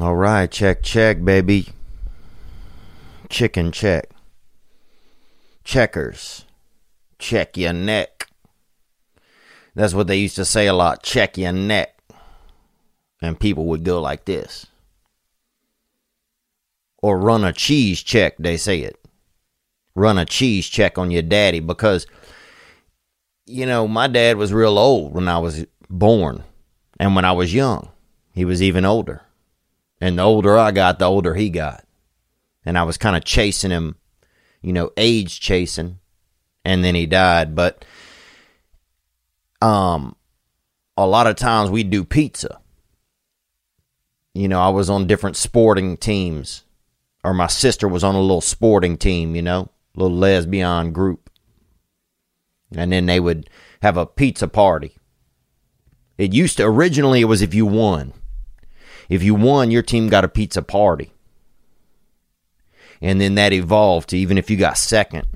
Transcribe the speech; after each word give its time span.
All 0.00 0.14
right, 0.14 0.48
check, 0.48 0.84
check, 0.84 1.24
baby. 1.24 1.70
Chicken 3.28 3.72
check. 3.72 4.10
Checkers. 5.64 6.44
Check 7.18 7.56
your 7.56 7.72
neck. 7.72 8.28
That's 9.74 9.94
what 9.94 10.06
they 10.06 10.16
used 10.16 10.36
to 10.36 10.44
say 10.44 10.68
a 10.68 10.72
lot. 10.72 11.02
Check 11.02 11.36
your 11.36 11.50
neck. 11.50 11.98
And 13.20 13.40
people 13.40 13.66
would 13.66 13.82
go 13.82 14.00
like 14.00 14.24
this. 14.24 14.66
Or 17.02 17.18
run 17.18 17.42
a 17.42 17.52
cheese 17.52 18.00
check, 18.00 18.36
they 18.38 18.56
say 18.56 18.80
it. 18.80 19.04
Run 19.96 20.16
a 20.16 20.24
cheese 20.24 20.68
check 20.68 20.96
on 20.96 21.10
your 21.10 21.22
daddy 21.22 21.58
because, 21.58 22.06
you 23.46 23.66
know, 23.66 23.88
my 23.88 24.06
dad 24.06 24.36
was 24.36 24.52
real 24.52 24.78
old 24.78 25.12
when 25.12 25.26
I 25.26 25.38
was 25.38 25.66
born. 25.90 26.44
And 27.00 27.16
when 27.16 27.24
I 27.24 27.32
was 27.32 27.52
young, 27.52 27.88
he 28.32 28.44
was 28.44 28.62
even 28.62 28.84
older. 28.84 29.22
And 30.00 30.18
the 30.18 30.22
older 30.22 30.56
I 30.56 30.70
got, 30.70 30.98
the 30.98 31.06
older 31.06 31.34
he 31.34 31.50
got. 31.50 31.84
And 32.64 32.78
I 32.78 32.84
was 32.84 32.98
kind 32.98 33.16
of 33.16 33.24
chasing 33.24 33.70
him, 33.70 33.96
you 34.62 34.72
know, 34.72 34.90
age 34.96 35.40
chasing. 35.40 35.98
And 36.64 36.84
then 36.84 36.94
he 36.94 37.06
died. 37.06 37.54
But 37.54 37.84
um 39.60 40.14
a 40.96 41.06
lot 41.06 41.26
of 41.26 41.36
times 41.36 41.70
we 41.70 41.82
do 41.84 42.04
pizza. 42.04 42.60
You 44.34 44.48
know, 44.48 44.60
I 44.60 44.68
was 44.68 44.90
on 44.90 45.06
different 45.06 45.36
sporting 45.36 45.96
teams. 45.96 46.64
Or 47.24 47.34
my 47.34 47.48
sister 47.48 47.88
was 47.88 48.04
on 48.04 48.14
a 48.14 48.20
little 48.20 48.40
sporting 48.40 48.96
team, 48.96 49.34
you 49.34 49.42
know, 49.42 49.70
little 49.96 50.16
lesbian 50.16 50.92
group. 50.92 51.30
And 52.74 52.92
then 52.92 53.06
they 53.06 53.18
would 53.18 53.50
have 53.82 53.96
a 53.96 54.06
pizza 54.06 54.46
party. 54.46 54.96
It 56.16 56.32
used 56.32 56.56
to 56.56 56.64
originally 56.64 57.20
it 57.20 57.26
was 57.26 57.42
if 57.42 57.54
you 57.54 57.66
won. 57.66 58.12
If 59.08 59.22
you 59.22 59.34
won, 59.34 59.70
your 59.70 59.82
team 59.82 60.08
got 60.08 60.24
a 60.24 60.28
pizza 60.28 60.62
party. 60.62 61.12
And 63.00 63.20
then 63.20 63.36
that 63.36 63.52
evolved 63.52 64.10
to 64.10 64.18
even 64.18 64.38
if 64.38 64.50
you 64.50 64.56
got 64.56 64.76
second. 64.76 65.26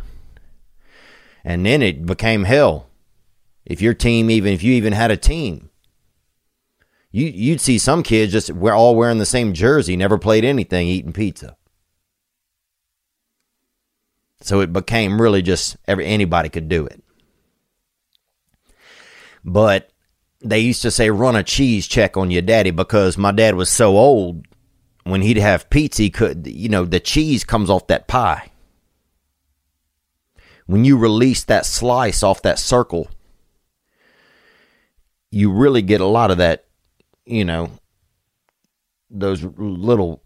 And 1.44 1.64
then 1.64 1.82
it 1.82 2.04
became 2.04 2.44
hell. 2.44 2.88
If 3.64 3.80
your 3.80 3.94
team 3.94 4.30
even 4.30 4.52
if 4.52 4.62
you 4.62 4.72
even 4.74 4.92
had 4.92 5.10
a 5.10 5.16
team. 5.16 5.70
You 7.10 7.26
you'd 7.26 7.60
see 7.60 7.78
some 7.78 8.02
kids 8.02 8.32
just 8.32 8.50
we're 8.50 8.72
all 8.72 8.96
wearing 8.96 9.18
the 9.18 9.26
same 9.26 9.52
jersey, 9.52 9.96
never 9.96 10.18
played 10.18 10.44
anything, 10.44 10.88
eating 10.88 11.12
pizza. 11.12 11.56
So 14.40 14.60
it 14.60 14.72
became 14.72 15.20
really 15.20 15.42
just 15.42 15.76
every 15.86 16.06
anybody 16.06 16.48
could 16.48 16.68
do 16.68 16.86
it. 16.86 17.02
But 19.44 19.91
they 20.42 20.58
used 20.58 20.82
to 20.82 20.90
say 20.90 21.10
run 21.10 21.36
a 21.36 21.42
cheese 21.42 21.86
check 21.86 22.16
on 22.16 22.30
your 22.30 22.42
daddy 22.42 22.70
because 22.70 23.16
my 23.16 23.32
dad 23.32 23.54
was 23.54 23.68
so 23.68 23.96
old 23.96 24.46
when 25.04 25.22
he'd 25.22 25.36
have 25.36 25.70
pizza 25.70 26.02
he 26.02 26.10
could 26.10 26.46
you 26.46 26.68
know 26.68 26.84
the 26.84 27.00
cheese 27.00 27.44
comes 27.44 27.70
off 27.70 27.86
that 27.86 28.08
pie. 28.08 28.48
When 30.66 30.84
you 30.84 30.96
release 30.96 31.44
that 31.44 31.66
slice 31.66 32.22
off 32.22 32.42
that 32.42 32.58
circle 32.58 33.08
you 35.30 35.50
really 35.50 35.82
get 35.82 36.00
a 36.00 36.06
lot 36.06 36.30
of 36.30 36.38
that 36.38 36.66
you 37.24 37.44
know 37.44 37.70
those 39.10 39.42
little 39.42 40.22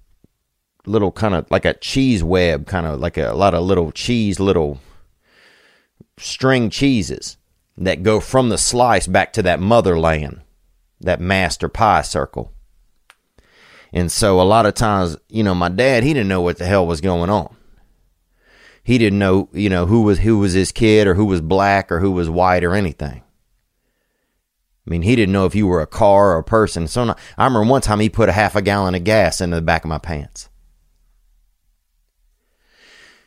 little 0.86 1.10
kind 1.10 1.34
of 1.34 1.50
like 1.50 1.64
a 1.64 1.74
cheese 1.74 2.22
web 2.22 2.66
kind 2.66 2.86
of 2.86 3.00
like 3.00 3.16
a, 3.16 3.32
a 3.32 3.34
lot 3.34 3.54
of 3.54 3.64
little 3.64 3.90
cheese 3.92 4.38
little 4.38 4.78
string 6.18 6.70
cheeses 6.70 7.36
that 7.78 8.02
go 8.02 8.20
from 8.20 8.48
the 8.48 8.58
slice 8.58 9.06
back 9.06 9.32
to 9.34 9.42
that 9.42 9.60
motherland, 9.60 10.40
that 11.00 11.20
master 11.20 11.68
pie 11.68 12.02
circle. 12.02 12.52
And 13.92 14.10
so 14.10 14.40
a 14.40 14.42
lot 14.42 14.66
of 14.66 14.74
times, 14.74 15.16
you 15.28 15.42
know, 15.42 15.54
my 15.54 15.68
dad, 15.68 16.02
he 16.02 16.12
didn't 16.12 16.28
know 16.28 16.40
what 16.40 16.58
the 16.58 16.66
hell 16.66 16.86
was 16.86 17.00
going 17.00 17.30
on. 17.30 17.54
He 18.82 18.98
didn't 18.98 19.18
know, 19.18 19.48
you 19.52 19.68
know, 19.68 19.86
who 19.86 20.02
was 20.02 20.20
who 20.20 20.38
was 20.38 20.52
his 20.52 20.70
kid 20.70 21.06
or 21.06 21.14
who 21.14 21.24
was 21.24 21.40
black 21.40 21.90
or 21.90 22.00
who 22.00 22.12
was 22.12 22.30
white 22.30 22.62
or 22.62 22.74
anything. 22.74 23.22
I 24.86 24.90
mean, 24.90 25.02
he 25.02 25.16
didn't 25.16 25.32
know 25.32 25.46
if 25.46 25.54
you 25.56 25.66
were 25.66 25.80
a 25.80 25.86
car 25.86 26.32
or 26.32 26.38
a 26.38 26.44
person. 26.44 26.86
So 26.86 27.02
I 27.36 27.44
remember 27.44 27.68
one 27.68 27.80
time 27.82 27.98
he 27.98 28.08
put 28.08 28.28
a 28.28 28.32
half 28.32 28.54
a 28.54 28.62
gallon 28.62 28.94
of 28.94 29.02
gas 29.02 29.40
into 29.40 29.56
the 29.56 29.62
back 29.62 29.84
of 29.84 29.88
my 29.88 29.98
pants. 29.98 30.48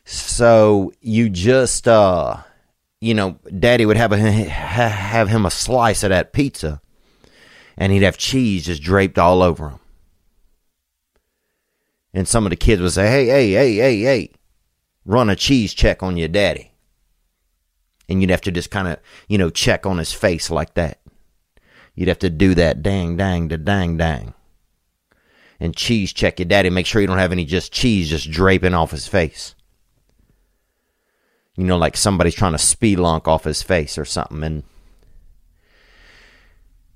So 0.06 0.94
you 1.02 1.30
just 1.30 1.88
uh 1.88 2.38
you 3.02 3.14
know, 3.14 3.40
Daddy 3.58 3.86
would 3.86 3.98
have 3.98 4.12
a, 4.12 4.18
have 4.18 5.30
him 5.30 5.46
a 5.46 5.52
slice 5.52 6.04
of 6.04 6.10
that 6.10 6.34
pizza, 6.34 6.82
and 7.78 7.94
he'd 7.94 8.04
have 8.04 8.18
cheese 8.18 8.66
just 8.66 8.84
draped 8.84 9.18
all 9.18 9.42
over 9.42 9.70
him. 9.70 9.80
And 12.14 12.28
some 12.28 12.46
of 12.46 12.50
the 12.50 12.56
kids 12.56 12.82
would 12.82 12.92
say, 12.92 13.10
"Hey, 13.10 13.28
hey, 13.28 13.52
hey, 13.52 13.76
hey, 13.76 14.00
hey, 14.02 14.32
run 15.06 15.30
a 15.30 15.36
cheese 15.36 15.74
check 15.74 16.04
on 16.04 16.18
your 16.18 16.28
daddy," 16.28 16.72
and 18.10 18.22
you'd 18.22 18.32
have 18.32 18.42
to 18.42 18.52
just 18.52 18.72
kind 18.72 18.88
of, 18.88 19.00
you 19.28 19.38
know, 19.38 19.50
check 19.50 19.86
on 19.86 19.98
his 19.98 20.12
face 20.12 20.50
like 20.50 20.74
that. 20.74 21.00
You'd 21.96 22.10
have 22.10 22.20
to 22.20 22.30
do 22.30 22.56
that, 22.56 22.82
dang, 22.82 23.16
dang, 23.16 23.48
da, 23.48 23.58
dang, 23.58 23.96
dang, 23.98 24.34
and 25.60 25.76
cheese 25.76 26.12
check 26.12 26.40
your 26.40 26.48
daddy. 26.48 26.70
Make 26.70 26.86
sure 26.86 27.00
you 27.00 27.08
don't 27.08 27.18
have 27.18 27.32
any 27.32 27.46
just 27.46 27.72
cheese 27.72 28.10
just 28.10 28.30
draping 28.30 28.74
off 28.74 28.92
his 28.92 29.08
face 29.08 29.56
you 31.56 31.64
know, 31.64 31.78
like 31.78 31.98
somebody's 31.98 32.36
trying 32.36 32.54
to 32.54 32.58
spelunk 32.58 33.28
off 33.28 33.44
his 33.44 33.62
face 33.62 33.98
or 33.98 34.06
something. 34.06 34.44
And 34.44 34.64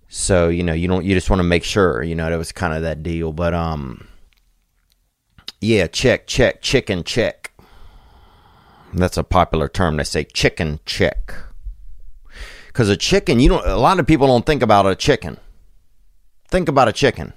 so, 0.08 0.50
you 0.50 0.64
know, 0.64 0.74
you 0.74 0.88
don't, 0.88 1.06
you 1.06 1.16
just 1.16 1.30
want 1.30 1.40
to 1.40 1.44
make 1.44 1.64
sure, 1.64 2.04
you 2.04 2.16
know, 2.16 2.30
that 2.30 2.38
was 2.38 2.52
kind 2.52 2.74
of 2.74 2.82
that 2.84 3.04
deal. 3.04 3.34
But, 3.34 3.54
um, 3.54 4.08
yeah, 5.60 5.88
check, 5.88 6.28
check, 6.28 6.62
chicken 6.62 7.04
check. 7.04 7.52
That's 8.94 9.18
a 9.18 9.24
popular 9.24 9.68
term. 9.68 9.98
They 9.98 10.04
say 10.04 10.24
chicken 10.24 10.80
check. 10.86 11.34
Because 12.68 12.90
a 12.90 12.98
chicken, 12.98 13.40
you 13.40 13.50
don't, 13.50 13.66
a 13.66 13.78
lot 13.78 14.00
of 14.00 14.08
people 14.08 14.28
don't 14.28 14.46
think 14.46 14.62
about 14.62 14.86
a 14.86 14.96
chicken. 14.96 15.38
Think 16.50 16.68
about 16.68 16.88
a 16.88 16.94
chicken. 16.94 17.34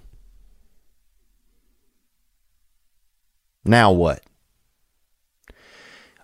Now 3.64 3.90
what? 3.92 4.22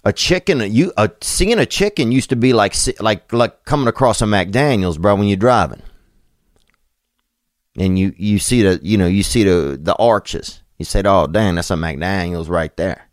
A 0.05 0.13
chicken 0.13 0.61
you 0.73 0.93
seeing 1.21 1.59
a 1.59 1.67
chicken 1.67 2.13
used 2.13 2.31
to 2.31 2.37
be 2.37 2.53
like 2.53 2.75
like 3.01 3.33
like 3.33 3.65
coming 3.65 3.89
across 3.89 4.21
a 4.21 4.25
McDaniel's, 4.25 4.99
bro, 4.99 5.15
when 5.15 5.29
you're 5.29 5.37
driving. 5.37 5.83
And 7.77 7.99
you 7.99 8.13
you 8.17 8.39
see 8.39 8.63
the 8.63 8.81
you 8.83 8.99
know 8.99 9.07
you 9.07 9.23
see 9.23 9.45
the 9.45 9.79
the 9.81 9.95
arches. 9.97 10.61
You 10.79 10.85
said, 10.85 11.07
"Oh, 11.07 11.27
dang, 11.27 11.55
that's 11.55 11.71
a 11.71 11.75
McDaniel's 11.75 12.49
right 12.49 12.77
there." 12.77 13.09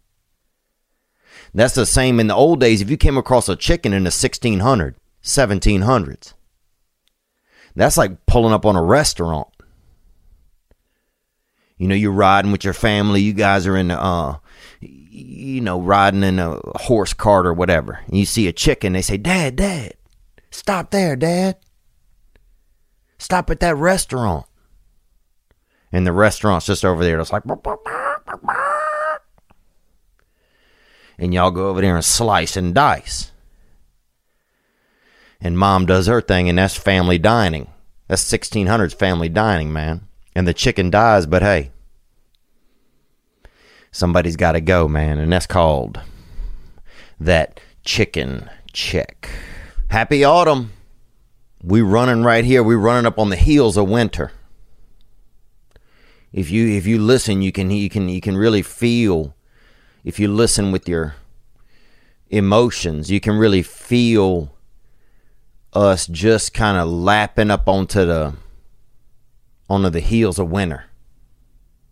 That's 1.54 1.76
the 1.76 1.86
same 1.86 2.20
in 2.20 2.28
the 2.28 2.36
old 2.36 2.60
days. 2.60 2.82
If 2.82 2.90
you 2.90 2.98
came 2.98 3.18
across 3.18 3.50
a 3.50 3.56
chicken 3.56 3.94
in 3.94 4.04
the 4.04 4.10
1600s, 4.12 4.96
1700s, 5.24 6.34
that's 7.76 7.98
like 7.98 8.26
pulling 8.26 8.54
up 8.54 8.66
on 8.66 8.76
a 8.76 8.84
restaurant. 8.84 9.48
You 11.78 11.88
know, 11.88 11.96
you're 11.96 12.12
riding 12.12 12.52
with 12.52 12.64
your 12.64 12.74
family. 12.74 13.22
You 13.22 13.34
guys 13.34 13.66
are 13.66 13.78
in 13.78 13.88
the 13.88 14.00
uh, 14.00 14.38
you 14.82 15.62
know, 15.62 15.80
riding 15.80 16.24
in 16.24 16.40
a 16.40 16.60
horse 16.76 17.14
cart 17.14 17.46
or 17.46 17.54
whatever, 17.54 18.02
and 18.06 18.18
you 18.18 18.26
see 18.26 18.48
a 18.48 18.54
chicken, 18.54 18.94
they 18.94 19.02
say, 19.02 19.18
Dad, 19.18 19.56
Dad, 19.56 19.94
stop 20.52 20.92
there, 20.92 21.16
Dad. 21.16 21.58
Stop 23.18 23.50
at 23.50 23.60
that 23.60 23.76
restaurant. 23.76 24.46
And 25.92 26.08
the 26.08 26.14
restaurant's 26.14 26.68
just 26.68 26.86
over 26.86 27.04
there. 27.04 27.20
It's 27.20 27.34
like, 27.34 27.44
and 31.18 31.34
y'all 31.34 31.52
go 31.52 31.68
over 31.68 31.82
there 31.82 31.96
and 31.96 32.06
slice 32.06 32.56
and 32.56 32.74
dice. 32.74 33.32
And 35.42 35.58
mom 35.58 35.86
does 35.86 36.08
her 36.08 36.22
thing, 36.22 36.48
and 36.48 36.58
that's 36.58 36.78
family 36.78 37.18
dining. 37.18 37.68
That's 38.08 38.24
1600s 38.24 38.96
family 38.96 39.30
dining, 39.30 39.74
man. 39.74 40.08
And 40.34 40.48
the 40.48 40.54
chicken 40.54 40.90
dies, 40.90 41.26
but 41.26 41.42
hey, 41.42 41.72
somebody's 43.92 44.36
got 44.36 44.54
to 44.54 44.62
go, 44.62 44.88
man, 44.88 45.20
and 45.20 45.32
that's 45.32 45.48
called 45.48 46.00
that 47.20 47.60
chicken 47.84 48.50
check. 48.74 49.30
Happy 49.90 50.24
autumn. 50.24 50.72
We 51.62 51.82
running 51.82 52.24
right 52.24 52.46
here. 52.46 52.64
We 52.64 52.76
running 52.76 53.06
up 53.06 53.20
on 53.20 53.30
the 53.30 53.36
heels 53.36 53.78
of 53.78 53.90
winter. 53.90 54.32
If 56.32 56.50
you 56.52 56.68
if 56.70 56.86
you 56.86 57.00
listen, 57.00 57.42
you 57.42 57.52
can 57.52 57.72
you 57.72 57.90
can 57.90 58.08
you 58.08 58.22
can 58.22 58.38
really 58.38 58.62
feel. 58.62 59.36
If 60.04 60.20
you 60.20 60.30
listen 60.30 60.72
with 60.72 60.88
your 60.88 61.16
emotions, 62.30 63.12
you 63.12 63.20
can 63.20 63.38
really 63.38 63.64
feel 63.64 64.56
us 65.74 66.08
just 66.08 66.54
kind 66.54 66.78
of 66.78 66.88
lapping 66.88 67.52
up 67.52 67.68
onto 67.68 68.06
the 68.06 68.36
onto 69.70 69.90
the 69.90 70.00
heels 70.00 70.40
of 70.40 70.50
winter 70.50 70.86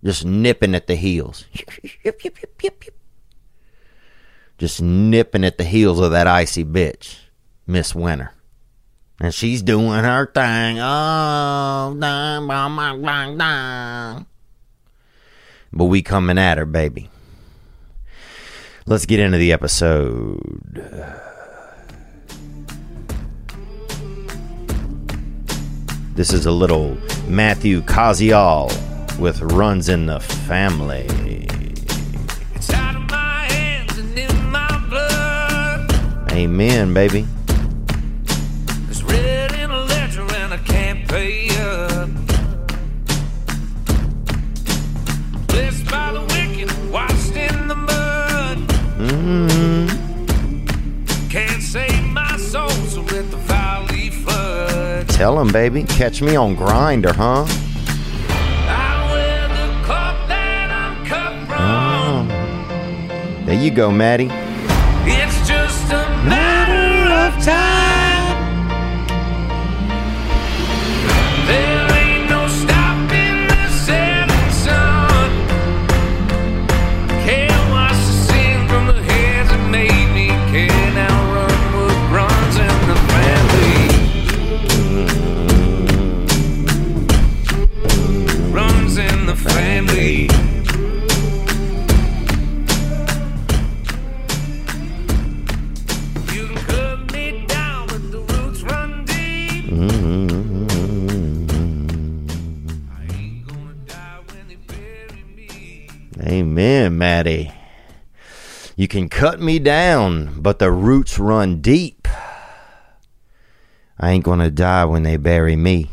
just 0.03 0.25
nipping 0.25 0.75
at 0.75 0.87
the 0.87 0.95
heels. 0.95 1.45
Just 4.57 4.81
nipping 4.81 5.43
at 5.43 5.57
the 5.57 5.63
heels 5.63 5.99
of 5.99 6.11
that 6.11 6.27
icy 6.27 6.63
bitch, 6.63 7.17
Miss 7.65 7.93
Winter. 7.93 8.31
And 9.19 9.33
she's 9.33 9.61
doing 9.61 10.03
her 10.03 10.25
thing. 10.27 10.77
Oh. 10.79 11.95
But 15.73 15.85
we 15.85 16.01
coming 16.01 16.37
at 16.37 16.57
her, 16.57 16.65
baby. 16.65 17.09
Let's 18.85 19.05
get 19.05 19.19
into 19.19 19.37
the 19.37 19.51
episode. 19.51 20.39
This 26.15 26.33
is 26.33 26.45
a 26.45 26.51
little 26.51 26.97
Matthew 27.27 27.81
Koziol 27.81 28.71
with 29.19 29.41
Runs 29.41 29.89
in 29.89 30.05
the 30.05 30.19
Family. 30.19 31.05
It's 32.53 32.69
out 32.71 32.95
of 32.95 33.09
my 33.09 33.45
hands 33.45 33.97
and 33.97 34.17
in 34.17 34.51
my 34.51 34.85
blood. 34.89 36.31
Amen, 36.31 36.93
baby. 36.93 37.25
It's 38.89 39.03
red 39.03 39.53
in 39.53 39.71
a 39.71 39.83
ledger 39.85 40.21
and 40.21 40.53
I 40.53 40.57
can't 40.57 41.07
There 63.47 63.55
you 63.55 63.71
go, 63.71 63.89
Maddie. 63.89 64.29
It's 65.05 65.47
just 65.47 65.85
a 65.93 66.03
matter 66.27 67.13
of 67.13 67.45
time. 67.45 67.86
Amen, 106.57 106.97
Maddie. 106.97 107.51
You 108.75 108.87
can 108.87 109.09
cut 109.09 109.39
me 109.39 109.59
down, 109.59 110.41
but 110.41 110.57
the 110.57 110.71
roots 110.71 111.19
run 111.19 111.61
deep. 111.61 112.07
I 113.99 114.09
ain't 114.09 114.23
gonna 114.23 114.49
die 114.49 114.85
when 114.85 115.03
they 115.03 115.17
bury 115.17 115.55
me. 115.55 115.91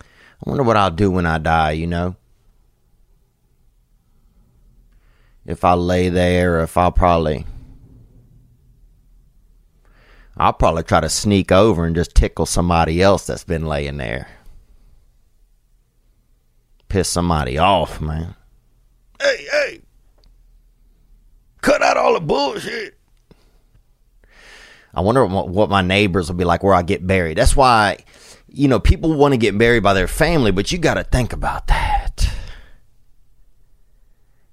I 0.00 0.04
wonder 0.44 0.64
what 0.64 0.76
I'll 0.76 0.90
do 0.90 1.08
when 1.08 1.24
I 1.24 1.38
die, 1.38 1.70
you 1.70 1.86
know? 1.86 2.16
If 5.46 5.64
I 5.64 5.74
lay 5.74 6.08
there, 6.08 6.62
if 6.62 6.76
I'll 6.76 6.90
probably. 6.90 7.46
I'll 10.36 10.52
probably 10.52 10.82
try 10.82 11.00
to 11.00 11.08
sneak 11.08 11.52
over 11.52 11.84
and 11.84 11.94
just 11.94 12.16
tickle 12.16 12.46
somebody 12.46 13.00
else 13.00 13.24
that's 13.24 13.44
been 13.44 13.66
laying 13.66 13.98
there. 13.98 14.33
Piss 16.88 17.08
somebody 17.08 17.58
off, 17.58 18.00
man. 18.00 18.34
Hey, 19.20 19.46
hey! 19.50 19.80
Cut 21.60 21.82
out 21.82 21.96
all 21.96 22.14
the 22.14 22.20
bullshit. 22.20 22.98
I 24.94 25.00
wonder 25.00 25.26
what, 25.26 25.70
my 25.70 25.82
neighbors 25.82 26.28
will 26.28 26.36
be 26.36 26.44
like 26.44 26.62
where 26.62 26.74
I 26.74 26.82
get 26.82 27.06
buried. 27.06 27.38
That's 27.38 27.56
why, 27.56 28.04
you 28.46 28.68
know, 28.68 28.78
people 28.78 29.14
want 29.14 29.32
to 29.32 29.38
get 29.38 29.58
buried 29.58 29.82
by 29.82 29.94
their 29.94 30.06
family, 30.06 30.52
but 30.52 30.70
you 30.70 30.78
got 30.78 30.94
to 30.94 31.04
think 31.04 31.32
about 31.32 31.66
that. 31.66 32.30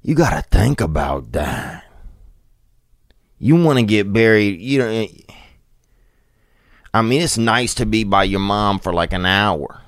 You 0.02 0.16
got 0.16 0.32
to 0.32 0.58
think 0.58 0.82
about 0.82 1.34
that. 1.34 1.86
You 3.38 3.62
want 3.64 3.78
to 3.80 3.86
get 3.86 4.12
buried, 4.12 4.60
you 4.60 4.80
know. 4.80 5.08
I 6.94 7.02
mean, 7.02 7.22
it's 7.22 7.38
nice 7.38 7.76
to 7.76 7.86
be 7.86 8.04
by 8.04 8.24
your 8.24 8.40
mom 8.40 8.80
for 8.80 8.94
like 8.94 9.14
an 9.14 9.26
hour, 9.26 9.81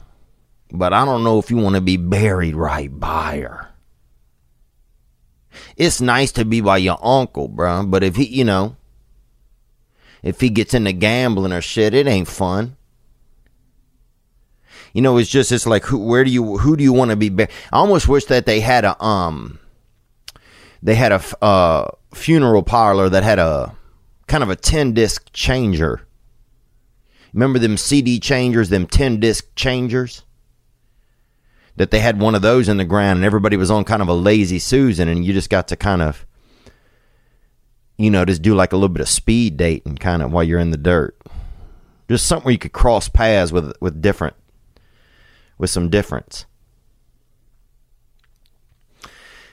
but 0.74 0.92
I 0.92 1.06
don't 1.06 1.24
know 1.24 1.38
if 1.38 1.52
you 1.52 1.58
want 1.58 1.76
to 1.76 1.82
be 1.82 1.98
buried 1.98 2.56
right 2.56 2.90
by 3.00 3.42
her. 3.42 3.70
It's 5.78 6.02
nice 6.02 6.32
to 6.34 6.46
be 6.46 6.62
by 6.62 6.78
your 6.78 6.98
uncle, 7.02 7.48
bro, 7.48 7.86
but 7.86 8.04
if 8.04 8.16
he, 8.16 8.26
you 8.26 8.44
know, 8.44 8.76
if 10.24 10.42
he 10.42 10.50
gets 10.50 10.74
into 10.74 10.92
gambling 10.92 11.54
or 11.54 11.62
shit, 11.62 11.94
it 11.94 12.08
ain't 12.08 12.28
fun. 12.28 12.76
You 14.94 15.02
know, 15.02 15.18
it's 15.18 15.30
just 15.30 15.52
it's 15.52 15.68
like 15.68 15.84
who, 15.86 16.00
where 16.00 16.24
do 16.24 16.32
you 16.32 16.58
who 16.58 16.76
do 16.76 16.84
you 16.84 16.94
want 16.94 17.12
to 17.12 17.18
be? 17.18 17.30
Buried? 17.30 17.52
I 17.72 17.78
almost 17.78 18.08
wish 18.08 18.26
that 18.26 18.46
they 18.46 18.60
had 18.60 18.84
a 18.84 19.04
um, 19.04 19.60
they 20.82 20.96
had 20.96 21.12
a 21.12 21.22
uh, 21.44 21.90
funeral 22.14 22.64
parlor 22.64 23.10
that 23.10 23.24
had 23.24 23.40
a 23.40 23.76
kind 24.28 24.44
of 24.44 24.50
a 24.50 24.56
ten 24.56 24.94
disc 24.94 25.32
changer. 25.34 26.08
Remember 27.34 27.58
them 27.58 27.78
CD 27.78 28.20
changers, 28.20 28.70
them 28.70 28.86
ten 28.86 29.20
disc 29.20 29.56
changers? 29.56 30.24
That 31.76 31.92
they 31.92 32.00
had 32.00 32.20
one 32.20 32.36
of 32.36 32.44
those 32.44 32.70
in 32.70 32.78
the 32.78 32.86
ground 32.86 33.18
and 33.18 33.26
everybody 33.26 33.58
was 33.58 33.72
on 33.72 33.84
kind 33.84 34.02
of 34.02 34.08
a 34.08 34.14
lazy 34.14 34.60
Susan 34.60 35.08
and 35.08 35.26
you 35.26 35.34
just 35.34 35.50
got 35.50 35.68
to 35.70 35.76
kind 35.76 36.02
of 36.02 36.26
you 37.98 38.10
know, 38.10 38.26
just 38.26 38.42
do 38.42 38.56
like 38.56 38.74
a 38.74 38.76
little 38.76 38.90
bit 38.90 39.02
of 39.02 39.10
speed 39.10 39.58
dating 39.58 39.98
kind 39.98 40.22
of 40.22 40.32
while 40.32 40.44
you're 40.44 40.60
in 40.60 40.72
the 40.72 40.78
dirt. 40.78 41.18
Just 42.10 42.28
something 42.28 42.46
where 42.46 42.52
you 42.52 42.60
could 42.60 42.74
cross 42.74 43.08
paths 43.10 43.52
with 43.52 43.74
with 43.80 44.02
different 44.02 44.36
with 45.58 45.70
some 45.70 45.90
difference. 45.90 46.46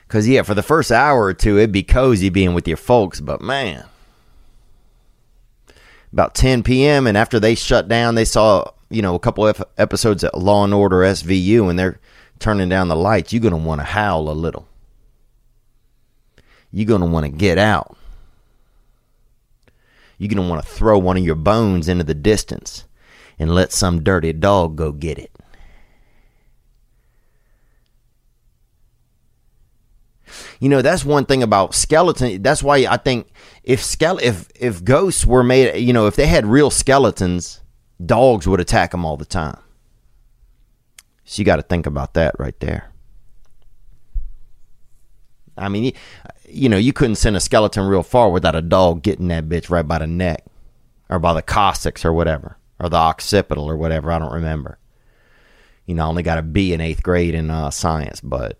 Cause 0.09 0.27
yeah, 0.27 0.43
for 0.43 0.55
the 0.55 0.63
first 0.63 0.91
hour 0.91 1.23
or 1.23 1.35
two, 1.35 1.59
it'd 1.59 1.71
be 1.71 1.85
cozy 1.85 2.31
being 2.31 2.53
with 2.53 2.67
your 2.67 2.77
folks, 2.77 3.21
but 3.21 3.41
man, 3.41 3.85
about 6.13 6.35
10 6.35 6.65
p.m. 6.65 7.07
and 7.07 7.17
after 7.17 7.39
they 7.39 7.55
shut 7.55 7.87
down, 7.87 8.17
they 8.17 8.25
saw 8.25 8.65
you 8.91 9.03
know 9.03 9.15
a 9.15 9.21
couple 9.21 9.47
of 9.47 9.63
episodes 9.79 10.25
of 10.25 10.41
Law 10.41 10.65
and 10.65 10.75
Order 10.75 10.99
SVU, 10.99 11.71
and 11.71 11.79
they're 11.79 12.01
turning 12.39 12.69
down 12.69 12.89
the 12.89 12.97
lights. 12.97 13.33
You're 13.33 13.43
gonna 13.43 13.57
want 13.57 13.81
to 13.81 13.87
howl 13.87 14.29
a 14.29 14.33
little. 14.33 14.69
You're 16.73 16.87
gonna 16.87 17.07
want 17.07 17.25
to 17.27 17.33
get 17.33 17.59
out. 17.59 17.97
You're 20.19 20.29
gonna 20.29 20.49
want 20.49 20.63
to 20.63 20.69
throw 20.71 20.99
one 20.99 21.17
of 21.17 21.25
your 21.25 21.35
bones 21.35 21.89
into 21.89 22.05
the 22.05 22.15
distance 22.15 22.85
and 23.39 23.55
let 23.55 23.73
some 23.73 24.05
dirty 24.05 24.33
dog 24.33 24.77
go 24.77 24.93
get 24.93 25.19
it. 25.19 25.31
You 30.61 30.69
know, 30.69 30.83
that's 30.83 31.05
one 31.05 31.25
thing 31.25 31.43
about 31.43 31.75
skeleton. 31.75 32.43
That's 32.43 32.63
why 32.63 32.87
I 32.89 32.97
think 32.99 33.29
if 33.65 33.81
skele- 33.81 34.23
if 34.23 34.49
if 34.55 34.85
ghosts 34.85 35.25
were 35.25 35.43
made, 35.43 35.81
you 35.81 35.93
know, 35.93 36.07
if 36.07 36.17
they 36.17 36.27
had 36.27 36.47
real 36.47 36.71
skeletons, 36.71 37.61
dogs 38.05 38.47
would 38.47 38.61
attack 38.61 38.91
them 38.93 39.05
all 39.05 39.17
the 39.17 39.25
time. 39.25 39.59
So 41.25 41.41
you 41.41 41.45
got 41.45 41.57
to 41.57 41.63
think 41.63 41.87
about 41.87 42.15
that 42.15 42.35
right 42.39 42.59
there. 42.61 42.91
I 45.57 45.69
mean, 45.69 45.93
you, 46.49 46.69
know, 46.69 46.79
you 46.79 46.93
couldn't 46.93 47.17
send 47.17 47.37
a 47.37 47.41
skeleton 47.41 47.87
real 47.87 48.03
far 48.03 48.31
without 48.31 48.57
a 48.57 48.63
dog 48.63 49.03
getting 49.03 49.29
that 49.29 49.49
bitch 49.49 49.71
right 49.71 49.87
by 49.87 49.99
the 49.99 50.07
neck, 50.07 50.45
or 51.09 51.19
by 51.19 51.35
the 51.35 51.43
coccyx 51.43 52.05
or 52.05 52.13
whatever, 52.13 52.57
or 52.79 52.89
the 52.89 52.97
occipital 52.97 53.69
or 53.69 53.77
whatever. 53.77 54.11
I 54.11 54.19
don't 54.19 54.33
remember. 54.33 54.79
You 55.87 55.95
know, 55.95 56.05
I 56.05 56.09
only 56.09 56.23
got 56.23 56.39
a 56.39 56.43
B 56.43 56.73
in 56.73 56.81
eighth 56.81 57.03
grade 57.03 57.35
in 57.35 57.51
uh, 57.51 57.71
science, 57.71 58.21
but 58.21 58.59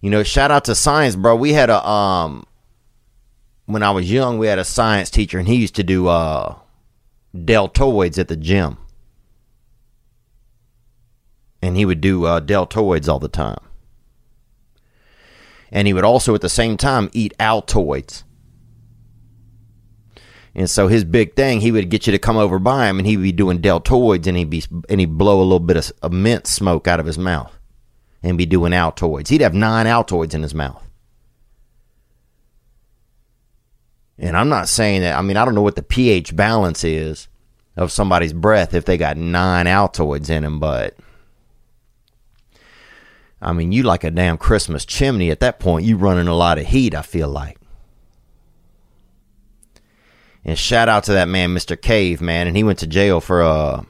you 0.00 0.10
know, 0.10 0.22
shout 0.22 0.50
out 0.50 0.64
to 0.66 0.74
science, 0.74 1.16
bro. 1.16 1.34
We 1.36 1.52
had 1.52 1.70
a 1.70 1.86
um 1.86 2.44
when 3.68 3.82
I 3.82 3.90
was 3.90 4.10
young, 4.10 4.38
we 4.38 4.46
had 4.46 4.58
a 4.58 4.64
science 4.64 5.10
teacher 5.10 5.38
and 5.38 5.46
he 5.46 5.56
used 5.56 5.74
to 5.74 5.84
do 5.84 6.08
uh 6.08 6.56
deltoids 7.36 8.18
at 8.18 8.28
the 8.28 8.36
gym. 8.36 8.78
And 11.60 11.76
he 11.76 11.84
would 11.84 12.00
do 12.00 12.24
uh 12.24 12.40
deltoids 12.40 13.08
all 13.08 13.18
the 13.18 13.28
time. 13.28 13.60
And 15.70 15.86
he 15.86 15.92
would 15.92 16.04
also 16.04 16.34
at 16.34 16.40
the 16.40 16.48
same 16.48 16.78
time 16.78 17.10
eat 17.12 17.34
Altoids. 17.38 18.22
And 20.54 20.70
so 20.70 20.88
his 20.88 21.04
big 21.04 21.36
thing, 21.36 21.60
he 21.60 21.70
would 21.70 21.90
get 21.90 22.06
you 22.06 22.12
to 22.12 22.18
come 22.18 22.38
over 22.38 22.58
by 22.58 22.88
him 22.88 22.96
and 22.96 23.06
he'd 23.06 23.16
be 23.16 23.32
doing 23.32 23.60
deltoids 23.60 24.26
and 24.26 24.38
he'd 24.38 24.48
be 24.48 24.64
and 24.88 24.98
he'd 24.98 25.18
blow 25.18 25.42
a 25.42 25.44
little 25.44 25.60
bit 25.60 25.92
of, 26.00 26.10
mint 26.10 26.46
smoke 26.46 26.88
out 26.88 27.00
of 27.00 27.06
his 27.06 27.18
mouth 27.18 27.54
and 28.22 28.38
be 28.38 28.46
doing 28.46 28.72
Altoids. 28.72 29.28
He'd 29.28 29.42
have 29.42 29.52
nine 29.52 29.84
Altoids 29.84 30.32
in 30.32 30.42
his 30.42 30.54
mouth. 30.54 30.87
And 34.18 34.36
I'm 34.36 34.48
not 34.48 34.68
saying 34.68 35.02
that, 35.02 35.16
I 35.16 35.22
mean, 35.22 35.36
I 35.36 35.44
don't 35.44 35.54
know 35.54 35.62
what 35.62 35.76
the 35.76 35.82
pH 35.82 36.34
balance 36.34 36.82
is 36.82 37.28
of 37.76 37.92
somebody's 37.92 38.32
breath 38.32 38.74
if 38.74 38.84
they 38.84 38.96
got 38.96 39.16
nine 39.16 39.66
Altoids 39.66 40.28
in 40.28 40.42
them, 40.42 40.58
but 40.58 40.96
I 43.40 43.52
mean, 43.52 43.70
you 43.70 43.84
like 43.84 44.02
a 44.02 44.10
damn 44.10 44.36
Christmas 44.36 44.84
chimney 44.84 45.30
at 45.30 45.40
that 45.40 45.60
point. 45.60 45.86
You 45.86 45.96
running 45.96 46.26
a 46.26 46.34
lot 46.34 46.58
of 46.58 46.66
heat, 46.66 46.94
I 46.94 47.02
feel 47.02 47.28
like. 47.28 47.56
And 50.44 50.58
shout 50.58 50.88
out 50.88 51.04
to 51.04 51.12
that 51.12 51.28
man, 51.28 51.54
Mr. 51.54 51.80
Cave, 51.80 52.20
man. 52.20 52.46
And 52.48 52.56
he 52.56 52.64
went 52.64 52.80
to 52.80 52.86
jail 52.86 53.20
for, 53.20 53.42
uh, 53.42 53.84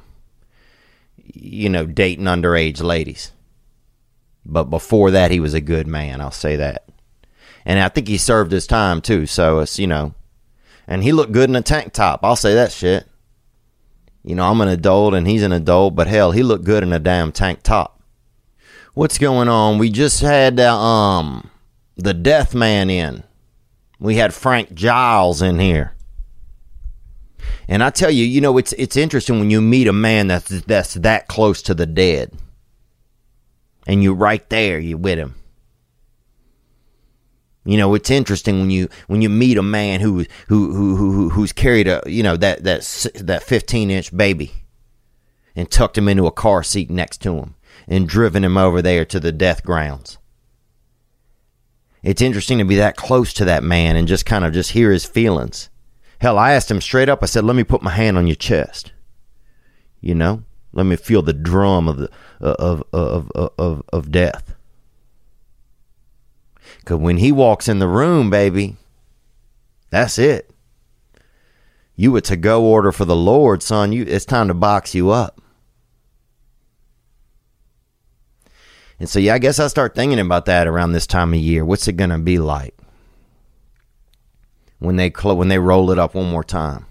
you 1.17 1.69
know, 1.69 1.87
dating 1.87 2.25
underage 2.25 2.83
ladies. 2.83 3.33
But 4.45 4.65
before 4.65 5.11
that, 5.13 5.31
he 5.31 5.41
was 5.41 5.55
a 5.55 5.61
good 5.61 5.87
man. 5.87 6.21
I'll 6.21 6.31
say 6.31 6.57
that. 6.57 6.85
And 7.65 7.79
I 7.81 7.89
think 7.89 8.09
he 8.09 8.19
served 8.19 8.51
his 8.51 8.67
time 8.67 9.01
too. 9.01 9.27
So 9.27 9.61
it's, 9.61 9.79
you 9.79 9.87
know, 9.87 10.15
and 10.89 11.05
he 11.05 11.13
looked 11.13 11.33
good 11.33 11.51
in 11.51 11.55
a 11.55 11.63
tank 11.63 11.93
top. 11.93 12.21
I'll 12.25 12.35
say 12.35 12.55
that 12.55 12.73
shit. 12.73 13.07
You 14.25 14.35
know, 14.35 14.51
I'm 14.51 14.61
an 14.63 14.69
adult 14.69 15.15
and 15.15 15.29
he's 15.29 15.43
an 15.43 15.53
adult, 15.53 15.95
but 15.95 16.09
hell, 16.09 16.33
he 16.33 16.43
looked 16.43 16.65
good 16.65 16.83
in 16.83 16.93
a 16.93 16.99
damn 16.99 17.31
tank 17.31 17.63
top. 17.63 18.03
What's 18.95 19.19
going 19.19 19.49
on? 19.49 19.79
We 19.79 19.91
just 19.91 20.23
had 20.23 20.59
uh, 20.59 20.77
um 20.77 21.51
the 21.97 22.15
Death 22.15 22.55
Man 22.55 22.91
in. 22.91 23.23
We 24.01 24.17
had 24.17 24.35
Frank 24.35 24.75
Giles 24.75 25.43
in 25.43 25.59
here. 25.59 25.95
And 27.69 27.83
I 27.83 27.91
tell 27.91 28.11
you, 28.11 28.25
you 28.25 28.41
know, 28.41 28.57
it's 28.57 28.73
it's 28.73 28.97
interesting 28.97 29.39
when 29.39 29.51
you 29.51 29.61
meet 29.61 29.89
a 29.89 29.93
man 29.93 30.27
that's 30.27 30.49
that's 30.49 30.95
that 30.95 31.29
close 31.29 31.61
to 31.63 31.75
the 31.75 31.87
dead. 31.87 32.33
And 33.87 34.03
you're 34.03 34.15
right 34.15 34.49
there, 34.49 34.79
you 34.79 34.97
with 34.97 35.19
him. 35.19 35.35
You 37.69 37.77
know, 37.77 37.93
it's 37.93 38.09
interesting 38.09 38.61
when 38.61 38.71
you 38.71 38.89
when 39.09 39.21
you 39.21 39.29
meet 39.29 39.59
a 39.59 39.63
man 39.63 40.01
who 40.01 40.25
who 40.47 40.73
who, 40.73 40.97
who 40.97 41.29
who's 41.29 41.53
carried 41.53 41.87
a 41.87 42.03
you 42.07 42.23
know 42.23 42.35
that 42.35 42.65
that 42.65 42.81
that 43.17 43.43
15 43.43 43.91
inch 43.91 44.17
baby 44.17 44.53
and 45.55 45.71
tucked 45.71 45.99
him 45.99 46.09
into 46.09 46.27
a 46.27 46.33
car 46.33 46.63
seat 46.63 46.89
next 46.89 47.19
to 47.19 47.35
him 47.37 47.57
and 47.87 48.09
driven 48.09 48.43
him 48.43 48.57
over 48.57 48.81
there 48.81 49.05
to 49.05 49.21
the 49.21 49.33
death 49.33 49.63
grounds. 49.65 50.17
It's 52.03 52.23
interesting 52.23 52.57
to 52.57 52.65
be 52.65 52.77
that 52.77 52.97
close 52.97 53.35
to 53.35 53.45
that 53.45 53.63
man 53.63 53.97
and 53.97 54.09
just 54.09 54.25
kind 54.25 54.47
of 54.47 54.55
just 54.55 54.71
hear 54.71 54.91
his 54.91 55.05
feelings. 55.05 55.69
Hell, 56.23 56.39
I 56.39 56.53
asked 56.53 56.71
him 56.71 56.81
straight 56.81 57.11
up. 57.11 57.23
I 57.23 57.27
said, 57.27 57.45
"Let 57.45 57.55
me 57.55 57.65
put 57.65 57.83
my 57.83 57.91
hand 57.91 58.17
on 58.17 58.27
your 58.27 58.37
chest." 58.37 58.93
You 60.01 60.15
know, 60.15 60.43
let 60.73 60.87
me 60.87 60.97
feel 60.97 61.21
the 61.21 61.35
drum 61.35 61.87
of 61.87 61.99
the 61.99 62.11
uh, 62.41 62.55
of 62.59 62.83
of 62.95 63.31
of 63.35 63.53
of, 63.59 63.83
of 63.93 64.11
death. 64.11 64.55
Because 66.89 67.03
when 67.03 67.19
he 67.19 67.33
walks 67.33 67.69
in 67.69 67.81
the 67.81 67.87
room, 67.87 68.31
baby, 68.31 68.77
that's 69.91 70.19
it. 70.19 70.51
You 71.97 72.17
a 72.17 72.23
to 72.23 72.35
go 72.35 72.65
order 72.65 72.93
for 72.93 73.05
the 73.05 73.15
Lord, 73.15 73.63
son. 73.63 73.93
You 73.93 74.05
it's 74.09 74.25
time 74.25 74.49
to 74.49 74.55
box 74.55 74.95
you 74.95 75.11
up. 75.11 75.39
And 78.99 79.07
so 79.07 79.19
yeah, 79.19 79.35
I 79.35 79.39
guess 79.39 79.59
I 79.59 79.67
start 79.67 79.95
thinking 79.95 80.19
about 80.19 80.47
that 80.47 80.67
around 80.67 80.93
this 80.93 81.07
time 81.07 81.35
of 81.35 81.41
year. 81.41 81.63
What's 81.63 81.89
it 81.89 81.99
gonna 81.99 82.19
be 82.19 82.39
like 82.39 82.75
when 84.79 84.97
they 84.97 85.11
when 85.11 85.49
they 85.49 85.59
roll 85.59 85.91
it 85.91 85.99
up 85.99 86.15
one 86.15 86.31
more 86.31 86.43
time? 86.43 86.87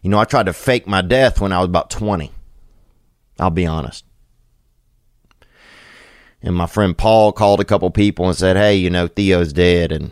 You 0.00 0.08
know, 0.08 0.18
I 0.18 0.24
tried 0.24 0.46
to 0.46 0.54
fake 0.54 0.86
my 0.86 1.02
death 1.02 1.42
when 1.42 1.52
I 1.52 1.58
was 1.58 1.68
about 1.68 1.90
twenty. 1.90 2.32
I'll 3.38 3.50
be 3.50 3.66
honest. 3.66 4.06
And 6.42 6.56
my 6.56 6.66
friend 6.66 6.96
Paul 6.96 7.32
called 7.32 7.60
a 7.60 7.64
couple 7.64 7.90
people 7.90 8.26
and 8.26 8.36
said, 8.36 8.56
"Hey, 8.56 8.74
you 8.76 8.90
know, 8.90 9.06
Theo's 9.06 9.52
dead." 9.52 9.92
And 9.92 10.10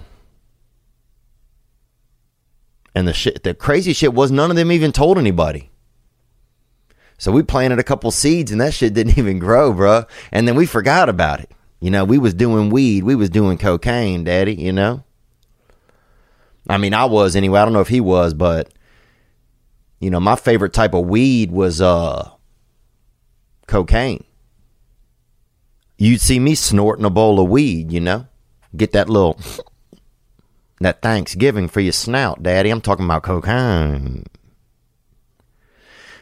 and 2.94 3.08
the 3.08 3.12
shit, 3.12 3.42
the 3.42 3.54
crazy 3.54 3.92
shit 3.92 4.14
was 4.14 4.30
none 4.30 4.50
of 4.50 4.56
them 4.56 4.70
even 4.70 4.92
told 4.92 5.18
anybody. 5.18 5.70
So 7.18 7.32
we 7.32 7.42
planted 7.42 7.78
a 7.78 7.84
couple 7.84 8.10
seeds 8.10 8.50
and 8.50 8.60
that 8.60 8.74
shit 8.74 8.94
didn't 8.94 9.18
even 9.18 9.38
grow, 9.38 9.72
bro. 9.72 10.04
And 10.32 10.46
then 10.46 10.54
we 10.54 10.66
forgot 10.66 11.08
about 11.08 11.40
it. 11.40 11.50
You 11.80 11.90
know, 11.90 12.04
we 12.04 12.18
was 12.18 12.34
doing 12.34 12.70
weed, 12.70 13.04
we 13.04 13.14
was 13.14 13.30
doing 13.30 13.58
cocaine, 13.58 14.24
daddy, 14.24 14.54
you 14.54 14.72
know? 14.72 15.04
I 16.68 16.76
mean, 16.76 16.94
I 16.94 17.06
was 17.06 17.36
anyway. 17.36 17.60
I 17.60 17.64
don't 17.64 17.72
know 17.72 17.80
if 17.80 17.88
he 17.88 18.00
was, 18.00 18.34
but 18.34 18.72
you 19.98 20.10
know, 20.10 20.20
my 20.20 20.36
favorite 20.36 20.72
type 20.72 20.94
of 20.94 21.06
weed 21.06 21.50
was 21.50 21.80
uh 21.80 22.30
cocaine 23.66 24.24
you'd 26.00 26.20
see 26.20 26.40
me 26.40 26.54
snorting 26.54 27.04
a 27.04 27.10
bowl 27.10 27.38
of 27.38 27.48
weed, 27.48 27.92
you 27.92 28.00
know? 28.00 28.26
Get 28.76 28.92
that 28.92 29.08
little 29.08 29.38
that 30.80 31.02
Thanksgiving 31.02 31.68
for 31.68 31.80
your 31.80 31.92
snout, 31.92 32.42
Daddy. 32.42 32.70
I'm 32.70 32.80
talking 32.80 33.04
about 33.04 33.22
cocaine. 33.22 34.24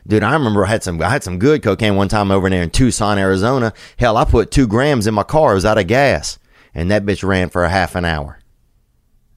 Dude, 0.07 0.23
I 0.23 0.33
remember 0.33 0.65
I 0.65 0.71
had 0.71 0.83
some 0.83 1.01
I 1.01 1.11
had 1.11 1.23
some 1.23 1.39
good 1.39 1.63
cocaine 1.63 1.95
one 1.95 2.09
time 2.09 2.31
over 2.31 2.51
there 2.51 2.63
in 2.63 2.71
Tucson, 2.71 3.19
Arizona. 3.19 3.73
Hell, 3.99 4.17
I 4.17 4.25
put 4.25 4.51
two 4.51 4.67
grams 4.67 5.07
in 5.07 5.15
my 5.15 5.23
car. 5.23 5.53
It 5.53 5.57
was 5.57 5.65
out 5.65 5.79
of 5.79 5.87
gas. 5.87 6.39
And 6.75 6.91
that 6.91 7.05
bitch 7.05 7.27
ran 7.27 7.49
for 7.49 7.65
a 7.65 7.71
half 7.71 7.95
an 7.95 8.05
hour. 8.05 8.39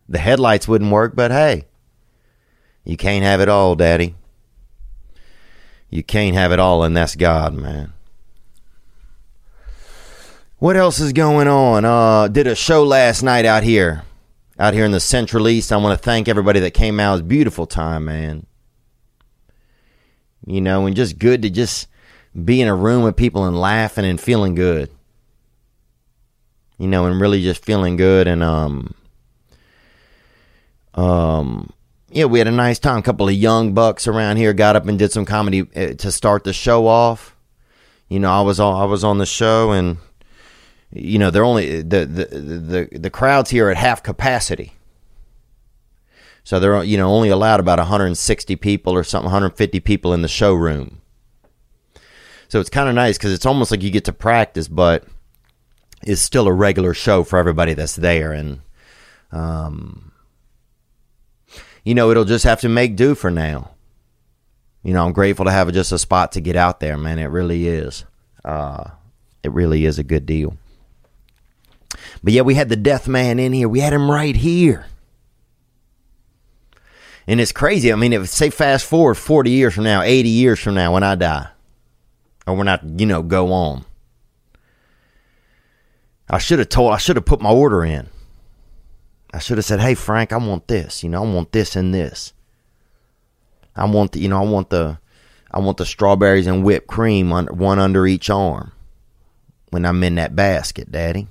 The 0.08 0.20
headlights 0.20 0.68
wouldn't 0.68 0.92
work, 0.92 1.16
but 1.16 1.32
hey. 1.32 1.66
You 2.84 2.98
can't 2.98 3.24
have 3.24 3.42
it 3.42 3.50
all, 3.50 3.76
Daddy. 3.76 4.16
You 5.90 6.04
can't 6.04 6.36
have 6.36 6.52
it 6.52 6.60
all, 6.60 6.84
and 6.84 6.96
that's 6.96 7.16
God, 7.16 7.54
man. 7.54 7.94
What 10.62 10.78
else 10.78 11.00
is 11.00 11.12
going 11.12 11.48
on? 11.48 11.86
Uh, 11.86 12.28
did 12.28 12.46
a 12.46 12.54
show 12.54 12.84
last 12.84 13.24
night 13.24 13.46
out 13.46 13.64
here, 13.64 14.04
out 14.60 14.76
here 14.76 14.86
in 14.86 14.92
the 14.92 15.00
Central 15.00 15.48
East. 15.48 15.72
I 15.72 15.78
want 15.78 16.00
to 16.00 16.04
thank 16.04 16.28
everybody 16.28 16.60
that 16.60 16.76
came 16.76 17.00
out. 17.00 17.10
It 17.10 17.12
was 17.14 17.22
a 17.22 17.24
beautiful 17.24 17.66
time, 17.66 18.06
man. 18.06 18.46
You 20.46 20.62
know, 20.62 20.86
and 20.86 20.96
just 20.96 21.18
good 21.18 21.42
to 21.42 21.50
just 21.50 21.88
be 22.46 22.62
in 22.62 22.68
a 22.68 22.76
room 22.76 23.02
with 23.02 23.16
people 23.16 23.46
and 23.46 23.60
laughing 23.60 24.06
and 24.06 24.22
feeling 24.22 24.54
good. 24.54 24.92
You 26.78 26.88
know, 26.88 27.08
and 27.08 27.20
really 27.20 27.42
just 27.42 27.66
feeling 27.66 27.96
good 27.96 28.28
and 28.28 28.44
um 28.44 28.94
um 30.94 31.74
yeah, 32.12 32.26
we 32.26 32.38
had 32.38 32.48
a 32.48 32.52
nice 32.52 32.78
time. 32.78 33.00
A 33.00 33.02
couple 33.02 33.28
of 33.28 33.34
young 33.34 33.74
bucks 33.74 34.08
around 34.08 34.38
here 34.38 34.54
got 34.54 34.76
up 34.76 34.86
and 34.86 35.00
did 35.00 35.12
some 35.12 35.26
comedy 35.26 35.62
uh, 35.76 35.96
to 35.96 36.12
start 36.12 36.44
the 36.44 36.54
show 36.54 36.86
off. 36.86 37.36
You 38.10 38.20
know, 38.20 38.32
I 38.32 38.42
was 38.42 38.60
on 38.60 38.80
I 38.80 38.86
was 38.86 39.04
on 39.04 39.18
the 39.18 39.26
show 39.26 39.72
and 39.72 39.98
you 40.94 41.18
know 41.18 41.32
they're 41.32 41.46
only 41.46 41.82
the 41.82 42.06
the 42.06 42.26
the, 42.26 43.00
the 43.00 43.10
crowds 43.10 43.50
here 43.50 43.70
at 43.70 43.78
half 43.78 44.04
capacity. 44.04 44.74
So 46.44 46.60
they're 46.60 46.84
you 46.84 46.98
know 46.98 47.10
only 47.10 47.30
allowed 47.30 47.60
about 47.60 47.80
160 47.80 48.56
people 48.58 48.94
or 48.94 49.04
something 49.04 49.26
150 49.26 49.80
people 49.80 50.14
in 50.14 50.22
the 50.22 50.28
showroom. 50.28 51.02
So 52.50 52.60
it's 52.60 52.70
kind 52.70 52.90
of 52.90 52.96
nice 52.96 53.18
because 53.18 53.32
it's 53.32 53.46
almost 53.46 53.72
like 53.72 53.82
you 53.82 53.90
get 53.90 54.06
to 54.06 54.14
practice 54.14 54.68
but 54.68 55.06
it's 56.04 56.22
still 56.22 56.48
a 56.48 56.54
regular 56.54 56.94
show 56.94 57.24
for 57.24 57.40
everybody 57.40 57.74
that's 57.74 57.96
there. 57.96 58.34
And 58.34 58.60
um 59.32 60.12
you 61.86 61.96
know 61.96 62.12
it'll 62.12 62.26
just 62.26 62.44
have 62.44 62.60
to 62.62 62.70
make 62.70 62.98
do 62.98 63.16
for 63.16 63.32
now. 63.32 63.72
You 64.84 64.94
know 64.94 65.06
i'm 65.06 65.14
grateful 65.14 65.46
to 65.46 65.52
have 65.52 65.72
just 65.72 65.92
a 65.94 66.00
spot 66.00 66.34
to 66.34 66.42
get 66.42 66.58
out 66.58 66.82
there 66.82 66.98
man. 66.98 67.18
It 67.18 67.28
really 67.28 67.68
is 67.68 68.04
uh 68.44 68.90
it 69.42 69.52
really 69.52 69.86
is 69.86 69.98
a 69.98 70.04
good 70.04 70.26
deal 70.26 70.58
but 72.24 72.34
yeah, 72.34 72.42
we 72.42 72.56
had 72.56 72.70
the 72.70 72.76
death 72.76 73.08
man 73.08 73.40
in 73.40 73.54
here. 73.54 73.68
We 73.68 73.80
had 73.80 73.94
him 73.94 74.10
right 74.10 74.36
here. 74.36 74.86
And 77.28 77.40
it's 77.40 77.52
crazy. 77.52 77.94
I 77.94 77.96
mean, 77.96 78.14
if 78.14 78.28
say 78.30 78.50
fast 78.50 78.86
forward 78.86 79.16
40 79.16 79.52
years 79.52 79.74
from 79.74 79.84
now, 79.84 80.02
80 80.02 80.30
years 80.30 80.60
from 80.60 80.76
now 80.76 80.94
when 80.94 81.04
I 81.04 81.16
die, 81.16 81.48
or 82.48 82.56
when 82.56 82.68
I, 82.68 82.80
you 82.98 83.06
know, 83.06 83.22
go 83.22 83.54
on. 83.54 83.86
I 86.30 86.40
should 86.40 86.60
have 86.60 86.70
told, 86.70 86.94
I 86.94 86.98
should 86.98 87.18
have 87.18 87.26
put 87.26 87.42
my 87.42 87.52
order 87.52 87.84
in. 87.84 88.10
I 89.34 89.40
should 89.40 89.58
have 89.58 89.66
said, 89.66 89.80
hey, 89.80 89.96
Frank, 89.96 90.34
I 90.34 90.38
want 90.38 90.68
this. 90.68 91.04
You 91.04 91.10
know, 91.10 91.24
I 91.24 91.34
want 91.34 91.52
this 91.52 91.76
and 91.76 91.94
this. 91.94 92.34
I 93.76 93.86
want 93.86 94.14
the, 94.14 94.20
you 94.20 94.28
know, 94.28 94.42
I 94.42 94.46
want 94.46 94.70
the, 94.70 95.00
I 95.52 95.60
want 95.60 95.78
the 95.78 95.86
strawberries 95.86 96.48
and 96.48 96.64
whipped 96.64 96.88
cream, 96.88 97.32
on, 97.32 97.48
one 97.48 97.80
under 97.80 98.08
each 98.08 98.30
arm 98.30 98.72
when 99.70 99.86
I'm 99.86 100.04
in 100.04 100.16
that 100.16 100.36
basket, 100.36 100.92
Daddy 100.92 101.28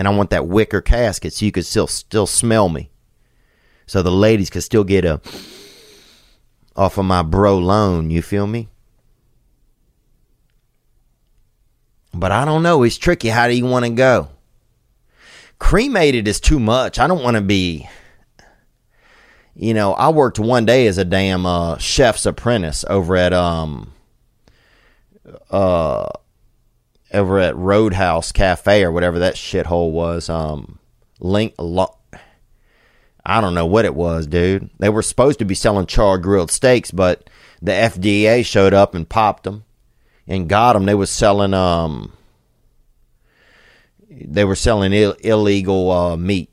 and 0.00 0.08
I 0.08 0.12
want 0.12 0.30
that 0.30 0.46
wicker 0.46 0.80
casket 0.80 1.34
so 1.34 1.44
you 1.44 1.52
could 1.52 1.66
still 1.66 1.86
still 1.86 2.26
smell 2.26 2.70
me. 2.70 2.88
So 3.84 4.00
the 4.00 4.10
ladies 4.10 4.48
could 4.48 4.62
still 4.62 4.82
get 4.82 5.04
a 5.04 5.20
off 6.74 6.96
of 6.96 7.04
my 7.04 7.22
bro 7.22 7.58
loan, 7.58 8.08
you 8.08 8.22
feel 8.22 8.46
me? 8.46 8.70
But 12.14 12.32
I 12.32 12.46
don't 12.46 12.62
know, 12.62 12.82
it's 12.82 12.96
tricky. 12.96 13.28
How 13.28 13.46
do 13.46 13.54
you 13.54 13.66
want 13.66 13.84
to 13.84 13.90
go? 13.90 14.28
Cremated 15.58 16.26
is 16.26 16.40
too 16.40 16.58
much. 16.58 16.98
I 16.98 17.06
don't 17.06 17.22
want 17.22 17.36
to 17.36 17.42
be 17.42 17.86
you 19.54 19.74
know, 19.74 19.92
I 19.92 20.08
worked 20.08 20.38
one 20.38 20.64
day 20.64 20.86
as 20.86 20.96
a 20.96 21.04
damn 21.04 21.44
uh, 21.44 21.76
chef's 21.76 22.24
apprentice 22.24 22.86
over 22.88 23.16
at 23.16 23.34
um 23.34 23.92
uh 25.50 26.08
over 27.12 27.38
at 27.38 27.56
Roadhouse 27.56 28.32
Cafe 28.32 28.82
or 28.84 28.92
whatever 28.92 29.18
that 29.20 29.34
shithole 29.34 29.90
was. 29.90 30.28
Um, 30.28 30.78
link. 31.18 31.54
Lo- 31.58 31.96
I 33.24 33.40
don't 33.40 33.54
know 33.54 33.66
what 33.66 33.84
it 33.84 33.94
was, 33.94 34.26
dude. 34.26 34.70
They 34.78 34.88
were 34.88 35.02
supposed 35.02 35.38
to 35.40 35.44
be 35.44 35.54
selling 35.54 35.86
char 35.86 36.18
grilled 36.18 36.50
steaks, 36.50 36.90
but 36.90 37.28
the 37.60 37.72
FDA 37.72 38.44
showed 38.44 38.72
up 38.74 38.94
and 38.94 39.08
popped 39.08 39.44
them. 39.44 39.64
and 40.26 40.48
got 40.48 40.72
them. 40.72 40.86
They 40.86 40.94
was 40.94 41.10
selling 41.10 41.52
um 41.54 42.12
they 44.10 44.44
were 44.44 44.56
selling 44.56 44.92
Ill- 44.92 45.16
illegal 45.20 45.90
uh, 45.90 46.16
meat. 46.16 46.50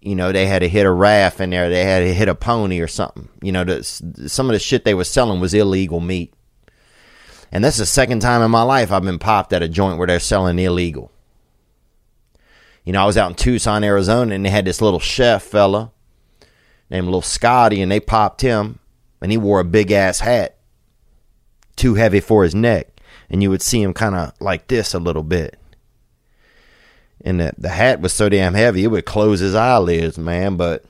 You 0.00 0.14
know, 0.14 0.30
they 0.30 0.46
had 0.46 0.60
to 0.60 0.68
hit 0.68 0.86
a 0.86 0.90
raft 0.90 1.40
in 1.40 1.50
there. 1.50 1.68
They 1.68 1.84
had 1.84 2.00
to 2.00 2.14
hit 2.14 2.28
a 2.28 2.34
pony 2.34 2.80
or 2.80 2.86
something. 2.86 3.28
You 3.42 3.52
know, 3.52 3.64
the, 3.64 3.82
some 3.82 4.46
of 4.48 4.52
the 4.52 4.58
shit 4.58 4.84
they 4.84 4.94
were 4.94 5.04
selling 5.04 5.40
was 5.40 5.52
illegal 5.54 6.00
meat. 6.00 6.32
And 7.52 7.64
that's 7.64 7.78
the 7.78 7.86
second 7.86 8.20
time 8.20 8.42
in 8.42 8.50
my 8.50 8.62
life 8.62 8.90
I've 8.90 9.02
been 9.02 9.18
popped 9.18 9.52
at 9.52 9.62
a 9.62 9.68
joint 9.68 9.98
where 9.98 10.06
they're 10.06 10.20
selling 10.20 10.58
illegal. 10.58 11.10
You 12.84 12.92
know, 12.92 13.02
I 13.02 13.06
was 13.06 13.16
out 13.16 13.30
in 13.30 13.36
Tucson, 13.36 13.82
Arizona, 13.82 14.34
and 14.34 14.44
they 14.44 14.50
had 14.50 14.64
this 14.64 14.80
little 14.80 15.00
chef 15.00 15.42
fella 15.42 15.90
named 16.88 17.06
Little 17.06 17.22
Scotty, 17.22 17.82
and 17.82 17.90
they 17.90 17.98
popped 17.98 18.42
him, 18.42 18.78
and 19.20 19.32
he 19.32 19.38
wore 19.38 19.60
a 19.60 19.64
big 19.64 19.90
ass 19.90 20.20
hat, 20.20 20.56
too 21.74 21.94
heavy 21.94 22.20
for 22.20 22.44
his 22.44 22.54
neck, 22.54 23.00
and 23.28 23.42
you 23.42 23.50
would 23.50 23.62
see 23.62 23.82
him 23.82 23.92
kind 23.92 24.14
of 24.14 24.32
like 24.40 24.68
this 24.68 24.94
a 24.94 25.00
little 25.00 25.24
bit. 25.24 25.58
And 27.24 27.40
the, 27.40 27.52
the 27.58 27.70
hat 27.70 28.00
was 28.00 28.12
so 28.12 28.28
damn 28.28 28.54
heavy, 28.54 28.84
it 28.84 28.88
would 28.88 29.04
close 29.04 29.40
his 29.40 29.54
eyelids, 29.56 30.16
man. 30.16 30.56
But, 30.56 30.84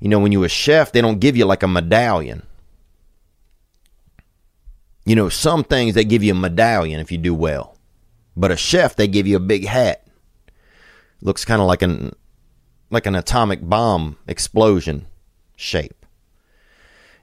you 0.00 0.08
know, 0.08 0.18
when 0.18 0.32
you 0.32 0.42
a 0.42 0.48
chef, 0.48 0.90
they 0.90 1.00
don't 1.00 1.20
give 1.20 1.36
you 1.36 1.44
like 1.44 1.62
a 1.62 1.68
medallion. 1.68 2.42
You 5.04 5.16
know, 5.16 5.28
some 5.28 5.64
things 5.64 5.94
they 5.94 6.04
give 6.04 6.22
you 6.22 6.32
a 6.32 6.36
medallion 6.36 7.00
if 7.00 7.10
you 7.10 7.18
do 7.18 7.34
well. 7.34 7.76
But 8.36 8.50
a 8.50 8.56
chef, 8.56 8.96
they 8.96 9.08
give 9.08 9.26
you 9.26 9.36
a 9.36 9.40
big 9.40 9.66
hat. 9.66 10.06
Looks 11.20 11.44
kind 11.44 11.60
of 11.60 11.68
like 11.68 11.82
an 11.82 12.14
like 12.90 13.06
an 13.06 13.14
atomic 13.14 13.66
bomb 13.66 14.18
explosion 14.28 15.06
shape. 15.56 16.04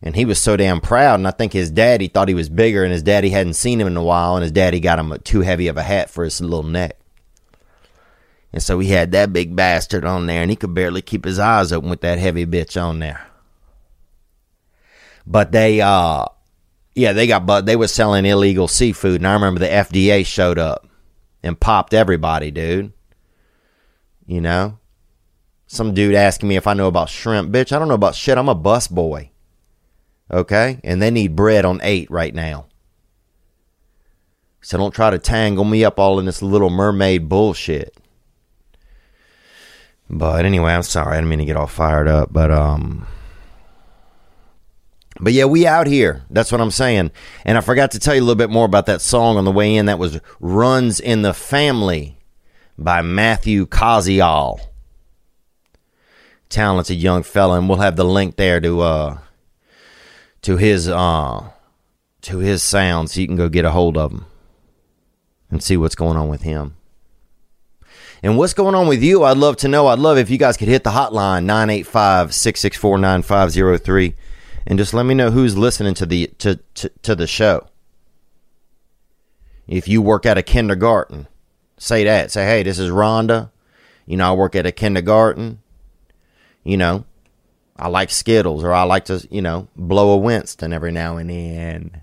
And 0.02 0.16
he 0.16 0.26
was 0.26 0.42
so 0.42 0.56
damn 0.56 0.80
proud, 0.80 1.16
and 1.16 1.28
I 1.28 1.32
think 1.32 1.54
his 1.54 1.70
daddy 1.70 2.08
thought 2.08 2.30
he 2.30 2.34
was 2.34 2.50
bigger, 2.50 2.84
and 2.84 2.94
his 2.94 3.04
daddy 3.04 3.30
hadn't 3.30 3.54
seen 3.54 3.82
him 3.82 3.88
in 3.88 3.98
a 3.98 4.04
while, 4.04 4.36
and 4.36 4.44
his 4.44 4.52
daddy 4.52 4.80
got 4.80 4.98
him 4.98 5.12
a, 5.12 5.20
too 5.20 5.42
heavy 5.42 5.68
of 5.68 5.78
a 5.78 5.84
hat 5.84 6.10
for 6.10 6.24
his 6.24 6.40
little 6.40 6.64
neck. 6.64 6.98
And 8.54 8.64
so 8.64 8.80
he 8.80 8.90
had 8.90 9.12
that 9.12 9.34
big 9.34 9.56
bastard 9.56 10.06
on 10.06 10.26
there, 10.26 10.42
and 10.42 10.50
he 10.50 10.56
could 10.56 10.74
barely 10.74 11.02
keep 11.02 11.26
his 11.26 11.38
eyes 11.38 11.74
open 11.74 11.90
with 11.90 12.02
that 12.02 12.18
heavy 12.18 12.46
bitch 12.46 12.82
on 12.82 13.00
there. 13.00 13.28
But 15.28 15.52
they, 15.52 15.82
uh, 15.82 16.26
yeah, 17.00 17.14
they 17.14 17.28
got, 17.28 17.46
but 17.46 17.66
they 17.66 17.76
was 17.78 17.94
selling 17.94 18.26
illegal 18.26 18.68
seafood, 18.68 19.22
and 19.22 19.28
I 19.28 19.34
remember 19.34 19.60
the 19.60 19.68
FDA 19.68 20.26
showed 20.26 20.60
up 20.60 20.88
and 21.42 21.60
popped 21.60 21.94
everybody, 21.94 22.52
dude. 22.52 22.92
You 24.28 24.42
know, 24.42 24.78
some 25.66 25.94
dude 25.94 26.14
asking 26.14 26.50
me 26.50 26.58
if 26.58 26.68
I 26.68 26.74
know 26.74 26.88
about 26.88 27.10
shrimp, 27.10 27.52
bitch. 27.52 27.72
I 27.72 27.80
don't 27.80 27.88
know 27.88 27.94
about 27.94 28.16
shit. 28.16 28.38
I'm 28.38 28.50
a 28.50 28.56
bus 28.56 28.88
boy. 28.88 29.32
Okay, 30.30 30.80
and 30.84 31.02
they 31.02 31.10
need 31.10 31.36
bread 31.36 31.66
on 31.66 31.80
eight 31.84 32.12
right 32.12 32.36
now. 32.36 32.68
So 34.62 34.78
don't 34.78 34.94
try 34.94 35.10
to 35.10 35.18
tangle 35.18 35.64
me 35.64 35.86
up 35.86 36.00
all 36.00 36.20
in 36.20 36.26
this 36.26 36.42
little 36.42 36.70
mermaid 36.70 37.30
bullshit. 37.30 37.98
But 40.10 40.44
anyway, 40.44 40.74
I'm 40.74 40.84
sorry. 40.84 41.14
I 41.14 41.16
didn't 41.16 41.30
mean 41.30 41.40
to 41.40 41.46
get 41.46 41.56
all 41.56 41.66
fired 41.66 42.08
up. 42.10 42.34
But 42.34 42.52
um 42.52 43.08
But 45.20 45.34
yeah, 45.34 45.46
we 45.46 45.68
out 45.68 45.88
here. 45.88 46.24
That's 46.30 46.52
what 46.52 46.62
I'm 46.62 46.72
saying. 46.72 47.12
And 47.44 47.58
I 47.58 47.62
forgot 47.62 47.92
to 47.92 48.00
tell 48.00 48.16
you 48.16 48.22
a 48.22 48.24
little 48.24 48.36
bit 48.36 48.50
more 48.50 48.66
about 48.66 48.86
that 48.86 49.02
song 49.02 49.38
on 49.38 49.44
the 49.44 49.52
way 49.52 49.76
in. 49.76 49.88
That 49.88 50.00
was 50.00 50.20
Runs 50.40 51.00
in 51.00 51.24
the 51.24 51.34
Family 51.34 52.18
by 52.78 53.02
Matthew 53.02 53.66
Koziol. 53.66 54.62
Talented 56.48 56.98
young 56.98 57.24
fella, 57.24 57.58
and 57.58 57.68
we'll 57.68 57.80
have 57.80 57.96
the 57.96 58.06
link 58.06 58.38
there 58.38 58.60
to 58.62 58.82
uh 58.82 59.18
to 60.42 60.58
his 60.58 60.88
uh 60.90 61.50
to 62.22 62.38
his 62.40 62.64
sound 62.64 63.12
so 63.12 63.22
you 63.22 63.28
can 63.28 63.36
go 63.36 63.50
get 63.50 63.66
a 63.66 63.72
hold 63.72 63.98
of 63.98 64.12
him 64.12 64.26
and 65.52 65.62
see 65.62 65.78
what's 65.78 65.96
going 65.96 66.18
on 66.18 66.28
with 66.28 66.42
him. 66.42 66.76
And 68.24 68.38
what's 68.38 68.54
going 68.54 68.74
on 68.74 68.88
with 68.88 69.04
you? 69.04 69.24
I'd 69.24 69.38
love 69.38 69.58
to 69.58 69.68
know. 69.68 69.88
I'd 69.88 70.00
love 70.00 70.18
if 70.18 70.30
you 70.30 70.38
guys 70.38 70.58
could 70.58 70.68
hit 70.68 70.84
the 70.84 70.90
hotline 70.90 71.46
985 71.46 72.34
664 72.34 72.98
9503 72.98 74.16
and 74.66 74.78
just 74.78 74.94
let 74.94 75.06
me 75.06 75.14
know 75.14 75.32
who's 75.32 75.58
listening 75.58 75.94
to 75.96 76.06
the 76.06 76.28
to, 76.40 76.60
to, 76.76 76.90
to 77.04 77.16
the 77.16 77.28
show. 77.28 77.68
If 79.68 79.88
you 79.88 80.02
work 80.02 80.26
at 80.26 80.38
a 80.38 80.44
kindergarten, 80.44 81.28
say 81.78 82.04
that. 82.04 82.32
Say, 82.32 82.46
hey, 82.46 82.64
this 82.64 82.80
is 82.80 82.90
Rhonda. 82.90 83.52
You 84.06 84.18
know, 84.18 84.30
I 84.30 84.34
work 84.34 84.56
at 84.56 84.66
a 84.66 84.72
kindergarten. 84.72 85.60
You 86.64 86.78
know, 86.78 87.06
I 87.76 87.88
like 87.88 88.10
Skittles 88.10 88.64
or 88.64 88.74
I 88.74 88.84
like 88.84 89.06
to, 89.06 89.26
you 89.32 89.42
know, 89.42 89.68
blow 89.76 90.12
a 90.12 90.18
Winston 90.18 90.74
every 90.74 90.92
now 90.92 91.18
and 91.18 91.30
then. 91.30 92.02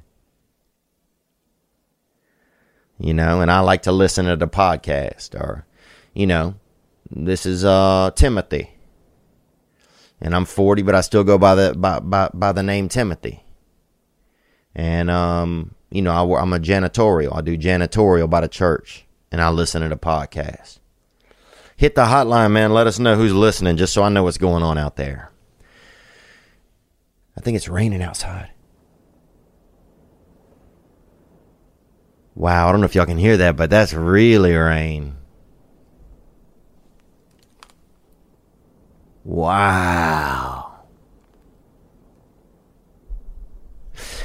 You 2.99 3.12
know, 3.12 3.42
and 3.42 3.51
I 3.51 3.61
like 3.61 3.83
to 3.83 3.92
listen 3.92 4.27
to 4.27 4.37
the 4.37 4.49
podcast 4.49 5.35
or, 5.35 5.66
you 6.14 6.27
know, 6.27 6.55
this 7.11 7.45
is 7.45 7.64
uh 7.64 8.11
Timothy. 8.14 8.76
And 10.20 10.35
I'm 10.35 10.44
40, 10.44 10.83
but 10.83 10.94
I 10.94 11.02
still 11.02 11.24
go 11.24 11.38
by 11.38 11.55
the 11.55 11.74
by 11.76 12.00
by, 12.00 12.31
by 12.33 12.52
the 12.52 12.62
name 12.62 12.88
Timothy. 12.88 13.44
And 14.74 15.11
um, 15.11 15.74
you 15.90 16.02
know, 16.02 16.12
I, 16.12 16.40
I'm 16.40 16.52
a 16.52 16.59
janitorial. 16.59 17.37
I 17.37 17.40
do 17.40 17.57
janitorial 17.57 18.29
by 18.29 18.40
the 18.40 18.48
church, 18.48 19.07
and 19.31 19.40
I 19.40 19.50
listen 19.50 19.83
to 19.83 19.88
the 19.88 19.96
podcast. 19.96 20.79
Hit 21.76 21.94
the 21.94 22.07
hotline, 22.07 22.52
man. 22.52 22.72
Let 22.72 22.87
us 22.87 22.98
know 22.98 23.16
who's 23.16 23.35
listening, 23.35 23.76
just 23.76 23.92
so 23.92 24.02
I 24.02 24.09
know 24.09 24.22
what's 24.22 24.38
going 24.38 24.62
on 24.62 24.79
out 24.79 24.96
there. 24.96 25.31
I 27.37 27.42
think 27.42 27.57
it's 27.57 27.68
raining 27.68 28.02
outside. 28.02 28.50
Wow, 32.35 32.68
I 32.68 32.72
don't 32.72 32.81
know 32.81 32.87
if 32.87 32.94
y'all 32.94 33.07
can 33.07 33.18
hear 33.18 33.37
that, 33.38 33.57
but 33.57 33.70
that's 33.70 33.92
really 33.94 34.55
rain. 34.55 35.16
Wow. 39.27 40.85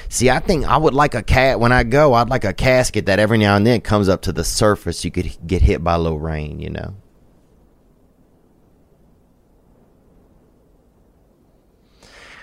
See, 0.09 0.29
I 0.29 0.39
think 0.39 0.65
I 0.65 0.77
would 0.77 0.93
like 0.93 1.15
a 1.15 1.23
cat 1.23 1.59
when 1.59 1.71
I 1.71 1.83
go. 1.83 2.13
I'd 2.13 2.29
like 2.29 2.43
a 2.43 2.53
casket 2.53 3.07
that 3.07 3.17
every 3.17 3.39
now 3.39 3.55
and 3.55 3.65
then 3.65 3.81
comes 3.81 4.07
up 4.07 4.21
to 4.23 4.31
the 4.31 4.43
surface. 4.43 5.03
You 5.03 5.09
could 5.09 5.35
get 5.47 5.63
hit 5.63 5.83
by 5.83 5.95
low 5.95 6.13
rain, 6.13 6.59
you 6.59 6.69
know. 6.69 6.95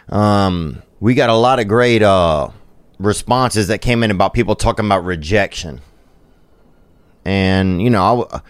Um, 0.09 0.83
we 0.99 1.15
got 1.15 1.31
a 1.31 1.35
lot 1.35 1.61
of 1.61 1.69
great 1.69 2.03
uh, 2.03 2.49
responses 2.99 3.69
that 3.69 3.79
came 3.83 4.03
in 4.03 4.11
about 4.11 4.35
people 4.35 4.57
talking 4.57 4.85
about 4.85 5.05
rejection, 5.05 5.81
and 7.25 7.81
you 7.81 7.91
know, 7.91 8.27
I, 8.33 8.41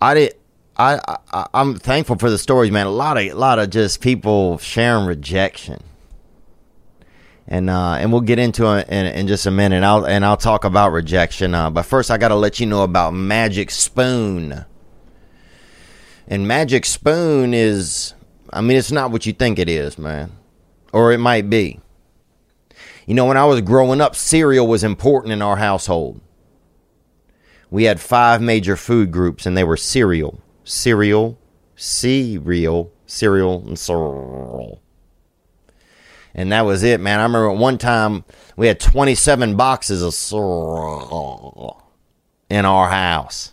I 0.00 0.14
did. 0.14 0.34
I, 0.82 1.16
I 1.32 1.46
I'm 1.54 1.76
thankful 1.76 2.16
for 2.16 2.30
the 2.30 2.38
stories, 2.38 2.70
man. 2.70 2.86
A 2.86 2.90
lot 2.90 3.16
of 3.16 3.24
a 3.24 3.34
lot 3.34 3.58
of 3.58 3.70
just 3.70 4.00
people 4.00 4.58
sharing 4.58 5.06
rejection, 5.06 5.82
and 7.46 7.70
uh, 7.70 7.94
and 7.94 8.12
we'll 8.12 8.22
get 8.22 8.38
into 8.38 8.66
it 8.76 8.88
in, 8.88 9.06
in 9.06 9.26
just 9.28 9.46
a 9.46 9.50
minute. 9.50 9.84
I'll 9.84 10.06
and 10.06 10.24
I'll 10.24 10.36
talk 10.36 10.64
about 10.64 10.92
rejection. 10.92 11.54
Uh, 11.54 11.70
but 11.70 11.84
first, 11.84 12.10
I 12.10 12.18
got 12.18 12.28
to 12.28 12.36
let 12.36 12.60
you 12.60 12.66
know 12.66 12.82
about 12.82 13.12
Magic 13.12 13.70
Spoon. 13.70 14.64
And 16.28 16.48
Magic 16.48 16.86
Spoon 16.86 17.52
is, 17.52 18.14
I 18.50 18.60
mean, 18.60 18.76
it's 18.76 18.92
not 18.92 19.10
what 19.10 19.26
you 19.26 19.32
think 19.32 19.58
it 19.58 19.68
is, 19.68 19.98
man 19.98 20.32
or 20.92 21.12
it 21.12 21.18
might 21.18 21.50
be. 21.50 21.80
You 23.06 23.14
know, 23.14 23.24
when 23.24 23.36
I 23.36 23.46
was 23.46 23.60
growing 23.62 24.00
up, 24.00 24.14
cereal 24.14 24.68
was 24.68 24.84
important 24.84 25.32
in 25.32 25.42
our 25.42 25.56
household. 25.56 26.20
We 27.70 27.84
had 27.84 28.00
five 28.00 28.40
major 28.40 28.76
food 28.76 29.10
groups, 29.10 29.46
and 29.46 29.56
they 29.56 29.64
were 29.64 29.78
cereal, 29.78 30.40
cereal, 30.64 31.38
cereal, 31.76 32.92
cereal, 33.06 33.64
and 33.66 33.78
cereal. 33.78 34.80
And 36.34 36.50
that 36.52 36.62
was 36.62 36.82
it, 36.82 37.00
man. 37.00 37.20
I 37.20 37.24
remember 37.24 37.52
one 37.52 37.78
time 37.78 38.24
we 38.56 38.66
had 38.66 38.80
27 38.80 39.56
boxes 39.56 40.02
of 40.02 40.14
cereal 40.14 41.82
in 42.48 42.64
our 42.64 42.88
house. 42.88 43.52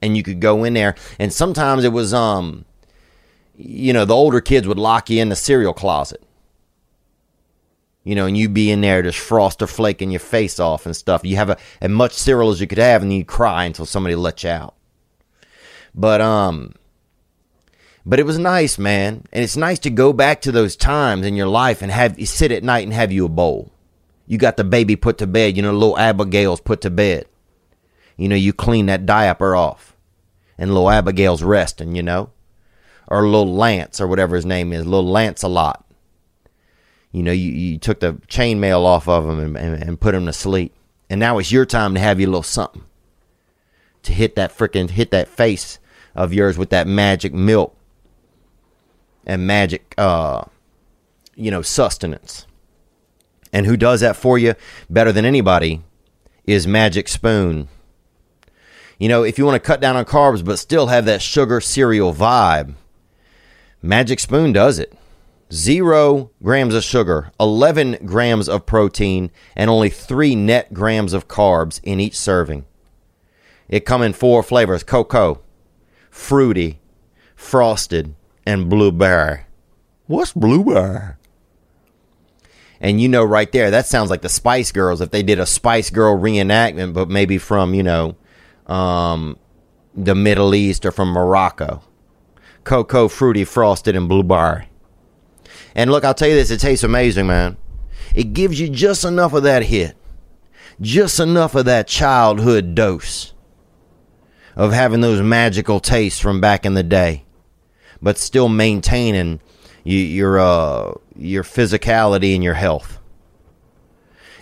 And 0.00 0.16
you 0.16 0.22
could 0.22 0.40
go 0.40 0.62
in 0.62 0.74
there, 0.74 0.94
and 1.18 1.32
sometimes 1.32 1.82
it 1.82 1.92
was, 1.92 2.14
um, 2.14 2.64
you 3.56 3.92
know, 3.92 4.04
the 4.04 4.14
older 4.14 4.40
kids 4.40 4.68
would 4.68 4.78
lock 4.78 5.10
you 5.10 5.20
in 5.20 5.28
the 5.28 5.34
cereal 5.34 5.74
closet 5.74 6.22
you 8.08 8.14
know, 8.14 8.24
and 8.24 8.38
you 8.38 8.48
be 8.48 8.70
in 8.70 8.80
there 8.80 9.02
just 9.02 9.18
frost 9.18 9.60
or 9.60 9.66
flaking 9.66 10.10
your 10.10 10.18
face 10.18 10.58
off 10.58 10.86
and 10.86 10.96
stuff. 10.96 11.26
You 11.26 11.36
have 11.36 11.50
a, 11.50 11.58
as 11.82 11.90
much 11.90 12.14
cereal 12.14 12.48
as 12.48 12.58
you 12.58 12.66
could 12.66 12.78
have, 12.78 13.02
and 13.02 13.12
you 13.12 13.22
cry 13.22 13.64
until 13.64 13.84
somebody 13.84 14.14
lets 14.14 14.44
you 14.44 14.48
out. 14.48 14.74
But 15.94 16.20
um, 16.20 16.74
but 18.06 18.18
it 18.18 18.26
was 18.26 18.38
nice, 18.38 18.78
man, 18.78 19.24
and 19.32 19.44
it's 19.44 19.56
nice 19.56 19.78
to 19.80 19.90
go 19.90 20.12
back 20.12 20.40
to 20.42 20.52
those 20.52 20.76
times 20.76 21.26
in 21.26 21.34
your 21.36 21.46
life 21.46 21.82
and 21.82 21.90
have 21.92 22.18
you 22.18 22.26
sit 22.26 22.52
at 22.52 22.64
night 22.64 22.84
and 22.84 22.92
have 22.92 23.12
you 23.12 23.26
a 23.26 23.28
bowl. 23.28 23.70
You 24.26 24.38
got 24.38 24.56
the 24.56 24.64
baby 24.64 24.96
put 24.96 25.18
to 25.18 25.26
bed. 25.26 25.56
You 25.56 25.62
know, 25.62 25.72
little 25.72 25.98
Abigail's 25.98 26.60
put 26.60 26.80
to 26.82 26.90
bed. 26.90 27.26
You 28.16 28.28
know, 28.28 28.36
you 28.36 28.52
clean 28.52 28.86
that 28.86 29.06
diaper 29.06 29.54
off, 29.54 29.96
and 30.56 30.72
little 30.72 30.90
Abigail's 30.90 31.42
resting. 31.42 31.94
You 31.94 32.02
know, 32.02 32.30
or 33.08 33.26
little 33.26 33.54
Lance 33.54 34.00
or 34.00 34.06
whatever 34.06 34.36
his 34.36 34.46
name 34.46 34.72
is, 34.72 34.84
little 34.84 35.10
Lancelot 35.10 35.84
You 37.10 37.22
know, 37.22 37.32
you, 37.32 37.50
you 37.50 37.78
took 37.78 38.00
the 38.00 38.14
chainmail 38.28 38.84
off 38.84 39.08
of 39.08 39.28
him 39.28 39.38
and, 39.38 39.56
and, 39.56 39.82
and 39.82 40.00
put 40.00 40.14
him 40.14 40.26
to 40.26 40.32
sleep. 40.32 40.74
And 41.10 41.18
now 41.18 41.38
it's 41.38 41.50
your 41.50 41.64
time 41.64 41.94
to 41.94 42.00
have 42.00 42.20
your 42.20 42.28
little 42.28 42.42
something 42.42 42.84
to 44.02 44.12
hit 44.12 44.36
that 44.36 44.56
freaking 44.56 44.90
hit 44.90 45.10
that 45.10 45.28
face 45.28 45.78
of 46.14 46.32
yours 46.32 46.58
with 46.58 46.70
that 46.70 46.86
magic 46.86 47.32
milk 47.32 47.76
and 49.26 49.46
magic 49.46 49.94
uh 49.98 50.42
you 51.36 51.50
know 51.50 51.62
sustenance. 51.62 52.46
And 53.52 53.64
who 53.64 53.76
does 53.76 54.00
that 54.00 54.16
for 54.16 54.36
you 54.36 54.54
better 54.90 55.12
than 55.12 55.24
anybody 55.24 55.82
is 56.44 56.66
magic 56.66 57.08
spoon. 57.08 57.68
You 58.98 59.08
know 59.08 59.22
if 59.22 59.38
you 59.38 59.44
want 59.44 59.62
to 59.62 59.66
cut 59.66 59.80
down 59.80 59.96
on 59.96 60.04
carbs 60.04 60.44
but 60.44 60.58
still 60.58 60.88
have 60.88 61.04
that 61.04 61.22
sugar 61.22 61.60
cereal 61.60 62.12
vibe 62.12 62.74
magic 63.80 64.18
spoon 64.18 64.52
does 64.52 64.78
it. 64.78 64.92
Zero 65.52 66.30
grams 66.42 66.74
of 66.74 66.84
sugar 66.84 67.30
11 67.38 67.98
grams 68.04 68.48
of 68.48 68.66
protein 68.66 69.30
and 69.56 69.70
only 69.70 69.88
three 69.88 70.34
net 70.34 70.74
grams 70.74 71.12
of 71.12 71.28
carbs 71.28 71.80
in 71.84 72.00
each 72.00 72.18
serving 72.18 72.66
it 73.68 73.84
come 73.84 74.02
in 74.02 74.12
four 74.12 74.42
flavors 74.42 74.82
cocoa 74.82 75.40
fruity 76.10 76.80
frosted 77.36 78.14
and 78.44 78.68
blueberry. 78.68 79.42
What's 80.06 80.32
blueberry? 80.32 81.14
And 82.80 83.00
you 83.00 83.08
know 83.08 83.24
right 83.24 83.50
there 83.52 83.70
that 83.70 83.86
sounds 83.86 84.10
like 84.10 84.22
the 84.22 84.28
spice 84.28 84.72
girls 84.72 85.00
if 85.00 85.10
they 85.10 85.22
did 85.22 85.38
a 85.38 85.46
spice 85.46 85.90
girl 85.90 86.16
reenactment 86.16 86.94
but 86.94 87.08
maybe 87.08 87.38
from 87.38 87.74
you 87.74 87.82
know 87.82 88.16
um, 88.66 89.36
the 89.94 90.14
middle 90.14 90.54
east 90.54 90.86
or 90.86 90.92
from 90.92 91.08
morocco. 91.08 91.82
Cocoa 92.64 93.08
fruity 93.08 93.44
frosted 93.44 93.96
and 93.96 94.08
blueberry. 94.08 94.68
And 95.74 95.90
look 95.90 96.04
i'll 96.04 96.14
tell 96.14 96.28
you 96.28 96.34
this 96.34 96.50
it 96.50 96.60
tastes 96.60 96.84
amazing 96.84 97.26
man. 97.26 97.56
It 98.14 98.32
gives 98.32 98.58
you 98.58 98.68
just 98.68 99.04
enough 99.04 99.34
of 99.34 99.42
that 99.42 99.64
hit 99.64 99.96
just 100.80 101.18
enough 101.18 101.54
of 101.54 101.64
that 101.64 101.88
childhood 101.88 102.74
dose 102.74 103.32
of 104.58 104.74
having 104.74 105.00
those 105.00 105.22
magical 105.22 105.80
tastes 105.80 106.20
from 106.20 106.42
back 106.42 106.66
in 106.66 106.74
the 106.74 106.82
day 106.82 107.24
but 108.00 108.16
still 108.18 108.48
maintaining 108.48 109.40
your 109.84 110.38
uh, 110.38 110.92
your 111.16 111.42
physicality 111.42 112.32
and 112.34 112.44
your 112.44 112.54
health. 112.54 113.00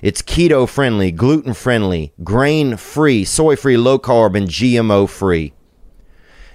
It's 0.02 0.20
keto 0.22 0.68
friendly, 0.68 1.10
gluten 1.10 1.54
friendly, 1.54 2.12
grain 2.22 2.76
free, 2.76 3.24
soy 3.24 3.56
free, 3.56 3.78
low 3.78 3.98
carb, 3.98 4.36
and 4.36 4.46
GMO 4.48 5.08
free. 5.08 5.54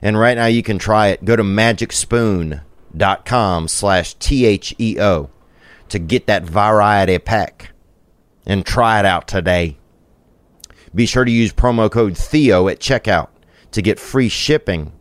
And 0.01 0.17
right 0.19 0.37
now 0.37 0.45
you 0.45 0.63
can 0.63 0.77
try 0.77 1.07
it. 1.07 1.25
Go 1.25 1.35
to 1.35 1.43
magicspoon.com 1.43 3.67
slash 3.67 4.13
T-H-E-O 4.15 5.29
to 5.89 5.99
get 5.99 6.25
that 6.27 6.43
variety 6.43 7.19
pack 7.19 7.71
and 8.45 8.65
try 8.65 8.99
it 8.99 9.05
out 9.05 9.27
today. 9.27 9.77
Be 10.93 11.05
sure 11.05 11.25
to 11.25 11.31
use 11.31 11.53
promo 11.53 11.89
code 11.91 12.17
Theo 12.17 12.67
at 12.67 12.79
checkout 12.79 13.29
to 13.71 13.81
get 13.81 13.99
free 13.99 14.29
shipping 14.29 14.91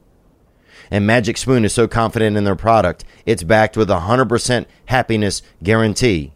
and 0.91 1.07
Magic 1.07 1.37
Spoon 1.37 1.65
is 1.65 1.73
so 1.73 1.87
confident 1.87 2.37
in 2.37 2.43
their 2.45 2.57
product, 2.57 3.05
it's 3.25 3.45
backed 3.45 3.77
with 3.77 3.91
a 3.91 4.01
100% 4.01 4.67
happiness 4.87 5.43
guarantee. 5.63 6.33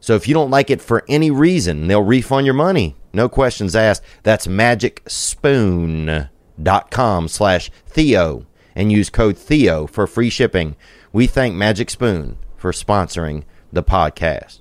So 0.00 0.14
if 0.14 0.28
you 0.28 0.34
don't 0.34 0.50
like 0.50 0.68
it 0.70 0.82
for 0.82 1.02
any 1.08 1.30
reason, 1.30 1.86
they'll 1.86 2.02
refund 2.02 2.44
your 2.44 2.54
money. 2.54 2.96
No 3.14 3.26
questions 3.28 3.74
asked. 3.74 4.02
That's 4.22 4.46
magicspoon.com 4.46 7.28
slash 7.28 7.70
Theo 7.86 8.46
and 8.74 8.92
use 8.92 9.08
code 9.08 9.38
Theo 9.38 9.86
for 9.86 10.06
free 10.06 10.28
shipping. 10.28 10.76
We 11.12 11.26
thank 11.26 11.54
Magic 11.54 11.88
Spoon 11.88 12.36
for 12.58 12.72
sponsoring 12.72 13.44
the 13.72 13.82
podcast. 13.82 14.60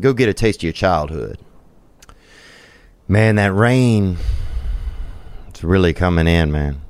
Go 0.00 0.12
get 0.12 0.28
a 0.28 0.34
taste 0.34 0.60
of 0.60 0.64
your 0.64 0.74
childhood. 0.74 1.38
Man, 3.08 3.36
that 3.36 3.54
rain, 3.54 4.18
really 5.64 5.92
coming 5.92 6.26
in, 6.26 6.52
man. 6.52 6.80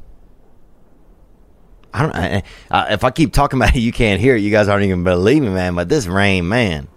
I 1.95 2.03
don't. 2.03 2.15
I, 2.15 2.43
I, 2.71 2.93
if 2.93 3.05
I 3.05 3.11
keep 3.11 3.33
talking 3.33 3.59
about 3.61 3.77
it, 3.77 3.81
you 3.81 3.93
can't 3.93 4.21
hear 4.21 4.37
it. 4.37 4.41
You 4.41 4.51
guys 4.51 4.69
aren't 4.69 4.85
even 4.85 5.05
believe 5.05 5.43
me, 5.43 5.51
man. 5.51 5.75
But 5.75 5.89
this 5.89 6.07
rain, 6.07 6.49
man, 6.49 6.89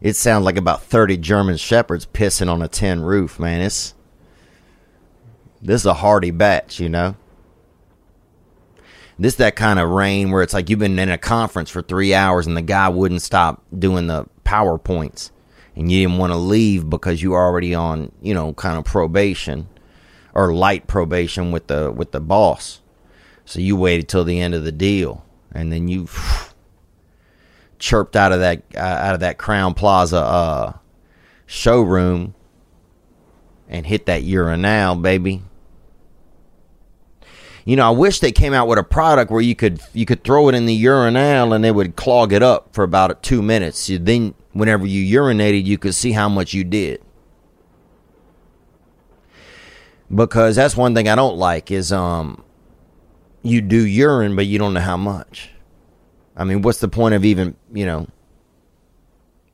it 0.00 0.16
sounds 0.16 0.44
like 0.44 0.56
about 0.56 0.82
thirty 0.82 1.16
German 1.16 1.58
shepherds 1.58 2.06
pissing 2.06 2.50
on 2.50 2.62
a 2.62 2.68
tin 2.68 3.02
roof, 3.02 3.38
man. 3.38 3.60
It's 3.60 3.94
this 5.60 5.82
is 5.82 5.86
a 5.86 5.94
hardy 5.94 6.30
batch, 6.30 6.80
you 6.80 6.88
know. 6.88 7.16
This 9.18 9.34
that 9.36 9.56
kind 9.56 9.80
of 9.80 9.90
rain 9.90 10.30
where 10.30 10.42
it's 10.42 10.54
like 10.54 10.70
you've 10.70 10.78
been 10.78 10.98
in 10.98 11.10
a 11.10 11.18
conference 11.18 11.70
for 11.70 11.82
three 11.82 12.14
hours 12.14 12.46
and 12.46 12.56
the 12.56 12.62
guy 12.62 12.88
wouldn't 12.88 13.20
stop 13.20 13.64
doing 13.76 14.06
the 14.06 14.26
powerpoints, 14.44 15.32
and 15.74 15.90
you 15.90 16.02
didn't 16.06 16.18
want 16.18 16.32
to 16.32 16.36
leave 16.36 16.88
because 16.88 17.20
you 17.20 17.32
were 17.32 17.44
already 17.44 17.74
on, 17.74 18.12
you 18.22 18.32
know, 18.32 18.54
kind 18.54 18.78
of 18.78 18.84
probation 18.84 19.68
or 20.38 20.54
light 20.54 20.86
probation 20.86 21.50
with 21.50 21.66
the 21.66 21.90
with 21.90 22.12
the 22.12 22.20
boss 22.20 22.80
so 23.48 23.60
you 23.60 23.76
waited 23.76 24.08
till 24.08 24.24
the 24.24 24.42
end 24.42 24.54
of 24.54 24.64
the 24.64 24.72
deal, 24.72 25.24
and 25.52 25.72
then 25.72 25.88
you 25.88 26.06
chirped 27.78 28.14
out 28.14 28.30
of 28.30 28.40
that 28.40 28.62
uh, 28.76 28.80
out 28.80 29.14
of 29.14 29.20
that 29.20 29.38
Crowne 29.38 29.74
Plaza 29.74 30.18
uh, 30.18 30.72
showroom 31.46 32.34
and 33.66 33.86
hit 33.86 34.04
that 34.04 34.22
urinal, 34.22 34.96
baby. 34.96 35.42
You 37.64 37.76
know, 37.76 37.86
I 37.86 37.90
wish 37.90 38.20
they 38.20 38.32
came 38.32 38.52
out 38.52 38.68
with 38.68 38.78
a 38.78 38.84
product 38.84 39.30
where 39.30 39.40
you 39.40 39.56
could 39.56 39.80
you 39.94 40.04
could 40.04 40.24
throw 40.24 40.50
it 40.50 40.54
in 40.54 40.66
the 40.66 40.74
urinal 40.74 41.54
and 41.54 41.64
it 41.64 41.74
would 41.74 41.96
clog 41.96 42.34
it 42.34 42.42
up 42.42 42.74
for 42.74 42.84
about 42.84 43.22
two 43.22 43.40
minutes. 43.40 43.86
then, 43.86 44.34
whenever 44.52 44.86
you 44.86 45.20
urinated, 45.22 45.64
you 45.64 45.78
could 45.78 45.94
see 45.94 46.12
how 46.12 46.28
much 46.28 46.52
you 46.52 46.64
did. 46.64 47.00
Because 50.14 50.56
that's 50.56 50.76
one 50.76 50.94
thing 50.94 51.08
I 51.08 51.14
don't 51.14 51.36
like 51.36 51.70
is 51.70 51.92
um 51.92 52.42
you 53.42 53.60
do 53.60 53.86
urine, 53.86 54.36
but 54.36 54.46
you 54.46 54.58
don't 54.58 54.74
know 54.74 54.80
how 54.80 54.96
much. 54.96 55.50
I 56.36 56.44
mean, 56.44 56.62
what's 56.62 56.78
the 56.78 56.88
point 56.88 57.14
of 57.14 57.24
even, 57.24 57.56
you 57.72 57.84
know, 57.84 58.08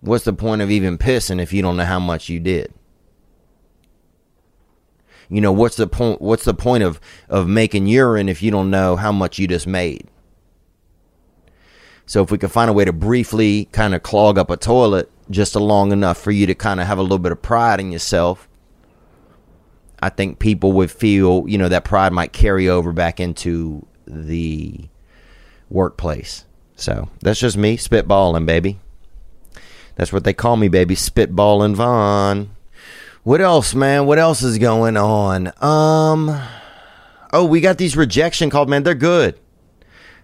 what's 0.00 0.24
the 0.24 0.32
point 0.32 0.62
of 0.62 0.70
even 0.70 0.98
pissing 0.98 1.40
if 1.40 1.52
you 1.52 1.62
don't 1.62 1.76
know 1.76 1.84
how 1.84 1.98
much 1.98 2.28
you 2.28 2.40
did? 2.40 2.72
You 5.28 5.40
know, 5.40 5.52
what's 5.52 5.76
the 5.76 5.86
point 5.86 6.20
what's 6.20 6.44
the 6.44 6.54
point 6.54 6.84
of 6.84 7.00
of 7.28 7.48
making 7.48 7.86
urine 7.86 8.28
if 8.28 8.42
you 8.42 8.50
don't 8.50 8.70
know 8.70 8.96
how 8.96 9.10
much 9.12 9.38
you 9.38 9.48
just 9.48 9.66
made? 9.66 10.08
So 12.06 12.22
if 12.22 12.30
we 12.30 12.38
could 12.38 12.52
find 12.52 12.68
a 12.68 12.74
way 12.74 12.84
to 12.84 12.92
briefly 12.92 13.66
kind 13.72 13.94
of 13.94 14.02
clog 14.02 14.38
up 14.38 14.50
a 14.50 14.56
toilet 14.56 15.10
just 15.30 15.56
long 15.56 15.90
enough 15.90 16.18
for 16.18 16.30
you 16.30 16.46
to 16.46 16.54
kind 16.54 16.80
of 16.80 16.86
have 16.86 16.98
a 16.98 17.02
little 17.02 17.18
bit 17.18 17.32
of 17.32 17.40
pride 17.40 17.80
in 17.80 17.90
yourself 17.90 18.46
I 20.04 20.10
think 20.10 20.38
people 20.38 20.72
would 20.72 20.90
feel, 20.90 21.48
you 21.48 21.56
know, 21.56 21.70
that 21.70 21.84
pride 21.84 22.12
might 22.12 22.34
carry 22.34 22.68
over 22.68 22.92
back 22.92 23.20
into 23.20 23.86
the 24.06 24.80
workplace. 25.70 26.44
So 26.76 27.08
that's 27.20 27.40
just 27.40 27.56
me 27.56 27.78
spitballing, 27.78 28.44
baby. 28.44 28.78
That's 29.94 30.12
what 30.12 30.24
they 30.24 30.34
call 30.34 30.58
me, 30.58 30.68
baby. 30.68 30.94
Spitballing 30.94 31.74
Von. 31.74 32.50
What 33.22 33.40
else, 33.40 33.74
man? 33.74 34.04
What 34.04 34.18
else 34.18 34.42
is 34.42 34.58
going 34.58 34.98
on? 34.98 35.46
Um, 35.62 36.38
oh, 37.32 37.46
we 37.46 37.62
got 37.62 37.78
these 37.78 37.96
rejection 37.96 38.50
calls, 38.50 38.68
man. 38.68 38.82
They're 38.82 38.94
good. 38.94 39.40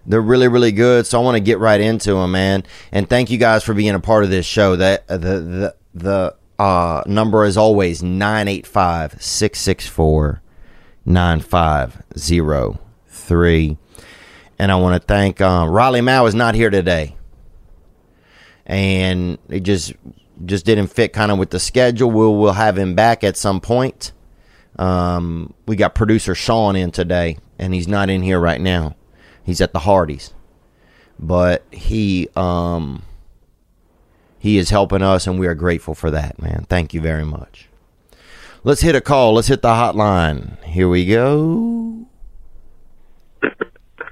They're 0.05 0.21
really, 0.21 0.47
really 0.47 0.71
good. 0.71 1.07
So 1.07 1.19
I 1.19 1.23
want 1.23 1.37
to 1.37 1.41
get 1.41 1.57
right 1.57 1.81
into 1.81 2.13
them, 2.13 2.33
man. 2.33 2.65
And 2.91 3.09
thank 3.09 3.31
you 3.31 3.39
guys 3.39 3.63
for 3.63 3.73
being 3.73 3.95
a 3.95 3.99
part 3.99 4.23
of 4.23 4.29
this 4.29 4.45
show. 4.45 4.75
That 4.75 5.07
the 5.07 5.15
the 5.17 5.75
the 5.95 6.35
uh, 6.61 7.03
number 7.07 7.43
as 7.43 7.57
always 7.57 8.03
985 8.03 9.19
664 9.19 10.43
9503. 11.03 13.77
And 14.59 14.71
I 14.71 14.75
want 14.75 15.01
to 15.01 15.07
thank 15.07 15.41
uh, 15.41 15.65
Riley 15.67 16.01
Mao 16.01 16.27
is 16.27 16.35
not 16.35 16.53
here 16.53 16.69
today. 16.69 17.15
And 18.67 19.39
it 19.49 19.61
just 19.61 19.93
just 20.45 20.63
didn't 20.63 20.89
fit 20.89 21.13
kind 21.13 21.31
of 21.31 21.39
with 21.39 21.49
the 21.49 21.59
schedule. 21.59 22.11
We'll, 22.11 22.35
we'll 22.35 22.53
have 22.53 22.77
him 22.77 22.93
back 22.93 23.23
at 23.23 23.37
some 23.37 23.59
point. 23.59 24.11
Um, 24.77 25.55
we 25.65 25.75
got 25.75 25.95
producer 25.95 26.35
Sean 26.35 26.75
in 26.75 26.91
today, 26.91 27.39
and 27.57 27.73
he's 27.73 27.87
not 27.87 28.11
in 28.11 28.21
here 28.21 28.39
right 28.39 28.61
now. 28.61 28.95
He's 29.43 29.61
at 29.61 29.73
the 29.73 29.79
Hardys. 29.79 30.31
But 31.19 31.63
he 31.71 32.29
um, 32.35 33.01
he 34.41 34.57
is 34.57 34.71
helping 34.71 35.03
us, 35.03 35.27
and 35.27 35.39
we 35.39 35.45
are 35.45 35.53
grateful 35.53 35.93
for 35.93 36.09
that, 36.09 36.41
man. 36.41 36.65
Thank 36.67 36.95
you 36.95 36.99
very 36.99 37.23
much. 37.23 37.69
Let's 38.63 38.81
hit 38.81 38.95
a 38.95 39.01
call. 39.01 39.35
Let's 39.35 39.49
hit 39.49 39.61
the 39.61 39.67
hotline. 39.67 40.59
Here 40.63 40.89
we 40.89 41.05
go. 41.05 42.07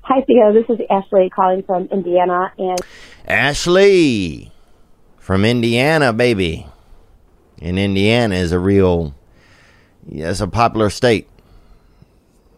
Hi, 0.04 0.22
Theo. 0.28 0.54
This 0.54 0.70
is 0.70 0.86
Ashley 0.88 1.32
calling 1.32 1.64
from 1.64 1.86
Indiana, 1.92 2.54
and 2.60 2.78
Ashley 3.28 4.52
from 5.18 5.46
Indiana, 5.46 6.14
baby. 6.14 6.68
And 7.60 7.80
Indiana 7.80 8.36
is 8.36 8.52
a 8.52 8.60
real, 8.60 9.16
yeah, 10.08 10.30
it's 10.30 10.42
a 10.42 10.48
popular 10.48 10.92
state. 10.92 11.28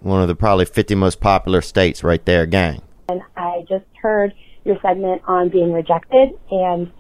One 0.02 0.22
of 0.22 0.28
the 0.28 0.36
probably 0.36 0.66
50 0.66 0.94
most 0.96 1.22
popular 1.22 1.62
states 1.62 2.04
right 2.04 2.24
there, 2.26 2.46
gang. 2.46 2.82
and 3.08 3.22
I 3.38 3.64
just 3.70 3.86
heard 4.02 4.34
your 4.66 4.78
segment 4.82 5.22
on 5.26 5.48
being 5.48 5.72
rejected, 5.72 6.32
and 6.50 6.92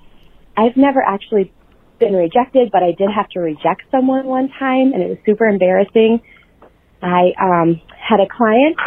I've 0.58 0.76
never 0.76 1.02
actually 1.02 1.52
been 2.00 2.14
rejected, 2.14 2.72
but 2.72 2.84
I 2.84 2.92
did 2.98 3.10
have 3.16 3.30
to 3.30 3.40
reject 3.40 3.84
someone 3.92 4.26
one 4.26 4.50
time, 4.60 4.94
and 4.94 5.02
it 5.02 5.10
was 5.10 5.18
super 5.26 5.46
embarrassing. 5.46 6.22
I 7.02 7.32
um, 7.40 7.82
had 7.98 8.20
a 8.20 8.28
client 8.28 8.78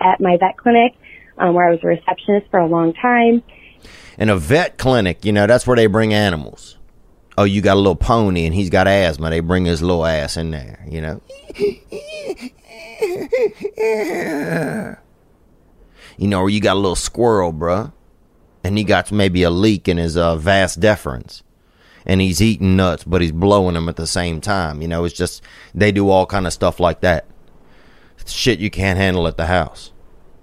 at 0.00 0.20
my 0.20 0.36
vet 0.38 0.56
clinic 0.56 0.94
um, 1.38 1.54
where 1.54 1.68
I 1.68 1.70
was 1.70 1.80
a 1.82 1.88
receptionist 1.88 2.50
for 2.50 2.60
a 2.60 2.66
long 2.66 2.92
time. 2.94 3.42
In 4.18 4.28
a 4.28 4.36
vet 4.36 4.78
clinic, 4.78 5.24
you 5.24 5.32
know, 5.32 5.46
that's 5.46 5.66
where 5.66 5.76
they 5.76 5.86
bring 5.86 6.14
animals. 6.14 6.78
Oh, 7.36 7.44
you 7.44 7.62
got 7.62 7.74
a 7.74 7.80
little 7.80 7.96
pony 7.96 8.46
and 8.46 8.54
he's 8.54 8.70
got 8.70 8.86
asthma. 8.86 9.30
They 9.30 9.40
bring 9.40 9.64
his 9.64 9.82
little 9.82 10.06
ass 10.06 10.36
in 10.36 10.52
there, 10.52 10.84
you 10.88 11.00
know. 11.00 11.20
you 16.16 16.28
know, 16.28 16.40
or 16.40 16.48
you 16.48 16.60
got 16.60 16.74
a 16.74 16.78
little 16.78 16.94
squirrel, 16.94 17.52
bruh, 17.52 17.92
and 18.64 18.78
he 18.78 18.82
got 18.82 19.12
maybe 19.12 19.42
a 19.42 19.50
leak 19.50 19.86
in 19.86 19.98
his 19.98 20.16
uh, 20.16 20.36
vas 20.36 20.76
deferens, 20.76 21.42
and 22.06 22.20
he's 22.20 22.40
eating 22.42 22.74
nuts, 22.74 23.04
but 23.04 23.20
he's 23.20 23.30
blowing 23.32 23.74
them 23.74 23.88
at 23.88 23.96
the 23.96 24.06
same 24.06 24.40
time. 24.40 24.80
You 24.80 24.88
know, 24.88 25.04
it's 25.04 25.14
just 25.14 25.42
they 25.74 25.92
do 25.92 26.08
all 26.08 26.24
kind 26.26 26.46
of 26.46 26.52
stuff 26.52 26.80
like 26.80 27.02
that. 27.02 27.26
Shit 28.26 28.58
you 28.58 28.70
can't 28.70 28.98
handle 28.98 29.28
at 29.28 29.36
the 29.36 29.46
house. 29.46 29.92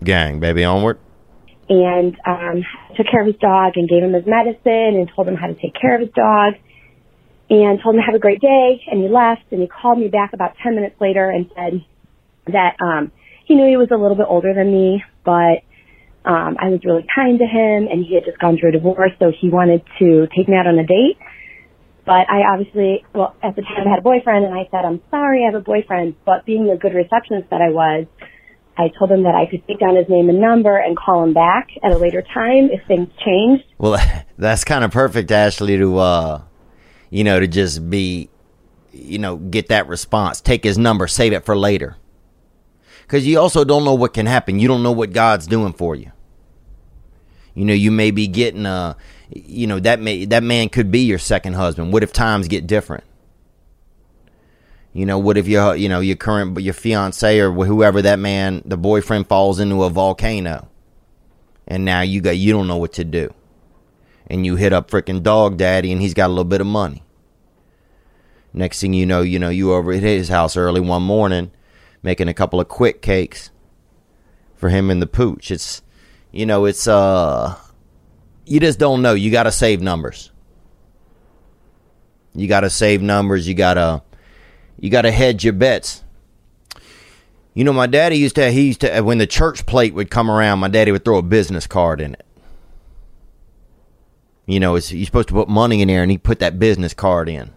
Gang, 0.04 0.40
baby, 0.40 0.64
onward. 0.64 1.00
and 1.68 2.16
um, 2.26 2.64
took 2.96 3.08
care 3.08 3.22
of 3.22 3.28
his 3.28 3.38
dog 3.38 3.74
and 3.76 3.90
gave 3.90 4.04
him 4.04 4.14
his 4.14 4.26
medicine 4.26 5.00
and 5.00 5.10
told 5.16 5.28
him 5.28 5.36
how 5.36 5.48
to 5.48 5.56
take 5.56 5.74
care 5.80 5.96
of 5.96 6.02
his 6.02 6.10
dog 6.12 6.54
and 7.50 7.80
told 7.82 7.96
him 7.96 8.02
to 8.02 8.06
have 8.06 8.16
a 8.16 8.20
great 8.20 8.42
day 8.42 8.82
and 8.88 9.02
he 9.02 9.10
left 9.10 9.44
and 9.52 9.62
he 9.62 9.68
called 9.68 9.98
me 9.98 10.08
back 10.08 10.34
about 10.34 10.56
10 10.64 10.76
minutes 10.76 11.00
later 11.00 11.30
and 11.30 11.50
said 11.56 11.86
that 12.48 12.76
um, 12.82 13.12
he 13.46 13.56
knew 13.56 13.68
he 13.68 13.78
was 13.78 13.90
a 13.92 13.96
little 13.96 14.18
bit 14.18 14.26
older 14.28 14.54
than 14.54 14.72
me 14.72 15.04
but 15.24 15.64
um, 16.24 16.58
I 16.60 16.70
was 16.70 16.82
really 16.86 17.06
kind 17.14 17.40
to 17.40 17.46
him 17.46 17.88
and 17.90 18.06
he 18.06 18.16
had 18.16 18.26
just 18.26 18.40
gone 18.40 18.58
through 18.58 18.70
a 18.70 18.72
divorce 18.74 19.12
so 19.20 19.32
he 19.32 19.50
wanted 19.50 19.84
to 20.00 20.28
take 20.36 20.48
me 20.48 20.56
out 20.56 20.68
on 20.68 20.78
a 20.78 20.86
date 20.86 21.18
but 22.06 22.30
I 22.30 22.42
obviously, 22.52 23.06
well, 23.14 23.36
at 23.44 23.56
the 23.56 23.62
time 23.62 23.88
I 23.88 23.90
had 23.90 24.00
a 24.00 24.02
boyfriend 24.02 24.46
and 24.46 24.54
I 24.54 24.68
said, 24.72 24.86
I'm 24.86 25.02
sorry, 25.12 25.44
I 25.44 25.52
have 25.52 25.60
a 25.60 25.64
boyfriend. 25.64 26.16
But 26.26 26.46
being 26.46 26.68
the 26.68 26.76
good 26.76 26.94
receptionist 26.94 27.50
that 27.52 27.62
I 27.62 27.70
was, 27.70 28.08
I 28.78 28.90
told 28.98 29.12
him 29.12 29.24
that 29.24 29.36
I 29.36 29.50
could 29.50 29.66
take 29.68 29.80
down 29.80 29.96
his 29.96 30.10
name 30.10 30.30
and 30.30 30.42
number 30.42 30.78
and 30.78 30.98
call 30.98 31.24
him 31.24 31.34
back 31.34 31.68
at 31.84 31.92
a 31.92 31.98
later 31.98 32.22
time 32.22 32.70
if 32.72 32.82
things 32.88 33.08
changed. 33.24 33.66
Well, 33.78 34.02
that's 34.38 34.64
kind 34.64 34.84
of 34.84 34.92
perfect, 34.92 35.32
Ashley, 35.32 35.78
to 35.78 35.98
uh, 36.00 36.42
you 37.10 37.24
know, 37.24 37.40
to 37.40 37.48
just 37.48 37.88
be, 37.90 38.30
you 38.92 39.20
know, 39.20 39.36
get 39.36 39.68
that 39.68 39.88
response. 39.88 40.42
Take 40.42 40.64
his 40.64 40.78
number, 40.78 41.06
save 41.08 41.34
it 41.34 41.46
for 41.46 41.56
later. 41.56 41.98
Because 43.12 43.28
you 43.28 43.38
also 43.42 43.66
don't 43.66 43.84
know 43.84 43.94
what 43.94 44.14
can 44.14 44.26
happen. 44.26 44.58
You 44.58 44.70
don't 44.70 44.84
know 44.84 44.94
what 44.94 45.12
God's 45.12 45.46
doing 45.46 45.74
for 45.74 45.98
you. 45.98 46.14
You 47.54 47.66
know, 47.66 47.74
you 47.74 47.92
may 47.92 48.10
be 48.10 48.26
getting 48.26 48.66
a, 48.66 48.96
you 49.28 49.68
know, 49.68 49.82
that 49.82 50.00
may 50.00 50.24
that 50.24 50.44
man 50.44 50.70
could 50.70 50.92
be 50.92 51.02
your 51.02 51.20
second 51.20 51.56
husband. 51.56 51.92
What 51.92 52.04
if 52.04 52.14
times 52.14 52.48
get 52.48 52.68
different? 52.68 53.04
You 54.94 55.06
know, 55.06 55.20
what 55.20 55.36
if 55.36 55.46
your 55.46 55.76
you 55.76 55.90
know 55.90 56.00
your 56.00 56.16
current 56.16 56.58
your 56.62 56.74
fiance 56.74 57.38
or 57.38 57.52
whoever 57.52 58.02
that 58.02 58.18
man, 58.18 58.62
the 58.64 58.78
boyfriend 58.78 59.28
falls 59.28 59.60
into 59.60 59.84
a 59.84 59.90
volcano, 59.90 60.70
and 61.68 61.84
now 61.84 62.00
you 62.00 62.22
got 62.22 62.38
you 62.38 62.54
don't 62.54 62.70
know 62.70 62.78
what 62.78 62.94
to 62.94 63.04
do, 63.04 63.34
and 64.28 64.46
you 64.46 64.56
hit 64.56 64.72
up 64.72 64.90
freaking 64.90 65.22
dog 65.22 65.58
daddy, 65.58 65.92
and 65.92 66.02
he's 66.02 66.14
got 66.14 66.28
a 66.28 66.30
little 66.30 66.46
bit 66.46 66.62
of 66.62 66.68
money. 66.68 67.04
Next 68.54 68.80
thing 68.80 68.94
you 68.94 69.06
know, 69.06 69.22
you 69.22 69.38
know 69.38 69.50
you 69.50 69.74
over 69.74 69.92
at 69.92 70.02
his 70.02 70.30
house 70.30 70.56
early 70.56 70.80
one 70.80 71.04
morning, 71.04 71.52
making 72.04 72.28
a 72.28 72.34
couple 72.34 72.60
of 72.60 72.68
quick 72.68 73.02
cakes 73.02 73.52
for 74.56 74.70
him 74.70 74.90
and 74.90 75.02
the 75.02 75.08
pooch. 75.08 75.52
It's 75.52 75.82
you 76.32 76.46
know 76.46 76.66
it's 76.66 76.88
uh 76.88 77.58
you 78.46 78.60
just 78.60 78.80
don't 78.80 79.02
know. 79.02 79.14
You 79.14 79.32
got 79.32 79.44
to 79.44 79.52
save 79.52 79.82
numbers. 79.82 80.32
You 82.34 82.48
got 82.48 82.62
to 82.62 82.70
save 82.70 83.02
numbers. 83.02 83.48
You 83.48 83.54
got 83.54 83.76
to 83.76 84.04
you 84.80 84.90
got 84.90 85.04
to 85.04 85.12
hedge 85.12 85.44
your 85.44 85.54
bets. 85.54 86.04
You 87.54 87.64
know, 87.64 87.74
my 87.74 87.88
daddy 87.88 88.18
used 88.18 88.36
to 88.36 88.52
he 88.52 88.68
used 88.68 88.82
to 88.82 89.02
when 89.02 89.18
the 89.18 89.28
church 89.28 89.66
plate 89.66 89.94
would 89.94 90.10
come 90.10 90.32
around, 90.32 90.60
my 90.60 90.70
daddy 90.70 90.92
would 90.92 91.06
throw 91.06 91.18
a 91.18 91.24
business 91.24 91.68
card 91.68 92.02
in 92.02 92.14
it. 92.14 92.26
You 94.46 94.60
know, 94.60 94.76
it's, 94.76 94.92
you're 94.92 95.06
supposed 95.06 95.30
to 95.30 95.34
put 95.34 95.48
money 95.48 95.82
in 95.82 95.88
there, 95.88 96.02
and 96.02 96.12
he 96.12 96.18
put 96.18 96.40
that 96.40 96.60
business 96.60 96.94
card 96.94 97.30
in. 97.30 97.52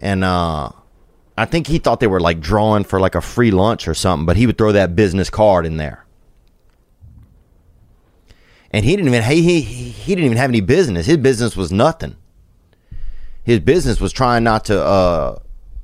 And 0.00 0.22
uh, 0.22 0.70
I 1.36 1.44
think 1.44 1.66
he 1.66 1.78
thought 1.78 2.00
they 2.00 2.06
were 2.06 2.20
like 2.20 2.40
drawing 2.40 2.84
for 2.84 2.98
like 2.98 3.14
a 3.14 3.20
free 3.20 3.50
lunch 3.50 3.86
or 3.88 3.94
something, 3.94 4.26
but 4.26 4.36
he 4.36 4.46
would 4.46 4.56
throw 4.56 4.72
that 4.72 4.96
business 4.96 5.30
card 5.30 5.66
in 5.66 5.76
there 5.76 6.06
and 8.76 8.84
he 8.84 8.94
didn't 8.94 9.08
even 9.08 9.22
he, 9.22 9.42
he 9.42 9.60
he 9.62 10.14
didn't 10.14 10.26
even 10.26 10.36
have 10.36 10.50
any 10.50 10.60
business. 10.60 11.06
His 11.06 11.16
business 11.16 11.56
was 11.56 11.72
nothing. 11.72 12.16
His 13.42 13.60
business 13.60 14.00
was 14.00 14.12
trying 14.12 14.44
not 14.44 14.66
to 14.66 14.82
uh 14.82 15.38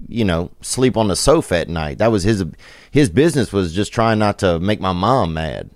you 0.08 0.26
know 0.26 0.50
sleep 0.60 0.96
on 0.98 1.08
the 1.08 1.16
sofa 1.16 1.56
at 1.56 1.70
night. 1.70 1.98
That 1.98 2.12
was 2.12 2.24
his 2.24 2.44
his 2.90 3.08
business 3.08 3.50
was 3.50 3.72
just 3.74 3.94
trying 3.94 4.18
not 4.18 4.38
to 4.40 4.60
make 4.60 4.78
my 4.78 4.92
mom 4.92 5.32
mad. 5.32 5.70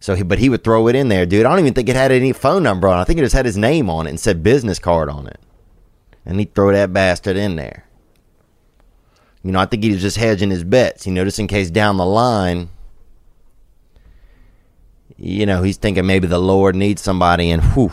So 0.00 0.14
he 0.14 0.22
but 0.22 0.38
he 0.38 0.48
would 0.48 0.64
throw 0.64 0.88
it 0.88 0.96
in 0.96 1.08
there, 1.08 1.26
dude. 1.26 1.44
I 1.44 1.50
don't 1.50 1.58
even 1.60 1.74
think 1.74 1.90
it 1.90 1.96
had 1.96 2.10
any 2.10 2.32
phone 2.32 2.62
number 2.62 2.88
on. 2.88 2.98
it. 2.98 3.02
I 3.02 3.04
think 3.04 3.18
it 3.18 3.22
just 3.22 3.34
had 3.34 3.44
his 3.44 3.58
name 3.58 3.90
on 3.90 4.06
it 4.06 4.10
and 4.10 4.20
said 4.20 4.42
business 4.42 4.78
card 4.78 5.10
on 5.10 5.26
it. 5.26 5.40
And 6.26 6.38
he'd 6.38 6.54
throw 6.54 6.72
that 6.72 6.92
bastard 6.92 7.36
in 7.36 7.56
there. 7.56 7.86
You 9.42 9.52
know, 9.52 9.60
I 9.60 9.66
think 9.66 9.84
he 9.84 9.92
was 9.92 10.02
just 10.02 10.16
hedging 10.16 10.50
his 10.50 10.64
bets, 10.64 11.06
you 11.06 11.12
know, 11.12 11.26
in 11.38 11.46
case 11.46 11.70
down 11.70 11.96
the 11.96 12.04
line 12.04 12.68
you 15.18 15.46
know, 15.46 15.62
he's 15.62 15.78
thinking 15.78 16.06
maybe 16.06 16.26
the 16.26 16.38
Lord 16.38 16.76
needs 16.76 17.00
somebody, 17.00 17.50
and 17.50 17.62
whew, 17.62 17.92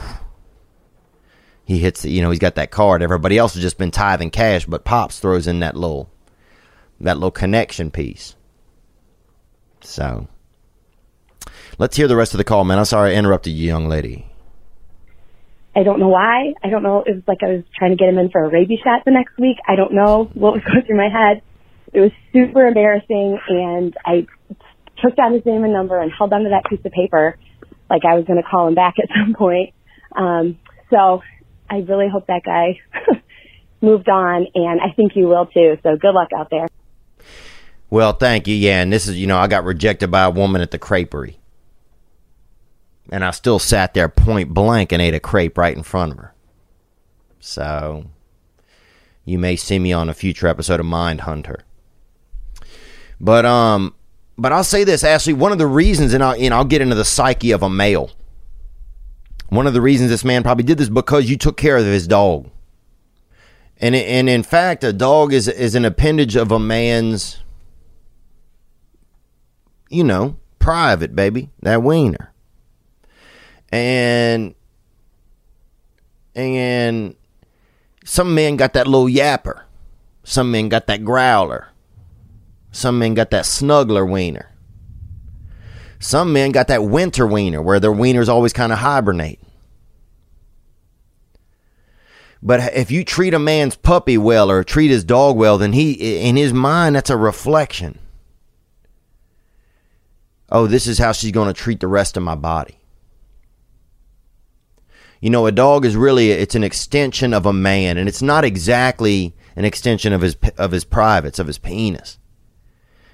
he 1.63 1.79
hits. 1.79 2.03
You 2.03 2.21
know, 2.21 2.29
he's 2.29 2.39
got 2.39 2.55
that 2.55 2.71
card. 2.71 3.01
Everybody 3.01 3.37
else 3.37 3.53
has 3.53 3.61
just 3.61 3.77
been 3.77 3.91
tithing 3.91 4.31
cash, 4.31 4.65
but 4.65 4.83
Pops 4.83 5.19
throws 5.19 5.47
in 5.47 5.59
that 5.59 5.75
little, 5.75 6.09
that 6.99 7.15
little 7.15 7.31
connection 7.31 7.91
piece. 7.91 8.35
So, 9.81 10.27
let's 11.77 11.95
hear 11.95 12.07
the 12.07 12.15
rest 12.15 12.33
of 12.33 12.37
the 12.37 12.43
call, 12.43 12.65
man. 12.65 12.79
I'm 12.79 12.85
sorry 12.85 13.13
I 13.13 13.17
interrupted 13.17 13.53
you, 13.53 13.67
young 13.67 13.87
lady. 13.87 14.27
I 15.75 15.83
don't 15.83 15.99
know 15.99 16.09
why. 16.09 16.53
I 16.63 16.69
don't 16.69 16.83
know. 16.83 17.03
It 17.05 17.15
was 17.15 17.23
like 17.27 17.39
I 17.41 17.47
was 17.47 17.63
trying 17.77 17.91
to 17.91 17.97
get 17.97 18.09
him 18.09 18.17
in 18.17 18.29
for 18.29 18.43
a 18.43 18.49
rabies 18.49 18.79
shot 18.83 19.05
the 19.05 19.11
next 19.11 19.37
week. 19.39 19.57
I 19.67 19.75
don't 19.75 19.93
know 19.93 20.29
what 20.33 20.53
was 20.53 20.63
going 20.67 20.85
through 20.85 20.97
my 20.97 21.09
head. 21.09 21.41
It 21.91 21.99
was 21.99 22.11
super 22.31 22.67
embarrassing, 22.67 23.39
and 23.47 23.95
I 24.05 24.25
took 25.03 25.15
down 25.15 25.33
his 25.33 25.45
name 25.45 25.63
and 25.63 25.73
number 25.73 25.99
and 25.99 26.11
held 26.11 26.33
onto 26.33 26.49
that 26.49 26.65
piece 26.69 26.79
of 26.85 26.91
paper 26.91 27.37
like 27.89 28.03
I 28.05 28.15
was 28.15 28.25
going 28.25 28.41
to 28.41 28.47
call 28.47 28.67
him 28.67 28.75
back 28.75 28.95
at 29.01 29.09
some 29.15 29.33
point. 29.33 29.73
Um, 30.15 30.59
so 30.89 31.21
I 31.69 31.77
really 31.77 32.07
hope 32.09 32.27
that 32.27 32.41
guy 32.45 32.79
moved 33.81 34.09
on, 34.09 34.47
and 34.55 34.81
I 34.81 34.93
think 34.95 35.15
you 35.15 35.27
will 35.27 35.45
too. 35.47 35.77
So 35.83 35.95
good 35.95 36.13
luck 36.13 36.29
out 36.37 36.49
there. 36.49 36.67
Well, 37.89 38.13
thank 38.13 38.47
you. 38.47 38.55
Yeah, 38.55 38.81
and 38.81 38.91
this 38.91 39.07
is, 39.07 39.17
you 39.17 39.27
know, 39.27 39.37
I 39.37 39.47
got 39.47 39.65
rejected 39.65 40.09
by 40.09 40.23
a 40.23 40.31
woman 40.31 40.61
at 40.61 40.71
the 40.71 40.79
creperie. 40.79 41.35
And 43.11 43.23
I 43.23 43.31
still 43.31 43.59
sat 43.59 43.93
there 43.93 44.09
point 44.09 44.53
blank 44.53 44.91
and 44.91 45.01
ate 45.01 45.13
a 45.13 45.19
crepe 45.19 45.57
right 45.57 45.75
in 45.75 45.83
front 45.83 46.13
of 46.13 46.17
her. 46.19 46.33
So, 47.39 48.05
you 49.25 49.37
may 49.37 49.55
see 49.55 49.77
me 49.79 49.91
on 49.91 50.09
a 50.09 50.13
future 50.13 50.47
episode 50.47 50.79
of 50.79 50.85
Mind 50.85 51.21
Hunter. 51.21 51.65
But, 53.19 53.45
um, 53.45 53.93
but 54.37 54.51
I'll 54.51 54.63
say 54.63 54.83
this, 54.83 55.03
Ashley. 55.03 55.33
One 55.33 55.51
of 55.51 55.57
the 55.57 55.67
reasons, 55.67 56.13
and 56.13 56.23
I'll, 56.23 56.35
and 56.35 56.53
I'll 56.53 56.65
get 56.65 56.81
into 56.81 56.95
the 56.95 57.05
psyche 57.05 57.51
of 57.51 57.61
a 57.61 57.69
male. 57.69 58.11
One 59.49 59.67
of 59.67 59.75
the 59.75 59.81
reasons 59.81 60.09
this 60.09 60.25
man 60.25 60.41
probably 60.41 60.63
did 60.63 60.79
this 60.79 60.89
because 60.89 61.29
you 61.29 61.37
took 61.37 61.57
care 61.57 61.77
of 61.77 61.85
his 61.85 62.07
dog, 62.07 62.49
and 63.77 63.93
and 63.93 64.27
in 64.27 64.41
fact, 64.41 64.83
a 64.83 64.91
dog 64.91 65.31
is 65.31 65.47
is 65.47 65.75
an 65.75 65.85
appendage 65.85 66.35
of 66.35 66.51
a 66.51 66.57
man's, 66.57 67.37
you 69.89 70.03
know, 70.03 70.37
private 70.57 71.15
baby, 71.15 71.51
that 71.61 71.83
wiener, 71.83 72.32
and 73.73 74.53
and 76.35 77.15
some 78.05 78.35
men 78.35 78.55
got 78.55 78.73
that 78.73 78.87
little 78.87 79.07
yapper, 79.07 79.63
some 80.23 80.51
men 80.51 80.69
got 80.69 80.87
that 80.87 81.03
growler. 81.03 81.69
Some 82.71 82.97
men 82.97 83.13
got 83.13 83.29
that 83.29 83.45
snuggler 83.45 84.09
wiener. 84.09 84.51
Some 85.99 86.33
men 86.33 86.51
got 86.51 86.67
that 86.69 86.83
winter 86.83 87.27
wiener 87.27 87.61
where 87.61 87.79
their 87.79 87.91
wieners 87.91 88.27
always 88.27 88.51
kind 88.51 88.71
of 88.71 88.79
hibernate. 88.79 89.39
But 92.41 92.73
if 92.73 92.89
you 92.89 93.05
treat 93.05 93.35
a 93.35 93.39
man's 93.39 93.75
puppy 93.75 94.17
well 94.17 94.49
or 94.49 94.63
treat 94.63 94.89
his 94.89 95.03
dog 95.03 95.37
well, 95.37 95.59
then 95.59 95.73
he, 95.73 95.91
in 96.27 96.35
his 96.35 96.51
mind, 96.51 96.95
that's 96.95 97.11
a 97.11 97.15
reflection. 97.15 97.99
Oh, 100.49 100.65
this 100.65 100.87
is 100.87 100.97
how 100.97 101.11
she's 101.11 101.31
going 101.31 101.47
to 101.47 101.53
treat 101.53 101.79
the 101.79 101.87
rest 101.87 102.17
of 102.17 102.23
my 102.23 102.35
body. 102.35 102.79
You 105.23 105.29
know, 105.29 105.45
a 105.45 105.51
dog 105.51 105.85
is 105.85 105.95
really 105.95 106.31
it's 106.31 106.55
an 106.55 106.63
extension 106.63 107.33
of 107.33 107.45
a 107.45 107.53
man, 107.53 107.97
and 107.97 108.09
it's 108.09 108.21
not 108.21 108.43
exactly 108.43 109.33
an 109.55 109.65
extension 109.65 110.11
of 110.13 110.21
his 110.21 110.35
of 110.57 110.71
his 110.71 110.83
privates 110.83 111.39
of 111.39 111.47
his 111.47 111.57
penis 111.57 112.17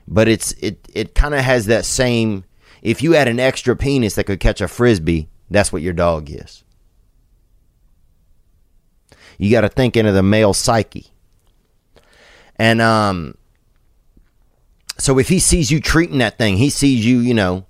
but 0.09 0.27
it's 0.27 0.51
it 0.53 0.79
it 0.93 1.15
kind 1.15 1.35
of 1.35 1.41
has 1.41 1.67
that 1.67 1.85
same. 1.85 2.43
If 2.81 3.03
you 3.03 3.11
had 3.11 3.27
an 3.27 3.39
extra 3.39 3.75
penis 3.75 4.15
that 4.15 4.23
could 4.25 4.39
catch 4.39 4.59
a 4.59 4.67
frisbee, 4.67 5.29
That's 5.51 5.71
what 5.71 5.81
your 5.81 5.93
dog 5.93 6.29
is. 6.29 6.63
You 9.37 9.51
got 9.51 9.61
to 9.61 9.69
think 9.69 9.95
into 9.95 10.11
the 10.11 10.23
male 10.23 10.53
psyche. 10.53 11.11
And 12.55 12.81
um 12.81 13.35
so 14.97 15.17
if 15.19 15.29
he 15.29 15.39
sees 15.39 15.71
you 15.71 15.79
treating 15.79 16.17
that 16.17 16.37
thing, 16.37 16.57
he 16.57 16.69
sees 16.69 17.05
you, 17.05 17.19
you 17.19 17.33
know, 17.33 17.65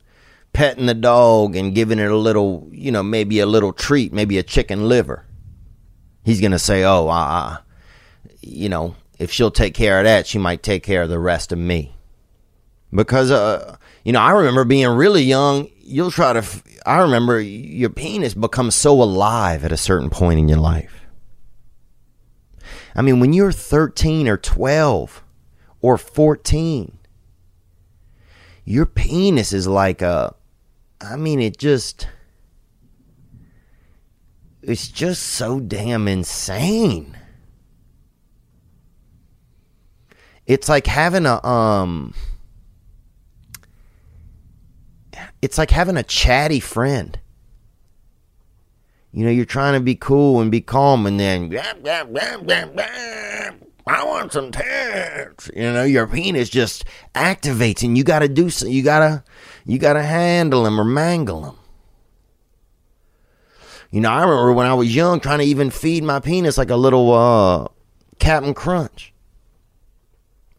petting 0.54 0.86
the 0.88 0.94
dog 0.94 1.56
and 1.56 1.76
giving 1.76 2.00
it 2.00 2.12
a 2.12 2.18
little, 2.18 2.70
you 2.72 2.92
know, 2.92 3.04
maybe 3.04 3.40
a 3.40 3.46
little 3.46 3.74
treat, 3.74 4.14
maybe 4.14 4.38
a 4.38 4.44
chicken 4.44 4.88
liver. 4.88 5.26
He's 6.24 6.42
going 6.42 6.52
to 6.52 6.60
say, 6.60 6.84
"Oh, 6.84 7.08
uh, 7.08 7.58
you 8.42 8.70
know, 8.70 8.96
if 9.18 9.32
she'll 9.32 9.52
take 9.52 9.74
care 9.74 10.00
of 10.00 10.06
that, 10.06 10.28
she 10.28 10.38
might 10.38 10.64
take 10.64 10.84
care 10.84 11.04
of 11.04 11.10
the 11.10 11.20
rest 11.20 11.52
of 11.52 11.60
me." 11.60 11.96
Because 12.94 13.32
uh, 13.32 13.78
you 14.04 14.12
know, 14.12 14.22
I 14.22 14.32
remember 14.32 14.64
being 14.64 14.88
really 14.88 15.24
young, 15.24 15.70
you'll 15.80 16.12
try 16.12 16.34
to 16.34 16.40
f- 16.40 16.64
I 16.86 17.02
remember 17.02 17.40
your 17.40 17.90
penis 17.90 18.34
becomes 18.34 18.76
so 18.76 19.02
alive 19.02 19.64
at 19.64 19.72
a 19.72 19.78
certain 19.78 20.10
point 20.10 20.40
in 20.40 20.50
your 20.50 20.60
life. 20.60 21.06
I 22.96 23.02
mean, 23.02 23.20
when 23.20 23.34
you're 23.34 23.52
13 23.52 24.28
or 24.28 24.38
12 24.38 25.24
or 25.82 25.98
14, 25.98 26.98
your 28.66 28.86
penis 28.86 29.54
is 29.54 29.68
like 29.68 30.02
a 30.02 30.36
I 31.02 31.16
mean, 31.16 31.40
it 31.40 31.58
just 31.58 32.08
it's 34.62 34.90
just 34.90 35.24
so 35.24 35.60
damn 35.60 36.08
insane. 36.08 37.18
It's 40.46 40.68
like 40.68 40.88
having 40.88 41.26
a 41.26 41.46
um 41.46 42.14
it's 45.42 45.58
like 45.58 45.72
having 45.72 45.98
a 45.98 46.04
chatty 46.04 46.60
friend. 46.60 47.18
You 49.12 49.26
know, 49.26 49.32
you're 49.32 49.46
trying 49.46 49.74
to 49.74 49.80
be 49.80 49.96
cool 49.96 50.40
and 50.40 50.52
be 50.52 50.62
calm, 50.62 51.06
and 51.06 51.20
then 51.20 51.50
I 53.90 54.04
want 54.04 54.32
some 54.32 54.52
tits. 54.52 55.50
You 55.56 55.74
know, 55.74 55.84
your 55.84 56.06
penis 56.06 56.48
just 56.48 56.86
activates, 57.16 57.82
and 57.82 57.98
you 57.98 58.04
got 58.04 58.20
to 58.20 58.30
do 58.30 58.52
so. 58.52 58.68
You 58.68 58.84
gotta, 58.84 59.24
you 59.66 59.80
gotta 59.80 60.04
handle 60.04 60.64
them 60.64 60.80
or 60.80 60.84
mangle 60.84 61.42
them. 61.42 61.56
You 63.90 64.02
know, 64.02 64.12
I 64.12 64.22
remember 64.22 64.54
when 64.54 64.68
I 64.68 64.76
was 64.76 64.96
young, 64.96 65.20
trying 65.20 65.40
to 65.40 65.46
even 65.46 65.72
feed 65.72 66.04
my 66.04 66.20
penis 66.20 66.56
like 66.56 66.70
a 66.70 66.76
little 66.76 67.12
uh, 67.12 67.68
Captain 68.20 68.54
Crunch. 68.54 69.12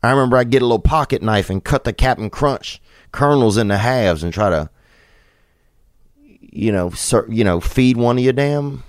I 0.02 0.10
remember 0.10 0.36
I'd 0.36 0.50
get 0.50 0.62
a 0.62 0.64
little 0.64 0.80
pocket 0.80 1.22
knife 1.22 1.50
and 1.50 1.62
cut 1.62 1.84
the 1.84 1.92
Captain 1.92 2.30
Crunch 2.30 2.82
kernels 3.12 3.56
into 3.56 3.76
halves 3.76 4.24
and 4.24 4.32
try 4.32 4.50
to, 4.50 4.70
you 6.40 6.72
know, 6.72 6.90
ser- 6.90 7.28
you 7.28 7.44
know, 7.44 7.60
feed 7.60 7.96
one 7.96 8.18
of 8.18 8.24
your 8.24 8.32
damn 8.32 8.82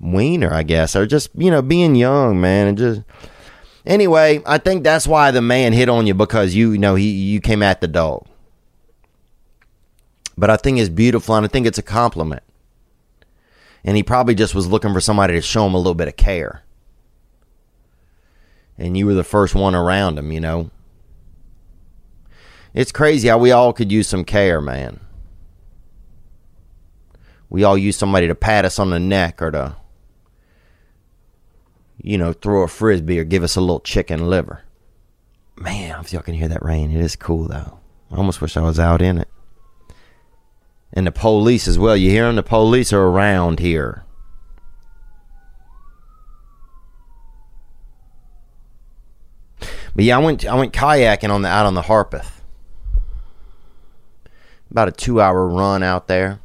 wiener, 0.00 0.52
I 0.52 0.62
guess, 0.62 0.96
or 0.96 1.06
just 1.06 1.30
you 1.34 1.50
know, 1.50 1.62
being 1.62 1.94
young, 1.94 2.40
man, 2.40 2.68
and 2.68 2.78
just. 2.78 3.02
Anyway, 3.86 4.40
I 4.46 4.56
think 4.56 4.82
that's 4.82 5.06
why 5.06 5.30
the 5.30 5.42
man 5.42 5.74
hit 5.74 5.90
on 5.90 6.06
you 6.06 6.14
because 6.14 6.54
you, 6.54 6.72
you 6.72 6.78
know 6.78 6.94
he 6.94 7.10
you 7.10 7.40
came 7.40 7.62
at 7.62 7.82
the 7.82 7.88
dog. 7.88 8.26
But 10.36 10.50
I 10.50 10.56
think 10.56 10.78
it's 10.78 10.88
beautiful 10.88 11.36
and 11.36 11.44
I 11.44 11.48
think 11.48 11.66
it's 11.66 11.78
a 11.78 11.82
compliment. 11.82 12.42
And 13.84 13.96
he 13.96 14.02
probably 14.02 14.34
just 14.34 14.54
was 14.54 14.66
looking 14.66 14.92
for 14.92 15.00
somebody 15.00 15.34
to 15.34 15.42
show 15.42 15.66
him 15.66 15.74
a 15.74 15.78
little 15.78 15.94
bit 15.94 16.08
of 16.08 16.16
care. 16.16 16.62
And 18.78 18.96
you 18.96 19.06
were 19.06 19.14
the 19.14 19.22
first 19.22 19.54
one 19.54 19.74
around 19.74 20.18
him, 20.18 20.32
you 20.32 20.40
know. 20.40 20.70
It's 22.72 22.90
crazy 22.90 23.28
how 23.28 23.38
we 23.38 23.52
all 23.52 23.72
could 23.72 23.92
use 23.92 24.08
some 24.08 24.24
care, 24.24 24.60
man. 24.60 24.98
We 27.48 27.62
all 27.62 27.78
use 27.78 27.96
somebody 27.96 28.26
to 28.26 28.34
pat 28.34 28.64
us 28.64 28.80
on 28.80 28.90
the 28.90 28.98
neck 28.98 29.40
or 29.40 29.52
to, 29.52 29.76
you 32.04 32.18
know, 32.18 32.34
throw 32.34 32.62
a 32.62 32.68
frisbee 32.68 33.18
or 33.18 33.24
give 33.24 33.42
us 33.42 33.56
a 33.56 33.60
little 33.62 33.80
chicken 33.80 34.28
liver. 34.28 34.62
Man, 35.56 35.98
if 36.00 36.12
y'all 36.12 36.20
can 36.20 36.34
hear 36.34 36.48
that 36.48 36.62
rain, 36.62 36.90
it 36.90 37.00
is 37.00 37.16
cool 37.16 37.48
though. 37.48 37.78
I 38.10 38.16
almost 38.16 38.42
wish 38.42 38.58
I 38.58 38.62
was 38.62 38.78
out 38.78 39.00
in 39.00 39.18
it. 39.18 39.28
And 40.92 41.06
the 41.06 41.12
police 41.12 41.66
as 41.66 41.78
well. 41.78 41.96
You 41.96 42.10
hear 42.10 42.26
them? 42.26 42.36
The 42.36 42.42
police 42.42 42.92
are 42.92 43.02
around 43.02 43.58
here. 43.58 44.04
But 49.96 50.04
yeah, 50.04 50.18
I 50.18 50.20
went 50.20 50.44
I 50.44 50.54
went 50.56 50.74
kayaking 50.74 51.30
on 51.30 51.40
the 51.40 51.48
out 51.48 51.66
on 51.66 51.74
the 51.74 51.82
Harpeth. 51.82 52.42
About 54.70 54.88
a 54.88 54.92
two 54.92 55.22
hour 55.22 55.48
run 55.48 55.82
out 55.82 56.06
there. 56.06 56.40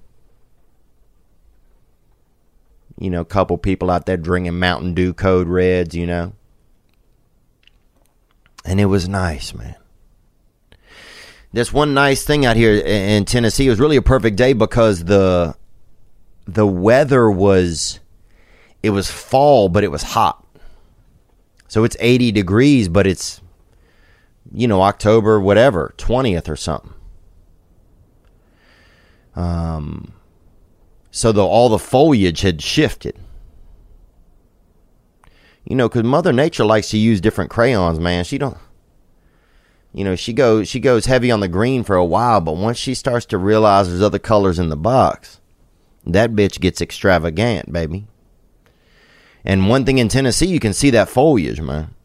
You 3.00 3.10
know, 3.10 3.22
a 3.22 3.26
couple 3.26 3.58
people 3.58 3.90
out 3.90 4.06
there 4.06 4.18
drinking 4.18 4.60
Mountain 4.60 4.94
Dew 4.94 5.14
Code 5.14 5.48
Reds, 5.48 5.96
you 5.96 6.06
know. 6.06 6.34
And 8.66 8.80
it 8.80 8.86
was 8.86 9.08
nice, 9.08 9.54
man. 9.54 9.76
There's 11.54 11.74
one 11.74 11.94
nice 11.94 12.24
thing 12.24 12.46
out 12.46 12.58
here 12.58 12.76
in 12.76 13.26
Tennessee. 13.26 13.68
It 13.68 13.70
was 13.70 13.80
really 13.80 13.96
a 13.96 14.02
perfect 14.02 14.36
day 14.36 14.54
because 14.54 15.06
the 15.06 15.56
the 16.46 16.68
weather 16.68 17.32
was 17.32 18.00
it 18.84 18.92
was 18.92 19.10
fall, 19.10 19.70
but 19.70 19.84
it 19.84 19.92
was 19.92 20.04
hot. 20.04 20.46
So 21.68 21.84
it's 21.84 21.98
80 22.00 22.32
degrees, 22.32 22.90
but 22.90 23.08
it's 23.08 23.42
you 24.52 24.68
know 24.68 24.82
October 24.82 25.40
whatever 25.40 25.94
20th 25.98 26.50
or 26.50 26.56
something. 26.56 26.94
Um, 29.36 30.14
so 31.12 31.32
the 31.32 31.46
all 31.46 31.70
the 31.70 31.80
foliage 31.80 32.42
had 32.42 32.62
shifted. 32.62 33.18
You 35.66 35.76
know, 35.76 35.88
because 35.88 36.04
Mother 36.04 36.34
Nature 36.34 36.66
likes 36.66 36.90
to 36.90 36.98
use 36.98 37.22
different 37.22 37.52
crayons, 37.52 38.00
man. 38.00 38.24
She 38.24 38.38
don't. 38.38 38.58
You 39.94 40.04
know, 40.04 40.16
she 40.16 40.34
goes 40.34 40.68
she 40.68 40.80
goes 40.80 41.06
heavy 41.06 41.32
on 41.32 41.40
the 41.40 41.48
green 41.48 41.84
for 41.84 41.96
a 41.96 42.06
while, 42.06 42.42
but 42.42 42.58
once 42.58 42.78
she 42.78 42.94
starts 42.94 43.26
to 43.28 43.38
realize 43.38 43.88
there's 43.88 44.02
other 44.02 44.20
colors 44.20 44.60
in 44.60 44.70
the 44.70 44.78
box, 44.78 45.40
that 46.06 46.32
bitch 46.32 46.60
gets 46.60 46.82
extravagant, 46.82 47.72
baby. 47.72 48.08
And 49.44 49.70
one 49.70 49.86
thing 49.86 49.98
in 49.98 50.10
Tennessee, 50.10 50.48
you 50.48 50.60
can 50.60 50.74
see 50.74 50.90
that 50.92 51.10
foliage, 51.10 51.62
man. 51.62 51.96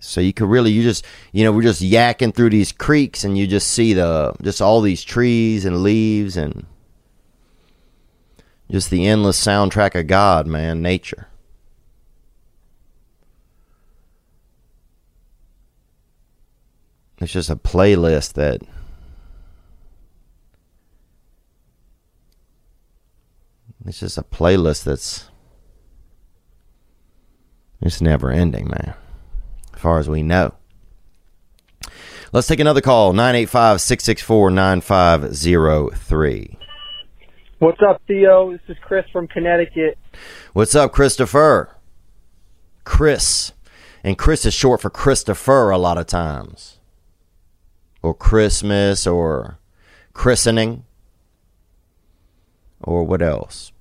So 0.00 0.20
you 0.20 0.32
could 0.32 0.48
really, 0.48 0.70
you 0.70 0.82
just, 0.82 1.04
you 1.32 1.42
know, 1.42 1.50
we're 1.50 1.62
just 1.62 1.82
yakking 1.82 2.34
through 2.34 2.50
these 2.50 2.70
creeks, 2.70 3.24
and 3.24 3.36
you 3.36 3.46
just 3.46 3.68
see 3.68 3.94
the, 3.94 4.34
just 4.42 4.62
all 4.62 4.80
these 4.80 5.02
trees 5.02 5.64
and 5.64 5.82
leaves, 5.82 6.36
and 6.36 6.66
just 8.70 8.90
the 8.90 9.06
endless 9.06 9.44
soundtrack 9.44 9.98
of 9.98 10.06
God, 10.06 10.46
man, 10.46 10.82
nature. 10.82 11.28
It's 17.20 17.32
just 17.32 17.50
a 17.50 17.56
playlist 17.56 18.34
that 18.34 18.62
it's 23.84 24.00
just 24.00 24.18
a 24.18 24.22
playlist 24.22 24.84
that's 24.84 25.28
it's 27.80 28.00
never 28.00 28.30
ending, 28.30 28.68
man. 28.68 28.94
As 29.74 29.80
far 29.80 29.98
as 29.98 30.08
we 30.08 30.22
know. 30.22 30.54
Let's 32.32 32.46
take 32.46 32.60
another 32.60 32.80
call 32.80 33.12
985 33.12 33.80
664 33.80 34.50
9503. 34.50 36.58
What's 37.60 37.80
up, 37.82 38.00
Theo? 38.06 38.52
This 38.52 38.60
is 38.68 38.76
Chris 38.82 39.04
from 39.12 39.26
Connecticut. 39.26 39.98
What's 40.52 40.76
up, 40.76 40.92
Christopher? 40.92 41.74
Chris. 42.84 43.50
And 44.04 44.16
Chris 44.16 44.46
is 44.46 44.54
short 44.54 44.80
for 44.80 44.90
Christopher 44.90 45.70
a 45.70 45.76
lot 45.76 45.98
of 45.98 46.06
times. 46.06 46.78
Or 48.00 48.14
Christmas 48.14 49.08
or 49.08 49.58
christening. 50.12 50.84
Or 52.80 53.02
what 53.02 53.22
else? 53.22 53.72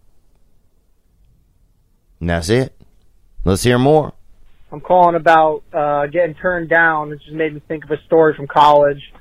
And 2.19 2.31
that's 2.31 2.49
it. 2.49 2.75
Let's 3.45 3.61
hear 3.61 3.77
more. 3.77 4.13
I'm 4.71 4.81
calling 4.81 5.15
about 5.15 5.61
uh, 5.71 6.07
getting 6.07 6.33
turned 6.33 6.67
down. 6.67 7.11
It 7.11 7.19
just 7.19 7.31
made 7.31 7.53
me 7.53 7.61
think 7.67 7.85
of 7.85 7.91
a 7.91 8.01
story 8.07 8.33
from 8.35 8.47
college. 8.47 9.13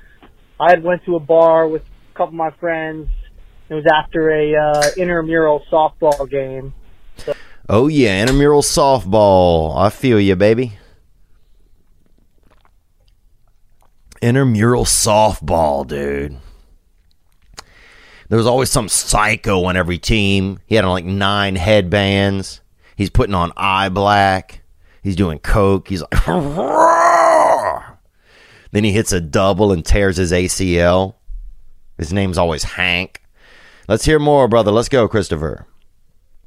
I 0.59 0.71
had 0.71 0.83
went 0.83 1.05
to 1.05 1.15
a 1.15 1.19
bar 1.19 1.67
with 1.67 1.83
a 1.83 2.17
couple 2.17 2.29
of 2.29 2.33
my 2.33 2.49
friends. 2.59 3.09
It 3.69 3.73
was 3.73 3.85
after 3.85 4.31
a 4.31 4.55
uh, 4.55 4.89
intramural 4.95 5.63
softball 5.71 6.29
game. 6.29 6.73
Oh 7.69 7.87
yeah, 7.87 8.21
intramural 8.21 8.61
softball. 8.61 9.77
I 9.77 9.89
feel 9.89 10.19
you, 10.19 10.35
baby. 10.37 10.77
Intramural 14.21 14.85
softball, 14.85 15.85
dude. 15.85 16.37
There 18.29 18.37
was 18.37 18.47
always 18.47 18.69
some 18.69 18.89
psycho 18.89 19.65
on 19.65 19.75
every 19.77 19.97
team. 19.97 20.59
He 20.65 20.75
had 20.75 20.85
on 20.85 20.91
like 20.91 21.05
nine 21.05 21.55
headbands. 21.55 22.61
He's 22.95 23.09
putting 23.09 23.35
on 23.35 23.51
eye 23.55 23.89
black. 23.89 24.63
He's 25.03 25.15
doing 25.15 25.39
coke. 25.39 25.87
He's 25.87 26.01
like, 26.01 26.25
then 28.71 28.83
he 28.83 28.91
hits 28.91 29.11
a 29.11 29.21
double 29.21 29.71
and 29.71 29.85
tears 29.85 30.17
his 30.17 30.31
ACL. 30.31 31.15
His 31.97 32.11
name's 32.11 32.37
always 32.37 32.63
Hank. 32.63 33.21
Let's 33.87 34.03
hear 34.03 34.19
more, 34.19 34.49
brother. 34.49 34.71
Let's 34.71 34.89
go, 34.89 35.07
Christopher. 35.07 35.65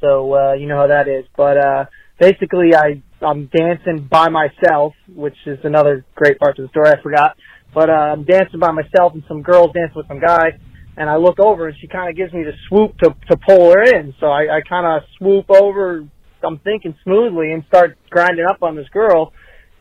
So 0.01 0.35
uh, 0.35 0.53
you 0.53 0.67
know 0.67 0.77
how 0.77 0.89
that 0.89 1.09
is. 1.09 1.25
But 1.35 1.57
uh, 1.57 1.85
basically, 2.19 2.75
I 2.75 3.03
I'm 3.25 3.47
dancing 3.47 4.07
by 4.11 4.29
myself, 4.29 4.93
which 5.09 5.37
is 5.47 5.59
another 5.65 6.05
great 6.15 6.39
part 6.39 6.59
of 6.59 6.65
the 6.65 6.69
story. 6.69 6.91
I 6.91 7.03
forgot. 7.03 7.37
But 7.73 7.89
uh, 7.89 7.93
I'm 7.93 8.25
dancing 8.25 8.61
by 8.61 8.73
myself, 8.73 9.15
and 9.15 9.23
some 9.27 9.41
girls 9.43 9.71
dancing 9.73 9.97
with 9.97 10.09
some 10.09 10.21
guy. 10.21 10.59
And 10.99 11.09
I 11.09 11.17
look 11.17 11.41
over, 11.41 11.69
and 11.69 11.77
she 11.81 11.87
kind 11.87 12.11
of 12.11 12.17
gives 12.17 12.33
me 12.35 12.45
the 12.45 12.53
swoop 12.69 12.99
to 12.99 13.15
to 13.31 13.37
pull 13.39 13.73
her 13.73 13.85
in. 13.85 14.15
So 14.21 14.27
I, 14.27 14.59
I 14.59 14.61
kind 14.69 14.87
of 14.87 15.09
swoop 15.17 15.47
over. 15.49 16.07
I'm 16.43 16.59
thinking 16.59 16.95
smoothly 17.05 17.53
and 17.53 17.65
start 17.69 17.97
grinding 18.11 18.45
up 18.45 18.63
on 18.63 18.77
this 18.77 18.89
girl, 18.89 19.33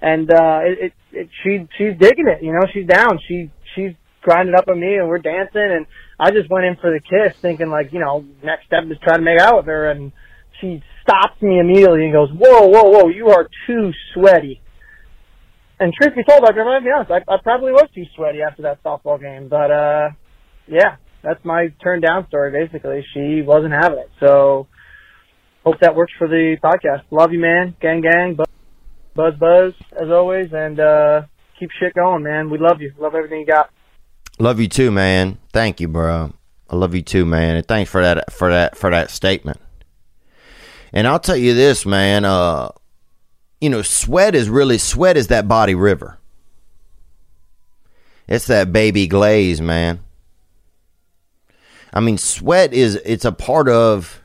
and 0.01 0.31
uh, 0.31 0.59
it, 0.63 0.79
it, 0.79 0.93
it 1.11 1.29
she 1.43 1.67
she's 1.77 1.97
digging 1.99 2.27
it. 2.27 2.41
You 2.41 2.53
know, 2.53 2.65
she's 2.73 2.87
down. 2.87 3.19
She 3.27 3.51
she's 3.75 3.91
grinding 4.21 4.55
up 4.55 4.69
on 4.69 4.79
me, 4.79 4.95
and 4.95 5.09
we're 5.09 5.19
dancing. 5.19 5.61
And 5.61 5.85
I 6.19 6.31
just 6.31 6.49
went 6.49 6.65
in 6.65 6.75
for 6.75 6.91
the 6.91 6.99
kiss, 6.99 7.39
thinking 7.41 7.69
like, 7.69 7.93
you 7.93 7.99
know, 7.99 8.25
next 8.43 8.65
step 8.65 8.83
is 8.89 8.97
try 9.01 9.15
to 9.15 9.23
make 9.23 9.39
out 9.39 9.57
with 9.57 9.65
her, 9.67 9.89
and 9.89 10.11
she 10.59 10.83
stops 11.01 11.41
me 11.41 11.59
immediately 11.59 12.03
and 12.03 12.13
goes, 12.13 12.29
"Whoa, 12.31 12.67
whoa, 12.67 12.89
whoa! 12.89 13.07
You 13.07 13.29
are 13.29 13.47
too 13.65 13.91
sweaty." 14.13 14.61
And 15.79 15.93
truth 15.93 16.13
be 16.13 16.23
told, 16.23 16.43
I'm 16.43 16.55
gonna 16.55 16.81
be 16.81 16.91
honest, 16.91 17.09
I, 17.09 17.19
I 17.31 17.37
probably 17.41 17.71
was 17.71 17.87
too 17.95 18.03
sweaty 18.15 18.39
after 18.41 18.63
that 18.63 18.83
softball 18.83 19.19
game. 19.19 19.47
But 19.47 19.71
uh, 19.71 20.09
yeah, 20.67 20.97
that's 21.23 21.43
my 21.45 21.69
turn 21.81 22.01
down 22.01 22.27
story. 22.27 22.51
Basically, 22.51 23.05
she 23.13 23.41
wasn't 23.41 23.73
having 23.73 23.99
it. 23.99 24.11
So 24.19 24.67
hope 25.63 25.79
that 25.81 25.95
works 25.95 26.11
for 26.17 26.27
the 26.27 26.57
podcast. 26.61 27.03
Love 27.11 27.31
you, 27.31 27.39
man. 27.39 27.75
Gang, 27.81 28.01
gang. 28.01 28.35
Buzz, 28.35 28.47
buzz, 29.15 29.33
buzz 29.39 29.73
as 29.93 30.09
always, 30.11 30.49
and 30.51 30.79
uh, 30.81 31.21
keep 31.57 31.69
shit 31.79 31.93
going, 31.93 32.23
man. 32.23 32.49
We 32.49 32.57
love 32.57 32.81
you. 32.81 32.91
Love 32.99 33.15
everything 33.15 33.39
you 33.39 33.45
got. 33.45 33.69
Love 34.39 34.61
you 34.61 34.69
too, 34.69 34.89
man. 34.89 35.37
Thank 35.51 35.81
you, 35.81 35.89
bro. 35.89 36.33
I 36.69 36.75
love 36.75 36.95
you 36.95 37.01
too, 37.01 37.25
man. 37.25 37.57
And 37.57 37.67
thanks 37.67 37.91
for 37.91 38.01
that 38.01 38.31
for 38.31 38.49
that 38.49 38.77
for 38.77 38.89
that 38.89 39.11
statement. 39.11 39.59
And 40.93 41.05
I'll 41.05 41.19
tell 41.19 41.35
you 41.35 41.53
this, 41.53 41.85
man, 41.85 42.25
uh 42.25 42.69
you 43.59 43.69
know, 43.69 43.81
sweat 43.81 44.35
is 44.35 44.49
really 44.49 44.77
sweat 44.77 45.17
is 45.17 45.27
that 45.27 45.47
body 45.47 45.75
river. 45.75 46.17
It's 48.27 48.47
that 48.47 48.71
baby 48.71 49.07
glaze, 49.07 49.59
man. 49.59 49.99
I 51.91 51.99
mean, 51.99 52.17
sweat 52.17 52.71
is 52.71 52.95
it's 53.03 53.25
a 53.25 53.31
part 53.33 53.67
of 53.67 54.21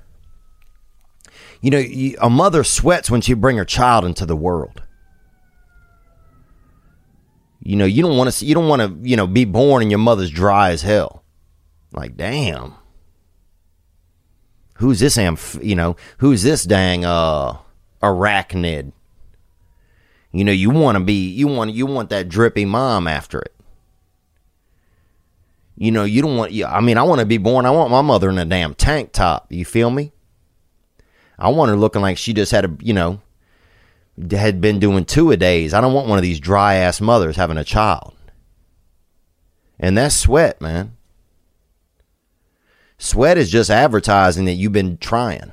you 1.61 1.71
know, 1.71 1.83
a 2.21 2.29
mother 2.29 2.63
sweats 2.63 3.11
when 3.11 3.23
she 3.23 3.33
bring 3.33 3.57
her 3.57 3.65
child 3.65 4.05
into 4.05 4.27
the 4.27 4.37
world. 4.37 4.83
You 7.65 7.77
know, 7.77 7.87
you 7.87 8.03
don't 8.03 8.19
want 8.19 8.31
to 8.31 8.45
you 8.45 8.55
don't 8.55 8.69
want 8.69 8.83
to, 8.83 9.09
you 9.09 9.17
know, 9.17 9.27
be 9.27 9.47
born 9.47 9.81
and 9.81 9.91
your 9.91 9.99
mother's 9.99 10.31
dry 10.31 10.71
as 10.71 10.83
hell. 10.83 11.25
Like, 11.93 12.15
damn. 12.17 12.75
Who's 14.75 15.01
this 15.01 15.17
am, 15.17 15.39
you 15.63 15.75
know, 15.75 15.97
who's 16.19 16.43
this 16.43 16.65
dang 16.65 17.07
uh 17.07 17.57
arachnid? 18.03 18.93
You 20.31 20.45
know, 20.45 20.53
you 20.53 20.69
want 20.69 20.99
to 20.99 21.05
be 21.05 21.31
you 21.31 21.49
want 21.49 21.73
you 21.73 21.87
want 21.87 22.11
that 22.11 22.29
drippy 22.29 22.67
mom 22.67 23.09
after 23.09 23.41
it. 23.41 23.55
You 25.77 25.91
know, 25.91 26.05
you 26.05 26.21
don't 26.21 26.37
want 26.37 26.53
you 26.53 26.67
I 26.67 26.81
mean, 26.81 26.99
I 26.99 27.03
want 27.03 27.21
to 27.21 27.27
be 27.27 27.39
born, 27.39 27.65
I 27.65 27.71
want 27.71 27.91
my 27.91 28.03
mother 28.03 28.29
in 28.29 28.37
a 28.37 28.45
damn 28.45 28.75
tank 28.75 29.13
top. 29.13 29.51
You 29.51 29.65
feel 29.65 29.91
me? 29.91 30.13
I 31.39 31.49
want 31.49 31.71
her 31.71 31.77
looking 31.77 32.03
like 32.03 32.19
she 32.19 32.35
just 32.35 32.53
had 32.53 32.67
a, 32.67 32.77
you 32.81 32.93
know, 32.93 33.23
had 34.31 34.61
been 34.61 34.79
doing 34.79 35.05
two 35.05 35.31
a 35.31 35.37
days. 35.37 35.75
I 35.75 35.81
don't 35.81 35.93
want 35.93 36.09
one 36.09 36.19
of 36.19 36.23
these 36.23 36.41
dry 36.41 36.75
ass 36.75 37.01
mothers 37.01 37.37
having 37.37 37.59
a 37.59 37.65
child. 37.65 38.15
And 39.79 39.99
that's 39.99 40.17
sweat, 40.17 40.61
man. 40.61 40.97
Sweat 42.97 43.37
is 43.37 43.51
just 43.51 43.71
advertising 43.71 44.45
that 44.45 44.53
you've 44.53 44.73
been 44.73 44.99
trying. 44.99 45.53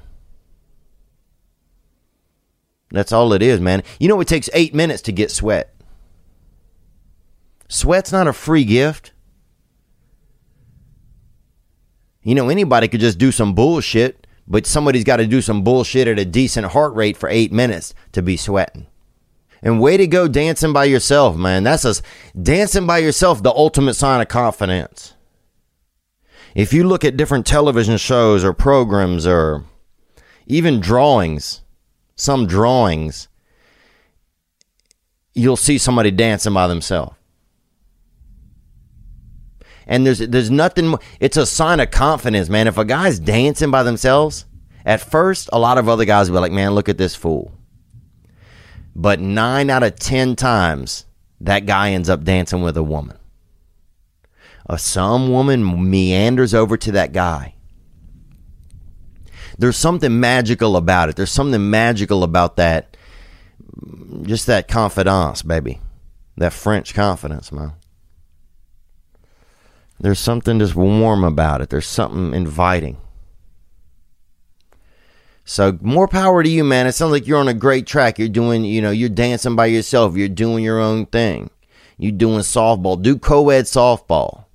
That's 2.91 3.11
all 3.11 3.33
it 3.33 3.41
is, 3.41 3.59
man. 3.59 3.83
You 3.99 4.09
know, 4.09 4.19
it 4.19 4.27
takes 4.27 4.49
eight 4.53 4.75
minutes 4.75 5.01
to 5.03 5.11
get 5.11 5.31
sweat. 5.31 5.73
Sweat's 7.67 8.11
not 8.11 8.27
a 8.27 8.33
free 8.33 8.65
gift. 8.65 9.13
You 12.21 12.35
know, 12.35 12.49
anybody 12.49 12.87
could 12.87 12.99
just 12.99 13.17
do 13.17 13.31
some 13.31 13.55
bullshit, 13.55 14.20
but 14.51 14.67
somebody's 14.67 15.05
got 15.05 15.17
to 15.17 15.25
do 15.25 15.41
some 15.41 15.63
bullshit 15.63 16.09
at 16.09 16.19
a 16.19 16.25
decent 16.25 16.67
heart 16.67 16.93
rate 16.93 17.15
for 17.15 17.29
eight 17.29 17.53
minutes 17.53 17.93
to 18.11 18.21
be 18.21 18.35
sweating. 18.35 18.85
And 19.63 19.79
way 19.79 19.95
to 19.95 20.07
go 20.07 20.27
dancing 20.27 20.73
by 20.73 20.85
yourself, 20.85 21.37
man. 21.37 21.63
That's 21.63 21.85
us 21.85 22.01
dancing 22.39 22.85
by 22.85 22.97
yourself, 22.97 23.41
the 23.41 23.53
ultimate 23.53 23.93
sign 23.93 24.19
of 24.19 24.27
confidence. 24.27 25.13
If 26.53 26.73
you 26.73 26.83
look 26.83 27.05
at 27.05 27.15
different 27.15 27.45
television 27.45 27.95
shows 27.95 28.43
or 28.43 28.51
programs 28.51 29.25
or 29.25 29.63
even 30.47 30.81
drawings, 30.81 31.61
some 32.15 32.45
drawings, 32.45 33.29
you'll 35.33 35.55
see 35.55 35.77
somebody 35.77 36.11
dancing 36.11 36.53
by 36.53 36.67
themselves. 36.67 37.15
And 39.91 40.05
there's 40.05 40.19
there's 40.19 40.49
nothing 40.49 40.95
it's 41.19 41.35
a 41.35 41.45
sign 41.45 41.81
of 41.81 41.91
confidence, 41.91 42.47
man. 42.47 42.65
If 42.65 42.77
a 42.77 42.85
guy's 42.85 43.19
dancing 43.19 43.71
by 43.71 43.83
themselves, 43.83 44.45
at 44.85 45.01
first 45.01 45.49
a 45.51 45.59
lot 45.59 45.77
of 45.77 45.89
other 45.89 46.05
guys 46.05 46.29
will 46.31 46.37
be 46.37 46.41
like, 46.43 46.53
"Man, 46.53 46.71
look 46.71 46.87
at 46.87 46.97
this 46.97 47.13
fool." 47.13 47.51
But 48.95 49.19
9 49.19 49.69
out 49.69 49.83
of 49.83 49.99
10 49.99 50.37
times 50.37 51.05
that 51.41 51.65
guy 51.65 51.91
ends 51.91 52.09
up 52.09 52.23
dancing 52.23 52.61
with 52.61 52.77
a 52.77 52.83
woman. 52.83 53.17
Uh, 54.69 54.77
some 54.77 55.29
woman 55.29 55.89
meanders 55.89 56.53
over 56.53 56.77
to 56.77 56.93
that 56.93 57.11
guy. 57.11 57.55
There's 59.57 59.77
something 59.77 60.21
magical 60.21 60.77
about 60.77 61.09
it. 61.09 61.17
There's 61.17 61.31
something 61.31 61.69
magical 61.69 62.23
about 62.23 62.55
that. 62.55 62.95
Just 64.21 64.45
that 64.45 64.69
confidence, 64.69 65.41
baby. 65.41 65.81
That 66.37 66.53
French 66.53 66.93
confidence, 66.93 67.51
man. 67.51 67.73
There's 70.01 70.19
something 70.19 70.59
just 70.59 70.75
warm 70.75 71.23
about 71.23 71.61
it. 71.61 71.69
There's 71.69 71.85
something 71.85 72.33
inviting. 72.33 72.97
So 75.45 75.77
more 75.81 76.07
power 76.07 76.41
to 76.41 76.49
you, 76.49 76.63
man. 76.63 76.87
It 76.87 76.93
sounds 76.93 77.11
like 77.11 77.27
you're 77.27 77.39
on 77.39 77.47
a 77.47 77.53
great 77.53 77.85
track. 77.85 78.17
You're 78.17 78.27
doing, 78.27 78.65
you 78.65 78.81
know, 78.81 78.91
you're 78.91 79.09
dancing 79.09 79.55
by 79.55 79.67
yourself. 79.67 80.15
You're 80.15 80.27
doing 80.27 80.63
your 80.63 80.79
own 80.79 81.05
thing. 81.05 81.51
You're 81.97 82.11
doing 82.11 82.39
softball. 82.39 83.01
Do 83.01 83.17
co-ed 83.17 83.65
softball. 83.65 84.45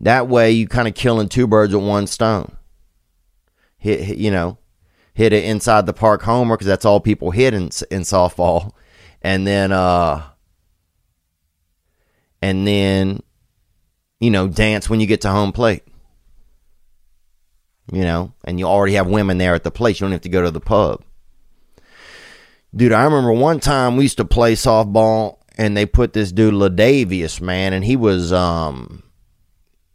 That 0.00 0.28
way, 0.28 0.50
you 0.50 0.66
kind 0.66 0.88
of 0.88 0.94
killing 0.94 1.28
two 1.28 1.46
birds 1.46 1.74
with 1.74 1.84
one 1.84 2.06
stone. 2.06 2.56
Hit, 3.76 4.00
hit 4.00 4.18
you 4.18 4.30
know, 4.30 4.56
hit 5.14 5.32
it 5.32 5.44
inside 5.44 5.86
the 5.86 5.92
park 5.92 6.22
homer 6.22 6.56
because 6.56 6.66
that's 6.66 6.84
all 6.84 7.00
people 7.00 7.30
hit 7.30 7.52
in 7.54 7.64
in 7.90 8.02
softball, 8.02 8.72
and 9.20 9.46
then 9.46 9.72
uh, 9.72 10.22
and 12.40 12.66
then, 12.66 13.22
you 14.22 14.30
know, 14.30 14.46
dance 14.46 14.88
when 14.88 15.00
you 15.00 15.06
get 15.06 15.22
to 15.22 15.30
home 15.30 15.50
plate. 15.50 15.82
You 17.92 18.02
know, 18.02 18.32
and 18.44 18.60
you 18.60 18.66
already 18.66 18.94
have 18.94 19.08
women 19.08 19.38
there 19.38 19.54
at 19.54 19.64
the 19.64 19.72
place. 19.72 19.98
You 19.98 20.04
don't 20.04 20.12
have 20.12 20.20
to 20.20 20.28
go 20.28 20.42
to 20.42 20.52
the 20.52 20.60
pub. 20.60 21.02
Dude, 22.74 22.92
I 22.92 23.02
remember 23.02 23.32
one 23.32 23.58
time 23.58 23.96
we 23.96 24.04
used 24.04 24.18
to 24.18 24.24
play 24.24 24.54
softball 24.54 25.38
and 25.58 25.76
they 25.76 25.84
put 25.84 26.12
this 26.12 26.30
dude 26.30 26.54
Ladavius, 26.54 27.40
man, 27.40 27.72
and 27.72 27.84
he 27.84 27.96
was 27.96 28.32
um 28.32 29.02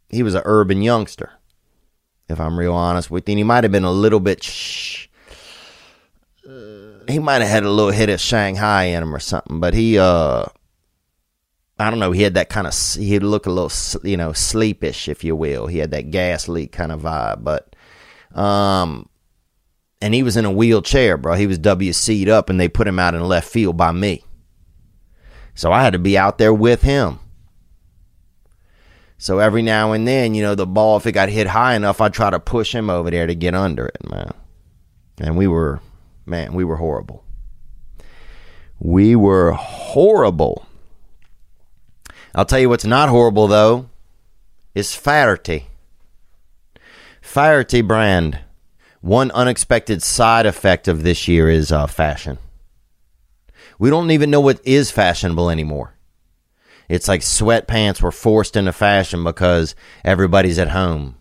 he 0.10 0.24
was 0.24 0.36
an 0.36 0.44
urban 0.44 0.82
youngster. 0.82 1.32
If 2.28 2.42
I'm 2.42 2.60
real 2.60 2.74
honest 2.74 3.10
with 3.10 3.30
you, 3.30 3.32
and 3.32 3.40
he 3.40 3.44
might 3.46 3.64
have 3.64 3.72
been 3.72 3.86
a 3.86 3.92
little 3.92 4.20
bit. 4.20 4.44
Shh, 4.44 5.08
he 7.08 7.20
might 7.20 7.42
have 7.42 7.50
had 7.50 7.64
a 7.64 7.72
little 7.72 7.94
hit 7.94 8.10
of 8.10 8.20
Shanghai 8.20 8.84
in 8.84 9.02
him 9.02 9.16
or 9.16 9.20
something, 9.20 9.62
but 9.62 9.74
he 9.74 9.98
uh 9.98 10.46
I 11.80 11.90
don't 11.90 12.00
know. 12.00 12.12
He 12.12 12.24
had 12.24 12.34
that 12.34 12.50
kind 12.50 12.68
of. 12.68 12.74
He'd 12.96 13.24
look 13.24 13.46
a 13.46 13.52
little, 13.52 13.72
you 14.04 14.18
know, 14.18 14.34
sleepish, 14.34 15.08
if 15.08 15.24
you 15.24 15.36
will. 15.36 15.68
He 15.68 15.78
had 15.78 15.92
that 15.92 16.12
gas 16.12 16.48
leak 16.48 16.72
kind 16.72 16.92
of 16.92 17.02
vibe, 17.02 17.44
but, 17.44 17.76
um, 18.34 19.10
and 20.02 20.14
he 20.14 20.24
was 20.24 20.38
in 20.38 20.46
a 20.46 20.52
wheelchair, 20.52 21.18
bro. 21.18 21.36
He 21.36 21.48
was 21.48 21.60
WC'd 21.60 22.30
up, 22.30 22.50
and 22.50 22.60
they 22.60 22.68
put 22.68 22.88
him 22.88 23.00
out 23.00 23.16
in 23.16 23.24
left 23.24 23.50
field 23.50 23.78
by 23.78 23.92
me. 23.92 24.24
So 25.54 25.72
I 25.72 25.84
had 25.84 25.94
to 25.94 26.00
be 26.00 26.18
out 26.18 26.38
there 26.38 26.54
with 26.54 26.84
him. 26.84 27.20
So 29.18 29.40
every 29.40 29.64
now 29.64 29.94
and 29.94 30.08
then, 30.08 30.36
you 30.36 30.44
know, 30.44 30.54
the 30.54 30.68
ball, 30.68 30.98
if 30.98 31.08
it 31.08 31.14
got 31.14 31.30
hit 31.30 31.48
high 31.48 31.76
enough, 31.76 32.00
I'd 32.00 32.14
try 32.14 32.30
to 32.30 32.40
push 32.40 32.74
him 32.74 32.90
over 32.90 33.10
there 33.10 33.26
to 33.26 33.34
get 33.34 33.56
under 33.56 33.88
it, 33.88 34.10
man. 34.10 34.32
And 35.20 35.36
we 35.36 35.48
were, 35.48 35.82
man, 36.28 36.54
we 36.54 36.64
were 36.64 36.76
horrible. 36.76 37.24
We 38.80 39.16
were 39.16 39.54
horrible. 39.54 40.67
I'll 42.38 42.46
tell 42.46 42.60
you 42.60 42.70
what's 42.70 42.86
not 42.86 43.10
horrible 43.10 43.48
though 43.48 43.90
is 44.76 44.96
Faherty. 44.96 45.66
Faherty 47.20 47.82
brand. 47.82 48.42
One 49.02 49.32
unexpected 49.32 50.04
side 50.04 50.46
effect 50.46 50.88
of 50.88 51.02
this 51.02 51.28
year 51.28 51.50
is 51.50 51.72
uh, 51.72 51.88
fashion. 51.88 52.38
We 53.80 53.90
don't 53.90 54.12
even 54.12 54.30
know 54.30 54.40
what 54.40 54.62
is 54.64 54.92
fashionable 54.92 55.50
anymore. 55.50 55.96
It's 56.88 57.08
like 57.08 57.22
sweatpants 57.22 58.04
were 58.04 58.12
forced 58.12 58.56
into 58.56 58.72
fashion 58.72 59.24
because 59.24 59.74
everybody's 60.06 60.60
at 60.60 60.70
home. 60.70 61.16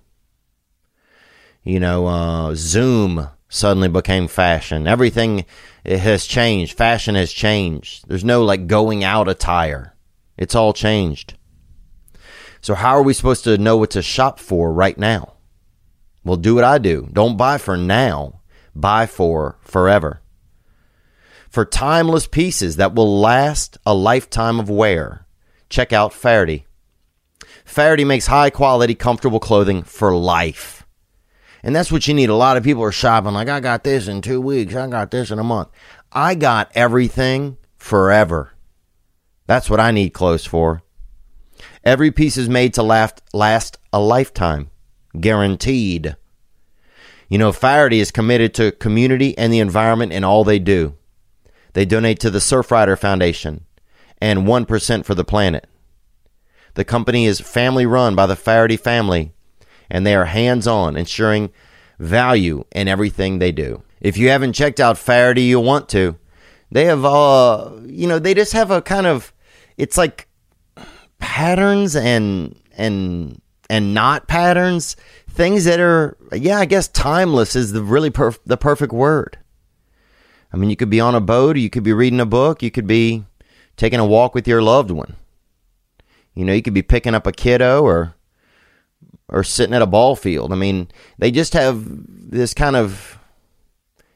You 1.64 1.80
know, 1.80 2.06
uh, 2.08 2.54
Zoom 2.54 3.30
suddenly 3.48 3.88
became 3.88 4.28
fashion. 4.28 4.86
Everything 4.86 5.46
has 5.82 6.26
changed. 6.26 6.76
Fashion 6.76 7.14
has 7.14 7.32
changed. 7.32 8.06
There's 8.06 8.22
no 8.22 8.44
like 8.44 8.66
going 8.66 9.02
out 9.02 9.28
attire. 9.28 9.94
It's 10.36 10.54
all 10.54 10.72
changed. 10.72 11.34
So 12.60 12.74
how 12.74 12.96
are 12.96 13.02
we 13.02 13.14
supposed 13.14 13.44
to 13.44 13.58
know 13.58 13.76
what 13.76 13.90
to 13.92 14.02
shop 14.02 14.38
for 14.38 14.72
right 14.72 14.98
now? 14.98 15.34
Well, 16.24 16.36
do 16.36 16.56
what 16.56 16.64
I 16.64 16.78
do. 16.78 17.08
Don't 17.12 17.36
buy 17.36 17.58
for 17.58 17.76
now. 17.76 18.40
Buy 18.74 19.06
for 19.06 19.58
forever. 19.60 20.20
For 21.48 21.64
timeless 21.64 22.26
pieces 22.26 22.76
that 22.76 22.94
will 22.94 23.20
last 23.20 23.78
a 23.86 23.94
lifetime 23.94 24.58
of 24.58 24.68
wear, 24.68 25.26
check 25.70 25.92
out 25.92 26.12
Faherty. 26.12 26.66
Faherty 27.64 28.04
makes 28.04 28.26
high 28.26 28.50
quality, 28.50 28.94
comfortable 28.94 29.40
clothing 29.40 29.82
for 29.82 30.14
life. 30.14 30.84
And 31.62 31.74
that's 31.74 31.90
what 31.90 32.06
you 32.06 32.14
need. 32.14 32.28
A 32.28 32.34
lot 32.34 32.56
of 32.56 32.64
people 32.64 32.82
are 32.82 32.92
shopping 32.92 33.32
like, 33.32 33.48
I 33.48 33.60
got 33.60 33.84
this 33.84 34.08
in 34.08 34.20
two 34.20 34.40
weeks. 34.40 34.74
I 34.74 34.86
got 34.88 35.10
this 35.10 35.30
in 35.30 35.38
a 35.38 35.44
month. 35.44 35.68
I 36.12 36.34
got 36.34 36.70
everything 36.74 37.56
forever. 37.76 38.52
That's 39.46 39.70
what 39.70 39.80
I 39.80 39.90
need 39.90 40.10
clothes 40.10 40.44
for. 40.44 40.82
Every 41.84 42.10
piece 42.10 42.36
is 42.36 42.48
made 42.48 42.74
to 42.74 42.82
last, 42.82 43.22
last 43.32 43.78
a 43.92 44.00
lifetime. 44.00 44.70
Guaranteed. 45.18 46.16
You 47.28 47.38
know, 47.38 47.52
Faherty 47.52 48.00
is 48.00 48.10
committed 48.10 48.54
to 48.54 48.72
community 48.72 49.36
and 49.36 49.52
the 49.52 49.60
environment 49.60 50.12
in 50.12 50.24
all 50.24 50.44
they 50.44 50.58
do. 50.58 50.94
They 51.72 51.84
donate 51.84 52.20
to 52.20 52.30
the 52.30 52.38
Surfrider 52.38 52.98
Foundation 52.98 53.64
and 54.18 54.46
1% 54.46 55.04
for 55.04 55.14
the 55.14 55.24
planet. 55.24 55.66
The 56.74 56.84
company 56.84 57.26
is 57.26 57.40
family 57.40 57.86
run 57.86 58.14
by 58.14 58.26
the 58.26 58.36
Faherty 58.36 58.76
family, 58.76 59.32
and 59.90 60.06
they 60.06 60.14
are 60.14 60.26
hands 60.26 60.66
on, 60.66 60.96
ensuring 60.96 61.50
value 61.98 62.64
in 62.72 62.88
everything 62.88 63.38
they 63.38 63.52
do. 63.52 63.82
If 64.00 64.16
you 64.16 64.28
haven't 64.28 64.52
checked 64.52 64.78
out 64.78 64.98
Faherty, 64.98 65.42
you'll 65.42 65.64
want 65.64 65.88
to. 65.90 66.16
They 66.70 66.84
have, 66.84 67.04
uh, 67.04 67.72
you 67.86 68.06
know, 68.06 68.18
they 68.18 68.34
just 68.34 68.52
have 68.52 68.70
a 68.70 68.82
kind 68.82 69.06
of, 69.06 69.32
it's 69.76 69.96
like 69.96 70.28
patterns 71.18 71.96
and 71.96 72.56
and 72.76 73.40
and 73.68 73.94
not 73.94 74.28
patterns, 74.28 74.96
things 75.28 75.64
that 75.64 75.80
are, 75.80 76.16
yeah, 76.32 76.58
I 76.58 76.64
guess 76.66 76.88
timeless 76.88 77.56
is 77.56 77.72
the 77.72 77.82
really 77.82 78.10
perf- 78.10 78.38
the 78.46 78.56
perfect 78.56 78.92
word. 78.92 79.38
I 80.52 80.56
mean, 80.56 80.70
you 80.70 80.76
could 80.76 80.90
be 80.90 81.00
on 81.00 81.14
a 81.14 81.20
boat, 81.20 81.56
you 81.56 81.68
could 81.68 81.82
be 81.82 81.92
reading 81.92 82.20
a 82.20 82.26
book, 82.26 82.62
you 82.62 82.70
could 82.70 82.86
be 82.86 83.24
taking 83.76 83.98
a 83.98 84.06
walk 84.06 84.34
with 84.34 84.46
your 84.46 84.62
loved 84.62 84.90
one. 84.90 85.16
You 86.34 86.44
know, 86.44 86.52
you 86.52 86.62
could 86.62 86.74
be 86.74 86.82
picking 86.82 87.14
up 87.14 87.26
a 87.26 87.32
kiddo 87.32 87.82
or 87.82 88.14
or 89.28 89.42
sitting 89.42 89.74
at 89.74 89.82
a 89.82 89.86
ball 89.86 90.14
field. 90.14 90.52
I 90.52 90.56
mean, 90.56 90.88
they 91.18 91.30
just 91.30 91.52
have 91.54 91.84
this 91.86 92.54
kind 92.54 92.76
of 92.76 93.18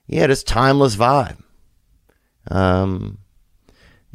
yeah, 0.06 0.26
this 0.26 0.42
timeless 0.42 0.96
vibe. 0.96 1.38
Um, 2.50 3.18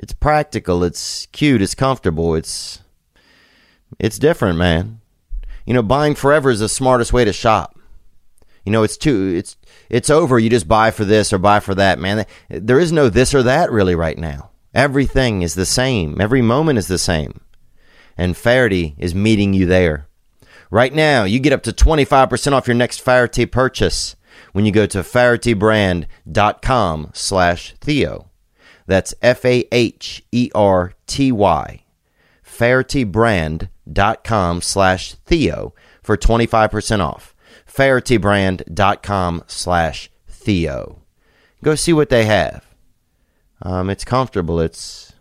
it's 0.06 0.14
practical, 0.14 0.84
it's 0.84 1.26
cute, 1.32 1.64
it's 1.64 1.74
comfortable, 1.74 2.36
it's 2.36 2.84
it's 3.98 4.20
different, 4.20 4.60
man. 4.60 5.02
You 5.66 5.74
know, 5.74 5.82
buying 5.82 6.14
forever 6.14 6.52
is 6.52 6.60
the 6.60 6.70
smartest 6.70 7.12
way 7.12 7.26
to 7.26 7.34
shop. 7.34 7.76
You 8.64 8.72
know, 8.72 8.84
it's 8.84 8.98
too 8.98 9.34
it's 9.36 9.58
it's 9.90 10.12
over. 10.12 10.38
You 10.38 10.52
just 10.52 10.68
buy 10.68 10.92
for 10.92 11.06
this 11.06 11.34
or 11.34 11.40
buy 11.40 11.60
for 11.60 11.74
that, 11.74 11.98
man. 11.98 12.28
There 12.50 12.80
is 12.80 12.92
no 12.92 13.10
this 13.10 13.34
or 13.34 13.42
that 13.42 13.72
really 13.72 13.96
right 13.96 14.20
now. 14.20 14.52
Everything 14.76 15.42
is 15.42 15.56
the 15.56 15.66
same. 15.66 16.22
Every 16.22 16.44
moment 16.44 16.78
is 16.78 16.88
the 16.88 17.00
same. 17.00 17.42
And 18.16 18.38
Faherty 18.38 18.94
is 19.00 19.16
meeting 19.16 19.56
you 19.56 19.66
there. 19.66 20.06
Right 20.70 20.94
now, 20.94 21.24
you 21.24 21.40
get 21.40 21.52
up 21.52 21.64
to 21.64 21.72
25% 21.72 22.52
off 22.52 22.68
your 22.68 22.76
next 22.76 23.02
Faherty 23.02 23.48
purchase 23.48 24.16
when 24.54 24.66
you 24.66 24.72
go 24.72 24.86
to 24.86 25.00
FahertyBrand.com 25.00 27.10
slash 27.16 27.74
Theo. 27.82 28.30
That's 28.88 29.14
F-A-H-E-R-T-Y. 29.22 29.72
FahertyBrand.com 32.46 34.62
slash 34.62 35.14
Theo 35.26 35.74
for 36.02 36.18
25% 36.18 37.00
off. 37.00 37.36
FahertyBrand.com 37.68 39.44
slash 39.48 40.10
Theo. 40.28 41.02
Go 41.64 41.76
see 41.76 41.94
what 41.94 42.10
they 42.10 42.26
have. 42.26 42.66
Um, 43.62 43.90
it's 43.90 44.04
comfortable. 44.06 44.60
It's 44.60 45.14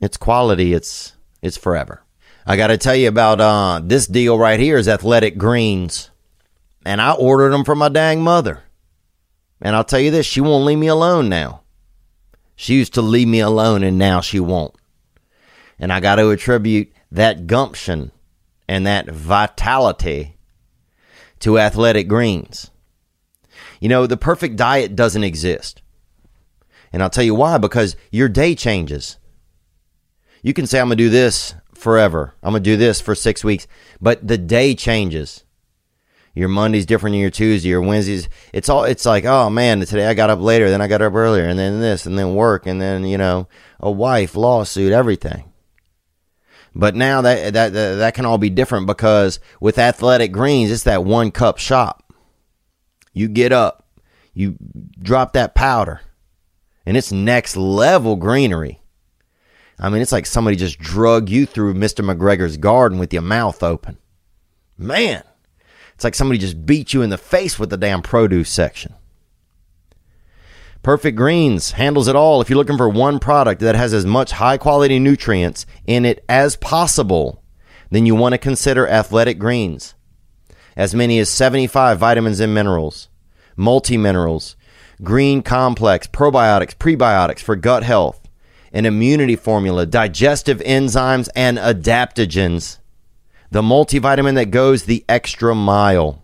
it's 0.00 0.16
quality. 0.16 0.72
It's 0.72 1.14
it's 1.42 1.58
forever. 1.58 2.02
I 2.46 2.56
got 2.56 2.68
to 2.68 2.78
tell 2.78 2.96
you 2.96 3.08
about 3.08 3.40
uh, 3.40 3.80
this 3.84 4.06
deal 4.06 4.38
right 4.38 4.58
here 4.58 4.78
is 4.78 4.88
Athletic 4.88 5.36
Greens, 5.36 6.10
and 6.84 7.00
I 7.00 7.12
ordered 7.12 7.50
them 7.50 7.64
for 7.64 7.74
my 7.74 7.90
dang 7.90 8.22
mother. 8.22 8.62
And 9.60 9.76
I'll 9.76 9.84
tell 9.84 10.00
you 10.00 10.10
this, 10.10 10.24
she 10.24 10.40
won't 10.40 10.64
leave 10.64 10.78
me 10.78 10.86
alone 10.86 11.28
now. 11.28 11.60
She 12.60 12.74
used 12.74 12.92
to 12.92 13.00
leave 13.00 13.26
me 13.26 13.40
alone, 13.40 13.82
and 13.82 13.96
now 13.96 14.20
she 14.20 14.38
won't. 14.38 14.74
And 15.78 15.90
I 15.90 15.98
got 15.98 16.16
to 16.16 16.28
attribute 16.28 16.92
that 17.10 17.46
gumption 17.46 18.12
and 18.68 18.86
that 18.86 19.08
vitality 19.08 20.36
to 21.38 21.58
Athletic 21.58 22.06
Greens. 22.06 22.70
You 23.80 23.88
know, 23.88 24.06
the 24.06 24.18
perfect 24.18 24.56
diet 24.56 24.94
doesn't 24.94 25.24
exist. 25.24 25.80
And 26.92 27.02
I'll 27.02 27.08
tell 27.08 27.24
you 27.24 27.34
why 27.34 27.56
because 27.56 27.96
your 28.10 28.28
day 28.28 28.54
changes. 28.54 29.16
You 30.42 30.52
can 30.52 30.66
say, 30.66 30.80
I'm 30.80 30.88
going 30.88 30.98
to 30.98 31.04
do 31.04 31.08
this 31.08 31.54
forever. 31.74 32.34
I'm 32.42 32.52
going 32.52 32.62
to 32.62 32.70
do 32.70 32.76
this 32.76 33.00
for 33.00 33.14
six 33.14 33.42
weeks, 33.42 33.66
but 34.02 34.28
the 34.28 34.36
day 34.36 34.74
changes. 34.74 35.44
Your 36.34 36.48
Monday's 36.48 36.86
different 36.86 37.14
than 37.14 37.20
your 37.20 37.30
Tuesday, 37.30 37.70
your 37.70 37.82
Wednesdays. 37.82 38.28
It's 38.52 38.68
all, 38.68 38.84
it's 38.84 39.04
like, 39.04 39.24
oh 39.24 39.50
man, 39.50 39.80
today 39.80 40.06
I 40.06 40.14
got 40.14 40.30
up 40.30 40.40
later, 40.40 40.70
then 40.70 40.80
I 40.80 40.86
got 40.86 41.02
up 41.02 41.14
earlier, 41.14 41.44
and 41.44 41.58
then 41.58 41.80
this, 41.80 42.06
and 42.06 42.18
then 42.18 42.34
work, 42.34 42.66
and 42.66 42.80
then, 42.80 43.04
you 43.04 43.18
know, 43.18 43.48
a 43.80 43.90
wife, 43.90 44.36
lawsuit, 44.36 44.92
everything. 44.92 45.50
But 46.74 46.94
now 46.94 47.22
that, 47.22 47.52
that, 47.54 47.72
that, 47.72 47.94
that 47.96 48.14
can 48.14 48.26
all 48.26 48.38
be 48.38 48.50
different 48.50 48.86
because 48.86 49.40
with 49.60 49.78
Athletic 49.78 50.30
Greens, 50.30 50.70
it's 50.70 50.84
that 50.84 51.04
one 51.04 51.32
cup 51.32 51.58
shop. 51.58 52.12
You 53.12 53.26
get 53.26 53.50
up, 53.50 53.88
you 54.32 54.56
drop 55.00 55.32
that 55.32 55.56
powder, 55.56 56.00
and 56.86 56.96
it's 56.96 57.10
next 57.10 57.56
level 57.56 58.14
greenery. 58.14 58.80
I 59.80 59.88
mean, 59.88 60.00
it's 60.00 60.12
like 60.12 60.26
somebody 60.26 60.56
just 60.56 60.78
drug 60.78 61.28
you 61.28 61.44
through 61.44 61.74
Mr. 61.74 62.04
McGregor's 62.04 62.56
garden 62.56 62.98
with 62.98 63.12
your 63.12 63.22
mouth 63.22 63.62
open. 63.62 63.98
Man, 64.78 65.24
it's 66.00 66.04
like 66.06 66.14
somebody 66.14 66.38
just 66.38 66.64
beat 66.64 66.94
you 66.94 67.02
in 67.02 67.10
the 67.10 67.18
face 67.18 67.58
with 67.58 67.68
the 67.68 67.76
damn 67.76 68.00
produce 68.00 68.48
section. 68.48 68.94
Perfect 70.82 71.14
Greens 71.14 71.72
handles 71.72 72.08
it 72.08 72.16
all. 72.16 72.40
If 72.40 72.48
you're 72.48 72.56
looking 72.56 72.78
for 72.78 72.88
one 72.88 73.18
product 73.18 73.60
that 73.60 73.74
has 73.74 73.92
as 73.92 74.06
much 74.06 74.30
high 74.30 74.56
quality 74.56 74.98
nutrients 74.98 75.66
in 75.86 76.06
it 76.06 76.24
as 76.26 76.56
possible, 76.56 77.42
then 77.90 78.06
you 78.06 78.14
want 78.14 78.32
to 78.32 78.38
consider 78.38 78.88
Athletic 78.88 79.38
Greens. 79.38 79.94
As 80.74 80.94
many 80.94 81.18
as 81.18 81.28
75 81.28 81.98
vitamins 81.98 82.40
and 82.40 82.54
minerals, 82.54 83.10
multi 83.54 83.98
minerals, 83.98 84.56
green 85.02 85.42
complex, 85.42 86.06
probiotics, 86.06 86.74
prebiotics 86.74 87.40
for 87.40 87.56
gut 87.56 87.82
health, 87.82 88.26
an 88.72 88.86
immunity 88.86 89.36
formula, 89.36 89.84
digestive 89.84 90.60
enzymes, 90.60 91.28
and 91.36 91.58
adaptogens. 91.58 92.78
The 93.50 93.62
multivitamin 93.62 94.34
that 94.34 94.50
goes 94.50 94.84
the 94.84 95.04
extra 95.08 95.54
mile. 95.54 96.22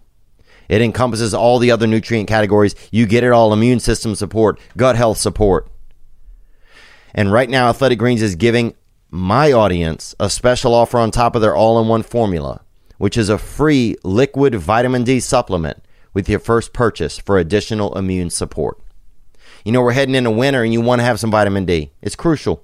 It 0.69 0.81
encompasses 0.81 1.35
all 1.35 1.59
the 1.59 1.71
other 1.71 1.87
nutrient 1.87 2.29
categories. 2.29 2.75
You 2.91 3.07
get 3.07 3.25
it 3.25 3.33
all 3.33 3.53
immune 3.53 3.81
system 3.81 4.15
support, 4.15 4.61
gut 4.77 4.97
health 4.97 5.19
support. 5.19 5.69
And 7.15 7.33
right 7.33 7.49
now, 7.49 7.69
Athletic 7.69 7.99
Greens 7.99 8.23
is 8.23 8.35
giving 8.35 8.75
my 9.11 9.53
audience 9.53 10.15
a 10.21 10.29
special 10.29 10.75
offer 10.75 10.99
on 10.99 11.11
top 11.11 11.35
of 11.35 11.43
their 11.43 11.57
all 11.57 11.81
in 11.81 11.89
one 11.89 12.03
formula, 12.03 12.63
which 12.99 13.17
is 13.17 13.29
a 13.29 13.39
free 13.39 13.97
liquid 14.03 14.55
vitamin 14.55 15.05
D 15.05 15.21
supplement 15.21 15.83
with 16.13 16.29
your 16.29 16.39
first 16.39 16.73
purchase 16.73 17.19
for 17.19 17.39
additional 17.39 17.97
immune 17.97 18.31
support. 18.31 18.79
You 19.65 19.73
know, 19.73 19.83
we're 19.83 19.93
heading 19.93 20.15
into 20.15 20.31
winter 20.31 20.63
and 20.63 20.73
you 20.73 20.81
want 20.81 21.01
to 21.01 21.05
have 21.05 21.19
some 21.19 21.31
vitamin 21.31 21.65
D. 21.65 21.91
It's 22.03 22.17
crucial. 22.17 22.63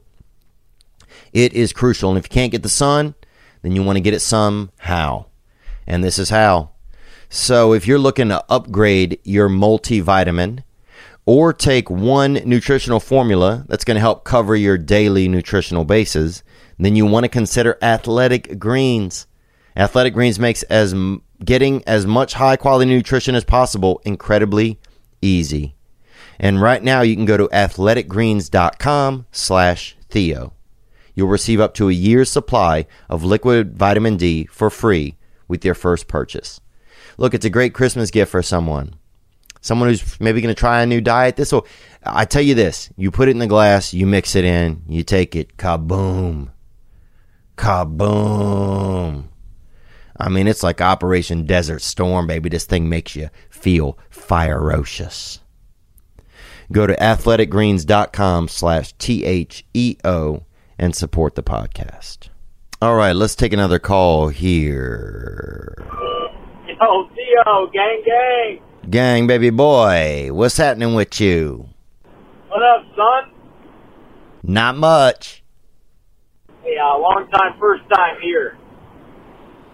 It 1.33 1.53
is 1.53 1.73
crucial. 1.73 2.11
And 2.11 2.19
if 2.19 2.27
you 2.27 2.31
can't 2.31 2.53
get 2.53 2.63
the 2.63 2.69
sun, 2.69 3.15
then 3.63 3.73
you 3.73 3.83
want 3.83 3.97
to 3.97 4.03
get 4.03 4.15
it 4.15 4.21
somehow. 4.21 5.25
And 5.87 6.05
this 6.05 6.19
is 6.19 6.31
how. 6.31 6.71
So 7.29 7.73
if 7.73 7.87
you're 7.87 7.99
looking 7.99 8.29
to 8.29 8.45
upgrade 8.51 9.19
your 9.25 9.49
multivitamin 9.49 10.63
or 11.25 11.53
take 11.53 11.89
one 11.89 12.35
nutritional 12.45 13.01
formula 13.01 13.65
that's 13.69 13.85
going 13.85 13.95
to 13.95 14.01
help 14.01 14.25
cover 14.25 14.55
your 14.55 14.77
daily 14.77 15.29
nutritional 15.29 15.85
bases, 15.85 16.43
then 16.79 16.97
you 16.97 17.07
want 17.07 17.25
to 17.25 17.29
consider 17.29 17.79
Athletic 17.81 18.59
Greens. 18.59 19.27
Athletic 19.77 20.15
Greens 20.15 20.39
makes 20.39 20.63
as 20.65 20.95
getting 21.45 21.83
as 21.87 22.07
much 22.07 22.35
high 22.35 22.57
quality 22.57 22.91
nutrition 22.91 23.35
as 23.35 23.45
possible 23.45 24.03
incredibly 24.05 24.79
easy. 25.23 25.75
And 26.39 26.61
right 26.61 26.83
now 26.83 27.03
you 27.03 27.15
can 27.15 27.25
go 27.25 27.37
to 27.37 27.49
athleticgreens.com 27.49 29.27
slash 29.33 29.97
Theo. 30.11 30.53
You'll 31.15 31.29
receive 31.29 31.61
up 31.61 31.75
to 31.75 31.89
a 31.89 31.93
year's 31.93 32.31
supply 32.31 32.87
of 33.09 33.25
liquid 33.25 33.77
vitamin 33.77 34.17
D 34.17 34.47
for 34.47 34.71
free 34.71 35.17
with 35.49 35.65
your 35.65 35.75
first 35.75 36.09
purchase. 36.09 36.61
Look, 37.19 37.35
it's 37.35 37.45
a 37.45 37.51
great 37.51 37.75
Christmas 37.75 38.11
gift 38.11 38.31
for 38.31 38.43
someone. 38.43 38.95
Someone 39.61 39.89
who's 39.89 40.19
maybe 40.21 40.41
going 40.41 40.55
to 40.55 40.59
try 40.59 40.83
a 40.83 40.87
new 40.87 41.01
diet. 41.01 41.37
This 41.37 41.53
will, 41.53 41.67
I 42.03 42.25
tell 42.25 42.43
you 42.43 42.55
this 42.55 42.91
you 42.97 43.11
put 43.11 43.29
it 43.29 43.33
in 43.33 43.39
the 43.39 43.47
glass, 43.47 43.95
you 43.95 44.07
mix 44.07 44.35
it 44.35 44.45
in, 44.45 44.83
you 44.89 45.05
take 45.05 45.37
it, 45.37 45.57
kaboom. 45.57 46.51
Kaboom. 47.57 49.29
I 50.17 50.29
mean, 50.29 50.47
it's 50.47 50.63
like 50.63 50.81
Operation 50.81 51.47
Desert 51.47 51.83
Storm, 51.83 52.27
baby. 52.27 52.49
This 52.49 52.65
thing 52.65 52.89
makes 52.89 53.15
you 53.15 53.29
feel 53.51 53.99
ferocious. 54.11 55.41
Go 56.71 56.87
to 56.87 56.97
athleticgreens.com 56.97 58.49
slash 58.49 58.93
T-H-E-O 58.95 60.45
and 60.83 60.97
support 60.97 61.37
the 61.37 61.43
podcast. 61.45 62.29
All 62.83 62.97
right, 62.97 63.15
let's 63.15 63.37
take 63.37 63.53
another 63.53 63.79
call 63.79 64.27
here. 64.29 65.77
Yo, 66.67 67.09
Theo, 67.15 67.71
gang, 67.73 68.03
gang. 68.05 68.63
Gang, 68.91 69.27
baby 69.29 69.51
boy, 69.51 70.31
what's 70.33 70.57
happening 70.57 70.97
with 70.97 71.21
you? 71.21 71.69
What 72.49 72.65
up, 72.65 72.85
son? 72.97 73.31
Not 74.43 74.77
much. 74.77 75.45
Hey, 76.65 76.75
uh, 76.83 76.99
long 76.99 77.29
time, 77.33 77.53
first 77.61 77.85
time 77.95 78.17
here. 78.21 78.59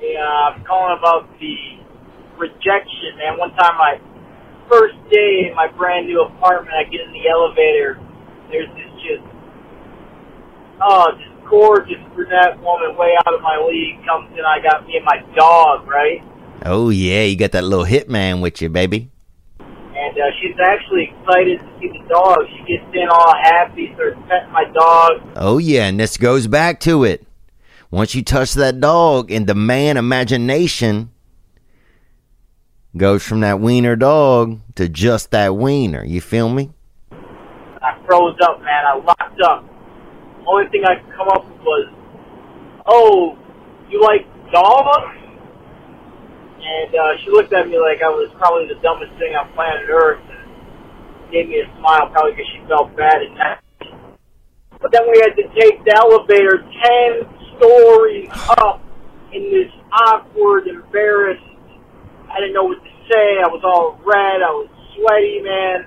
Uh, 0.02 0.20
I'm 0.20 0.62
calling 0.64 0.98
about 0.98 1.26
the 1.40 1.56
rejection, 2.36 3.16
man. 3.16 3.38
One 3.38 3.54
time, 3.56 3.78
my 3.78 3.98
first 4.68 4.96
day 5.10 5.48
in 5.48 5.56
my 5.56 5.68
brand 5.68 6.06
new 6.06 6.20
apartment, 6.20 6.74
I 6.76 6.84
get 6.84 7.00
in 7.00 7.12
the 7.12 7.26
elevator. 7.32 7.98
There's 8.50 8.68
this 8.76 8.92
just, 9.00 9.37
oh, 10.82 11.06
this 11.16 11.48
gorgeous 11.48 12.02
brunette 12.14 12.60
woman 12.62 12.96
way 12.96 13.14
out 13.26 13.34
of 13.34 13.40
my 13.42 13.56
league 13.66 14.04
comes 14.06 14.30
in. 14.32 14.44
I 14.44 14.60
got 14.62 14.86
me 14.86 14.96
and 14.96 15.04
my 15.04 15.22
dog, 15.36 15.86
right? 15.86 16.22
Oh, 16.64 16.90
yeah, 16.90 17.22
you 17.22 17.36
got 17.36 17.52
that 17.52 17.64
little 17.64 17.86
hitman 17.86 18.40
with 18.42 18.60
you, 18.60 18.68
baby. 18.68 19.10
And 19.60 20.16
uh, 20.16 20.30
she's 20.40 20.56
actually 20.64 21.10
excited 21.10 21.60
to 21.60 21.66
see 21.80 21.88
the 21.88 22.08
dog. 22.08 22.38
She 22.50 22.76
gets 22.76 22.94
in 22.94 23.08
all 23.08 23.34
happy, 23.42 23.92
starts 23.94 24.18
petting 24.28 24.52
my 24.52 24.64
dog. 24.72 25.12
Oh, 25.36 25.58
yeah, 25.58 25.86
and 25.86 25.98
this 25.98 26.16
goes 26.16 26.46
back 26.46 26.80
to 26.80 27.04
it. 27.04 27.26
Once 27.90 28.14
you 28.14 28.22
touch 28.22 28.52
that 28.54 28.80
dog 28.80 29.30
and 29.30 29.46
the 29.46 29.54
man 29.54 29.96
imagination 29.96 31.10
goes 32.96 33.22
from 33.22 33.40
that 33.40 33.60
wiener 33.60 33.96
dog 33.96 34.60
to 34.74 34.88
just 34.88 35.30
that 35.30 35.56
wiener. 35.56 36.04
You 36.04 36.20
feel 36.20 36.48
me? 36.48 36.70
I 37.10 37.98
froze 38.06 38.36
up, 38.42 38.60
man. 38.60 38.84
I 38.86 38.96
locked 38.98 39.40
up. 39.42 39.64
Only 40.48 40.64
thing 40.72 40.82
I 40.88 40.96
could 40.96 41.12
come 41.12 41.28
up 41.28 41.44
with 41.44 41.60
was, 41.60 41.92
"Oh, 42.88 43.36
you 43.90 44.00
like 44.00 44.24
dogs?" 44.50 45.12
And 46.56 46.90
uh, 46.94 47.12
she 47.22 47.30
looked 47.30 47.52
at 47.52 47.68
me 47.68 47.76
like 47.76 48.00
I 48.00 48.08
was 48.08 48.32
probably 48.40 48.66
the 48.66 48.80
dumbest 48.80 49.12
thing 49.20 49.36
on 49.36 49.52
planet 49.52 49.84
Earth, 49.92 50.24
and 50.24 51.30
gave 51.30 51.48
me 51.48 51.60
a 51.60 51.68
smile, 51.76 52.08
probably 52.08 52.32
because 52.32 52.48
she 52.56 52.64
felt 52.66 52.96
bad 52.96 53.20
and 53.20 53.36
that. 53.36 53.60
But 54.80 54.92
then 54.92 55.04
we 55.04 55.20
had 55.20 55.36
to 55.36 55.44
take 55.52 55.84
the 55.84 55.92
elevator 56.00 56.64
ten 56.64 57.28
stories 57.60 58.30
up 58.56 58.80
in 59.32 59.52
this 59.52 59.72
awkward, 59.92 60.66
embarrassed. 60.66 61.44
I 62.32 62.40
didn't 62.40 62.54
know 62.54 62.64
what 62.64 62.80
to 62.80 62.92
say. 63.12 63.40
I 63.44 63.48
was 63.48 63.60
all 63.64 64.00
red. 64.00 64.40
I 64.40 64.52
was 64.52 64.68
sweaty, 64.96 65.40
man. 65.44 65.84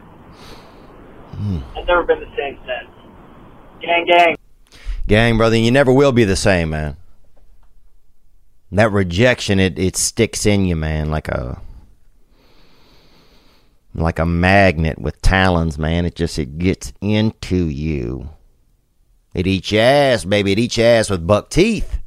I've 1.78 1.88
never 1.88 2.03
been 2.03 2.20
the 2.20 2.30
same 2.38 2.59
since. 2.62 2.93
Gang, 3.82 4.05
gang. 4.05 4.40
Gang, 5.12 5.36
brother, 5.36 5.57
you 5.57 5.72
never 5.72 5.91
will 5.91 6.14
be 6.14 6.24
the 6.24 6.38
same, 6.38 6.70
man. 6.70 6.95
That 8.72 8.93
rejection, 8.93 9.59
it, 9.59 9.78
it 9.78 9.97
sticks 9.97 10.45
in 10.45 10.64
you, 10.64 10.78
man, 10.78 11.12
like 11.12 11.28
a 11.28 11.62
like 13.93 14.20
a 14.20 14.26
magnet 14.26 14.99
with 14.99 15.22
talons, 15.22 15.78
man. 15.78 16.05
It 16.05 16.16
just 16.16 16.39
it 16.39 16.57
gets 16.57 16.93
into 17.01 17.68
you. 17.68 18.30
It 19.34 19.47
eats 19.47 19.74
your 19.74 19.82
ass, 19.82 20.24
baby. 20.24 20.53
It 20.53 20.59
eats 20.59 20.78
your 20.78 20.88
ass 20.88 21.09
with 21.09 21.28
buck 21.28 21.49
teeth. 21.49 21.99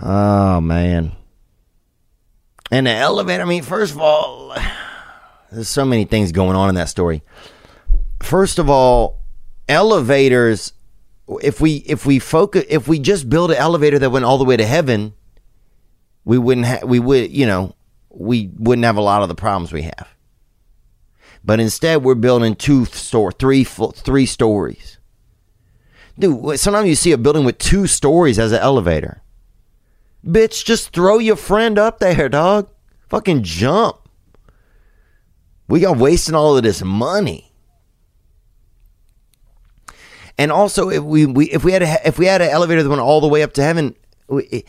Oh 0.00 0.60
man. 0.60 1.10
And 2.70 2.86
the 2.86 2.92
elevator, 2.92 3.42
I 3.42 3.46
mean, 3.46 3.64
first 3.64 3.94
of 3.94 4.00
all, 4.00 4.54
there's 5.50 5.68
so 5.68 5.84
many 5.84 6.04
things 6.04 6.30
going 6.30 6.54
on 6.54 6.68
in 6.68 6.76
that 6.76 6.88
story. 6.88 7.24
First 8.20 8.60
of 8.60 8.70
all, 8.70 9.21
elevators 9.68 10.72
if 11.40 11.60
we 11.60 11.76
if 11.86 12.04
we 12.04 12.18
focus 12.18 12.64
if 12.68 12.88
we 12.88 12.98
just 12.98 13.30
build 13.30 13.50
an 13.50 13.56
elevator 13.56 13.98
that 13.98 14.10
went 14.10 14.24
all 14.24 14.38
the 14.38 14.44
way 14.44 14.56
to 14.56 14.66
heaven, 14.66 15.14
we 16.24 16.38
wouldn't 16.38 16.66
have 16.66 16.84
we 16.84 16.98
would, 16.98 17.30
you 17.30 17.46
know, 17.46 17.74
we 18.10 18.50
wouldn't 18.58 18.84
have 18.84 18.96
a 18.96 19.02
lot 19.02 19.22
of 19.22 19.28
the 19.28 19.34
problems 19.34 19.72
we 19.72 19.82
have. 19.82 20.08
But 21.44 21.60
instead, 21.60 22.04
we're 22.04 22.14
building 22.14 22.54
two 22.54 22.84
store, 22.84 23.32
three, 23.32 23.64
three 23.64 24.26
stories. 24.26 24.98
Dude, 26.18 26.60
sometimes 26.60 26.88
you 26.88 26.94
see 26.94 27.12
a 27.12 27.18
building 27.18 27.44
with 27.44 27.58
two 27.58 27.86
stories 27.86 28.38
as 28.38 28.52
an 28.52 28.60
elevator. 28.60 29.22
Bitch, 30.24 30.64
just 30.64 30.90
throw 30.90 31.18
your 31.18 31.36
friend 31.36 31.78
up 31.78 31.98
there, 31.98 32.28
dog. 32.28 32.68
Fucking 33.08 33.42
jump. 33.42 33.96
We 35.68 35.80
got 35.80 35.96
wasting 35.96 36.34
all 36.34 36.56
of 36.56 36.62
this 36.62 36.82
money. 36.82 37.51
And 40.38 40.50
also, 40.50 40.88
if 40.88 41.02
we, 41.02 41.26
we 41.26 41.50
if 41.50 41.64
we 41.64 41.72
had 41.72 41.82
a, 41.82 42.08
if 42.08 42.18
we 42.18 42.26
had 42.26 42.42
an 42.42 42.50
elevator 42.50 42.82
that 42.82 42.88
went 42.88 43.00
all 43.00 43.20
the 43.20 43.28
way 43.28 43.42
up 43.42 43.52
to 43.54 43.62
heaven, 43.62 43.94
we, 44.28 44.64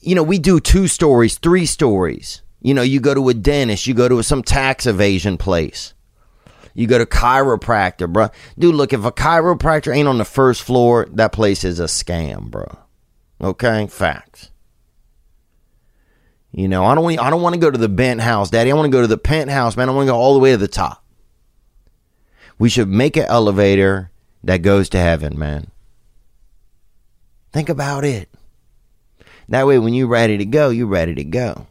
you 0.00 0.14
know, 0.14 0.22
we 0.22 0.38
do 0.38 0.60
two 0.60 0.86
stories, 0.86 1.38
three 1.38 1.66
stories. 1.66 2.42
You 2.60 2.74
know, 2.74 2.82
you 2.82 3.00
go 3.00 3.14
to 3.14 3.28
a 3.28 3.34
dentist, 3.34 3.86
you 3.86 3.94
go 3.94 4.08
to 4.08 4.22
some 4.22 4.42
tax 4.42 4.86
evasion 4.86 5.36
place. 5.36 5.94
You 6.74 6.86
go 6.86 6.98
to 6.98 7.06
chiropractor, 7.06 8.12
bro. 8.12 8.30
Dude, 8.58 8.74
look, 8.74 8.92
if 8.92 9.04
a 9.04 9.12
chiropractor 9.12 9.94
ain't 9.94 10.08
on 10.08 10.18
the 10.18 10.24
first 10.24 10.62
floor, 10.62 11.06
that 11.12 11.32
place 11.32 11.62
is 11.62 11.78
a 11.78 11.84
scam, 11.84 12.50
bro. 12.50 12.66
Okay, 13.40 13.86
facts. 13.86 14.50
You 16.50 16.68
know, 16.68 16.84
I 16.84 16.94
don't 16.94 17.04
want 17.04 17.18
I 17.18 17.30
don't 17.30 17.42
want 17.42 17.54
to 17.54 17.60
go 17.60 17.70
to 17.70 17.78
the 17.78 17.88
bent 17.88 18.20
house, 18.20 18.50
daddy. 18.50 18.70
I 18.70 18.74
want 18.74 18.86
to 18.86 18.96
go 18.96 19.00
to 19.00 19.08
the 19.08 19.18
penthouse, 19.18 19.76
man. 19.76 19.88
I 19.88 19.92
want 19.92 20.06
to 20.06 20.12
go 20.12 20.16
all 20.16 20.34
the 20.34 20.40
way 20.40 20.52
to 20.52 20.56
the 20.56 20.68
top. 20.68 21.04
We 22.58 22.68
should 22.68 22.88
make 22.88 23.16
an 23.16 23.24
elevator 23.24 24.12
that 24.44 24.62
goes 24.62 24.88
to 24.90 24.98
heaven, 24.98 25.38
man. 25.38 25.70
Think 27.52 27.68
about 27.68 28.04
it. 28.04 28.28
That 29.48 29.66
way, 29.66 29.78
when 29.78 29.94
you're 29.94 30.08
ready 30.08 30.38
to 30.38 30.44
go, 30.44 30.70
you're 30.70 30.86
ready 30.86 31.14
to 31.14 31.24
go. 31.24 31.66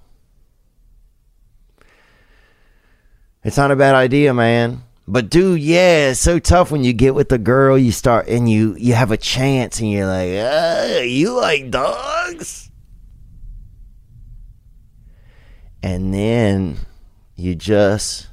It's 3.44 3.58
not 3.58 3.72
a 3.72 3.76
bad 3.76 3.96
idea, 3.96 4.34
man. 4.34 4.84
But 5.08 5.30
dude, 5.30 5.60
yeah, 5.60 6.12
it's 6.12 6.20
so 6.20 6.40
tough 6.40 6.72
when 6.72 6.84
you 6.84 6.94
get 6.94 7.14
with 7.14 7.28
the 7.28 7.38
girl, 7.38 7.78
you 7.78 7.92
start 7.92 8.28
and 8.28 8.50
you 8.50 8.76
you 8.78 8.94
have 8.94 9.12
a 9.12 9.18
chance 9.18 9.80
and 9.80 9.92
you're 9.92 10.08
like, 10.08 10.32
uh, 10.32 11.02
you 11.02 11.34
like 11.34 11.70
dogs? 11.70 12.70
And 15.82 16.14
then 16.14 16.78
you 17.36 17.56
just 17.56 18.30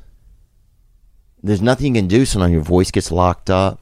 there's 1.42 1.62
nothing 1.62 1.96
you 1.96 2.02
can 2.02 2.08
do 2.08 2.24
so 2.24 2.38
now 2.38 2.46
your 2.46 2.60
voice 2.60 2.92
gets 2.92 3.10
locked 3.10 3.50
up. 3.50 3.79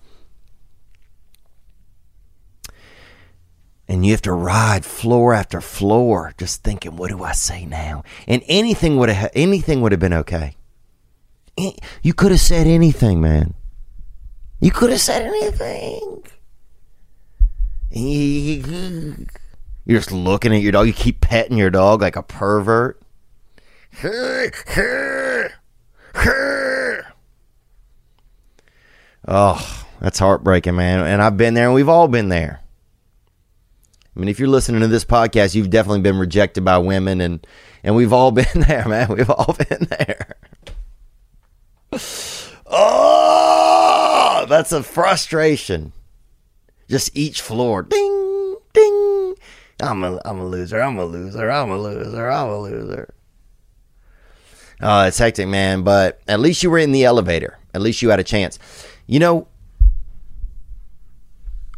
And 3.88 4.04
you 4.04 4.12
have 4.12 4.22
to 4.22 4.32
ride 4.32 4.84
floor 4.84 5.32
after 5.32 5.62
floor, 5.62 6.34
just 6.36 6.62
thinking, 6.62 6.96
"What 6.96 7.08
do 7.08 7.22
I 7.24 7.32
say 7.32 7.64
now?" 7.64 8.04
And 8.26 8.42
anything 8.46 8.98
would 8.98 9.08
have 9.08 9.30
anything 9.34 9.80
would 9.80 9.92
have 9.92 10.00
been 10.00 10.12
okay. 10.12 10.56
Eh, 11.56 11.72
you 12.02 12.12
could 12.12 12.30
have 12.30 12.40
said 12.40 12.66
anything, 12.66 13.20
man. 13.20 13.54
You 14.60 14.70
could 14.70 14.90
have 14.90 15.00
said 15.00 15.22
anything. 15.22 16.22
Eh, 17.94 18.60
you're 19.86 19.98
just 19.98 20.12
looking 20.12 20.54
at 20.54 20.60
your 20.60 20.72
dog. 20.72 20.86
You 20.86 20.92
keep 20.92 21.22
petting 21.22 21.56
your 21.56 21.70
dog 21.70 22.02
like 22.02 22.16
a 22.16 22.22
pervert. 22.22 23.00
Oh, 29.26 29.86
that's 30.00 30.18
heartbreaking, 30.18 30.76
man. 30.76 31.06
And 31.06 31.22
I've 31.22 31.36
been 31.36 31.54
there, 31.54 31.66
and 31.66 31.74
we've 31.74 31.88
all 31.88 32.08
been 32.08 32.28
there. 32.28 32.60
I 34.18 34.20
mean, 34.20 34.28
if 34.28 34.40
you're 34.40 34.48
listening 34.48 34.80
to 34.80 34.88
this 34.88 35.04
podcast, 35.04 35.54
you've 35.54 35.70
definitely 35.70 36.00
been 36.00 36.18
rejected 36.18 36.64
by 36.64 36.76
women, 36.78 37.20
and 37.20 37.46
and 37.84 37.94
we've 37.94 38.12
all 38.12 38.30
been 38.32 38.62
there, 38.66 38.86
man. 38.88 39.06
We've 39.10 39.30
all 39.30 39.54
been 39.68 39.86
there. 39.88 40.34
Oh, 42.66 44.44
that's 44.48 44.72
a 44.72 44.82
frustration. 44.82 45.92
Just 46.88 47.16
each 47.16 47.40
floor, 47.40 47.82
ding, 47.84 48.56
ding. 48.72 49.34
I'm 49.80 50.02
a, 50.02 50.20
I'm 50.24 50.40
a 50.40 50.46
loser. 50.46 50.80
I'm 50.80 50.98
a 50.98 51.04
loser. 51.04 51.48
I'm 51.48 51.70
a 51.70 51.78
loser. 51.78 52.28
I'm 52.28 52.48
a 52.48 52.58
loser. 52.58 53.14
Oh, 54.80 55.04
it's 55.04 55.18
hectic, 55.18 55.46
man. 55.46 55.82
But 55.82 56.20
at 56.26 56.40
least 56.40 56.64
you 56.64 56.70
were 56.70 56.78
in 56.78 56.90
the 56.90 57.04
elevator. 57.04 57.56
At 57.72 57.82
least 57.82 58.02
you 58.02 58.10
had 58.10 58.18
a 58.18 58.24
chance. 58.24 58.58
You 59.06 59.20
know, 59.20 59.46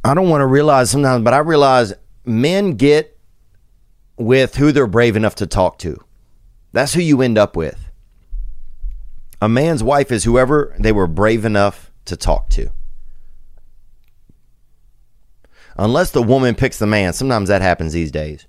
I 0.02 0.14
don't 0.14 0.30
want 0.30 0.40
to 0.40 0.46
realize 0.46 0.90
sometimes, 0.90 1.22
but 1.22 1.34
I 1.34 1.38
realize 1.38 1.92
men 2.24 2.72
get 2.72 3.18
with 4.16 4.56
who 4.56 4.72
they're 4.72 4.86
brave 4.86 5.16
enough 5.16 5.34
to 5.36 5.46
talk 5.46 5.78
to. 5.78 5.98
That's 6.72 6.94
who 6.94 7.00
you 7.00 7.22
end 7.22 7.38
up 7.38 7.56
with. 7.56 7.90
A 9.42 9.48
man's 9.48 9.82
wife 9.82 10.12
is 10.12 10.24
whoever 10.24 10.74
they 10.78 10.92
were 10.92 11.06
brave 11.06 11.44
enough 11.44 11.90
to 12.04 12.16
talk 12.16 12.50
to. 12.50 12.70
Unless 15.76 16.10
the 16.10 16.22
woman 16.22 16.54
picks 16.54 16.78
the 16.78 16.86
man. 16.86 17.14
Sometimes 17.14 17.48
that 17.48 17.62
happens 17.62 17.92
these 17.92 18.10
days. 18.10 18.46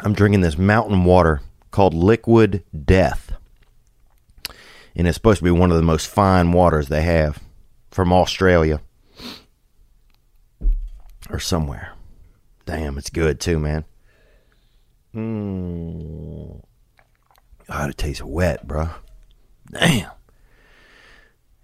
I'm 0.00 0.12
drinking 0.12 0.42
this 0.42 0.58
mountain 0.58 1.04
water 1.04 1.40
called 1.72 1.94
Liquid 1.94 2.62
Death. 2.84 3.32
And 4.94 5.08
it's 5.08 5.16
supposed 5.16 5.38
to 5.38 5.44
be 5.44 5.50
one 5.50 5.70
of 5.70 5.76
the 5.76 5.82
most 5.82 6.06
fine 6.06 6.52
waters 6.52 6.88
they 6.88 7.02
have 7.02 7.42
from 7.90 8.12
Australia 8.12 8.80
or 11.30 11.38
somewhere. 11.38 11.92
Damn, 12.64 12.98
it's 12.98 13.10
good 13.10 13.40
too, 13.40 13.58
man. 13.58 13.84
Mmm. 15.14 16.62
God, 17.68 17.90
it 17.90 17.98
tastes 17.98 18.22
wet, 18.22 18.66
bro. 18.66 18.90
Damn. 19.70 20.10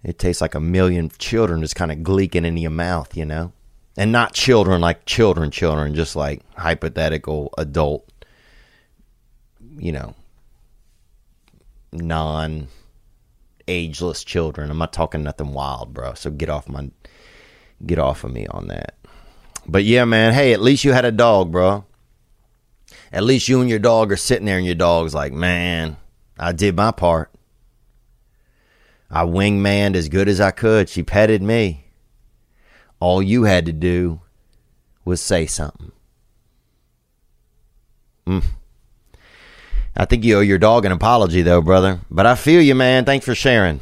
It 0.03 0.19
tastes 0.19 0.41
like 0.41 0.55
a 0.55 0.59
million 0.59 1.09
children 1.17 1.61
just 1.61 1.75
kind 1.75 1.91
of 1.91 1.99
gleeking 1.99 2.45
in 2.45 2.57
your 2.57 2.71
mouth, 2.71 3.15
you 3.15 3.25
know? 3.25 3.53
And 3.95 4.11
not 4.11 4.33
children 4.33 4.81
like 4.81 5.05
children, 5.05 5.51
children, 5.51 5.95
just 5.95 6.15
like 6.15 6.41
hypothetical 6.57 7.53
adult, 7.57 8.11
you 9.77 9.91
know, 9.91 10.15
non 11.91 12.67
ageless 13.67 14.23
children. 14.23 14.71
I'm 14.71 14.77
not 14.77 14.93
talking 14.93 15.23
nothing 15.23 15.53
wild, 15.53 15.93
bro. 15.93 16.15
So 16.15 16.31
get 16.31 16.49
off 16.49 16.67
my 16.67 16.89
get 17.85 17.99
off 17.99 18.23
of 18.23 18.31
me 18.31 18.47
on 18.47 18.67
that. 18.67 18.95
But 19.65 19.83
yeah, 19.83 20.05
man, 20.05 20.33
hey, 20.33 20.53
at 20.53 20.61
least 20.61 20.83
you 20.83 20.93
had 20.93 21.05
a 21.05 21.11
dog, 21.11 21.51
bro. 21.51 21.85
At 23.11 23.23
least 23.23 23.47
you 23.47 23.61
and 23.61 23.69
your 23.69 23.79
dog 23.79 24.11
are 24.11 24.17
sitting 24.17 24.45
there 24.45 24.57
and 24.57 24.65
your 24.65 24.75
dog's 24.75 25.13
like, 25.13 25.31
man, 25.31 25.97
I 26.37 26.51
did 26.51 26.75
my 26.75 26.91
part. 26.91 27.31
I 29.09 29.23
wingmaned 29.23 29.95
as 29.95 30.09
good 30.09 30.27
as 30.27 30.41
I 30.41 30.51
could. 30.51 30.89
She 30.89 31.03
petted 31.03 31.41
me. 31.43 31.85
All 32.99 33.21
you 33.21 33.43
had 33.43 33.67
to 33.67 33.73
do 33.73 34.21
was 35.05 35.21
say 35.21 35.45
something. 35.45 35.91
Mm. 38.25 38.43
I 39.95 40.05
think 40.05 40.23
you 40.23 40.37
owe 40.37 40.41
your 40.41 40.57
dog 40.57 40.85
an 40.85 40.91
apology, 40.91 41.43
though, 41.43 41.61
brother. 41.61 41.99
But 42.09 42.25
I 42.25 42.33
feel 42.33 42.61
you, 42.61 42.73
man. 42.73 43.05
Thanks 43.05 43.25
for 43.25 43.35
sharing. 43.35 43.79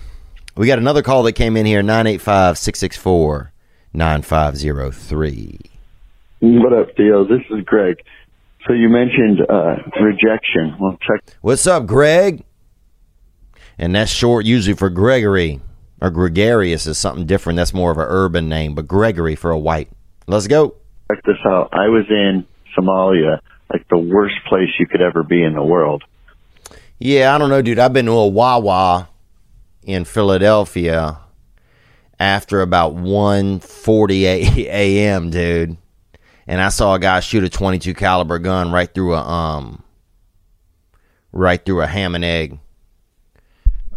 We 0.56 0.68
got 0.68 0.80
another 0.80 1.02
call 1.02 1.24
that 1.24 1.34
came 1.34 1.56
in 1.56 1.66
here 1.66 1.82
985 1.82 2.58
664 2.58 3.54
9503. 3.94 5.71
What 6.42 6.74
up, 6.74 6.96
Theo? 6.98 7.24
This 7.24 7.42
is 7.52 7.64
Greg. 7.66 7.98
So 8.66 8.74
you 8.74 8.90
mentioned 8.90 9.42
uh, 9.48 9.76
rejection. 10.02 10.76
Well, 10.80 10.98
check. 11.00 11.36
What's 11.42 11.68
up, 11.68 11.86
Greg? 11.86 12.44
And 13.78 13.94
that's 13.94 14.12
short 14.12 14.44
usually 14.44 14.76
for 14.76 14.90
Gregory. 14.90 15.60
Or 16.02 16.10
gregarious 16.10 16.88
is 16.88 16.98
something 16.98 17.28
different. 17.28 17.58
That's 17.58 17.76
more 17.76 17.92
of 17.92 18.00
an 18.00 18.08
urban 18.08 18.50
name, 18.50 18.74
but 18.74 18.88
Gregory 18.88 19.36
for 19.36 19.52
a 19.52 19.60
white. 19.60 19.90
Let's 20.26 20.48
go. 20.48 20.74
Check 21.12 21.24
this 21.26 21.38
out. 21.46 21.70
I 21.74 21.90
was 21.90 22.06
in 22.10 22.48
Somalia, 22.76 23.40
like 23.72 23.88
the 23.90 24.00
worst 24.00 24.36
place 24.50 24.70
you 24.80 24.88
could 24.88 25.02
ever 25.02 25.22
be 25.22 25.44
in 25.44 25.54
the 25.54 25.64
world. 25.64 26.04
Yeah, 26.98 27.36
I 27.36 27.38
don't 27.38 27.50
know, 27.50 27.62
dude. 27.62 27.78
I've 27.78 27.94
been 27.94 28.08
to 28.08 28.14
a 28.14 28.28
Wawa 28.28 29.10
in 29.84 30.06
Philadelphia 30.06 31.20
after 32.20 32.62
about 32.62 32.96
1:40 32.96 34.24
a.m., 34.66 35.30
dude. 35.30 35.78
And 36.48 36.62
I 36.62 36.70
saw 36.70 36.96
a 36.96 37.00
guy 37.00 37.20
shoot 37.20 37.44
a 37.44 37.50
22 37.50 37.94
caliber 37.94 38.40
gun 38.40 38.72
right 38.72 38.92
through 38.94 39.14
a 39.16 39.22
um 39.22 39.84
right 41.32 41.64
through 41.64 41.82
a 41.82 41.88
ham 41.88 42.16
and 42.16 42.26
egg 42.26 42.60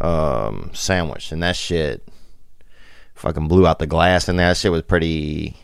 um 0.00 0.70
sandwich 0.72 1.32
and 1.32 1.42
that 1.42 1.56
shit 1.56 2.06
fucking 3.14 3.48
blew 3.48 3.66
out 3.66 3.78
the 3.78 3.86
glass 3.86 4.28
and 4.28 4.38
that 4.38 4.56
shit 4.56 4.70
was 4.70 4.82
pretty 4.82 5.56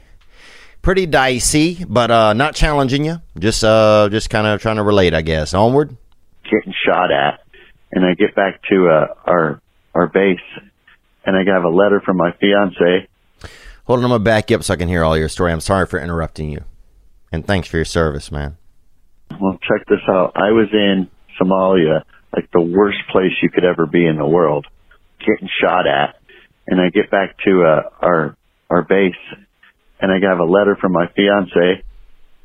pretty 0.82 1.06
dicey, 1.06 1.84
but 1.86 2.10
uh 2.10 2.32
not 2.32 2.54
challenging 2.54 3.04
you. 3.04 3.20
Just 3.38 3.62
uh 3.64 4.08
just 4.10 4.30
kind 4.30 4.46
of 4.46 4.60
trying 4.62 4.76
to 4.76 4.82
relate, 4.82 5.14
I 5.14 5.22
guess. 5.22 5.52
Onward. 5.54 5.96
getting 6.44 6.72
shot 6.86 7.10
at, 7.12 7.40
and 7.92 8.04
I 8.04 8.14
get 8.14 8.34
back 8.34 8.60
to 8.70 8.88
uh, 8.88 9.14
our 9.26 9.60
our 9.94 10.06
base, 10.06 10.38
and 11.26 11.36
I 11.36 11.40
have 11.52 11.64
a 11.64 11.68
letter 11.68 12.00
from 12.00 12.16
my 12.16 12.32
fiance. 12.40 13.08
Hold 13.90 13.98
on, 13.98 14.04
I'm 14.04 14.10
gonna 14.10 14.22
back 14.22 14.50
you 14.50 14.56
up 14.56 14.62
so 14.62 14.72
I 14.72 14.76
can 14.76 14.86
hear 14.86 15.02
all 15.02 15.18
your 15.18 15.28
story. 15.28 15.50
I'm 15.50 15.58
sorry 15.58 15.84
for 15.84 15.98
interrupting 15.98 16.48
you. 16.48 16.62
And 17.32 17.44
thanks 17.44 17.66
for 17.66 17.76
your 17.76 17.84
service, 17.84 18.30
man. 18.30 18.56
Well, 19.40 19.58
check 19.68 19.84
this 19.88 19.98
out. 20.08 20.30
I 20.36 20.52
was 20.52 20.68
in 20.72 21.10
Somalia, 21.42 22.04
like 22.32 22.48
the 22.52 22.60
worst 22.60 22.98
place 23.10 23.32
you 23.42 23.50
could 23.50 23.64
ever 23.64 23.86
be 23.86 24.06
in 24.06 24.16
the 24.16 24.28
world, 24.28 24.68
getting 25.18 25.48
shot 25.60 25.88
at, 25.88 26.14
and 26.68 26.80
I 26.80 26.90
get 26.90 27.10
back 27.10 27.36
to 27.44 27.64
uh, 27.64 27.82
our 28.00 28.36
our 28.70 28.82
base, 28.82 29.12
and 30.00 30.12
I 30.12 30.24
have 30.24 30.38
a 30.38 30.44
letter 30.44 30.76
from 30.80 30.92
my 30.92 31.08
fiance 31.16 31.82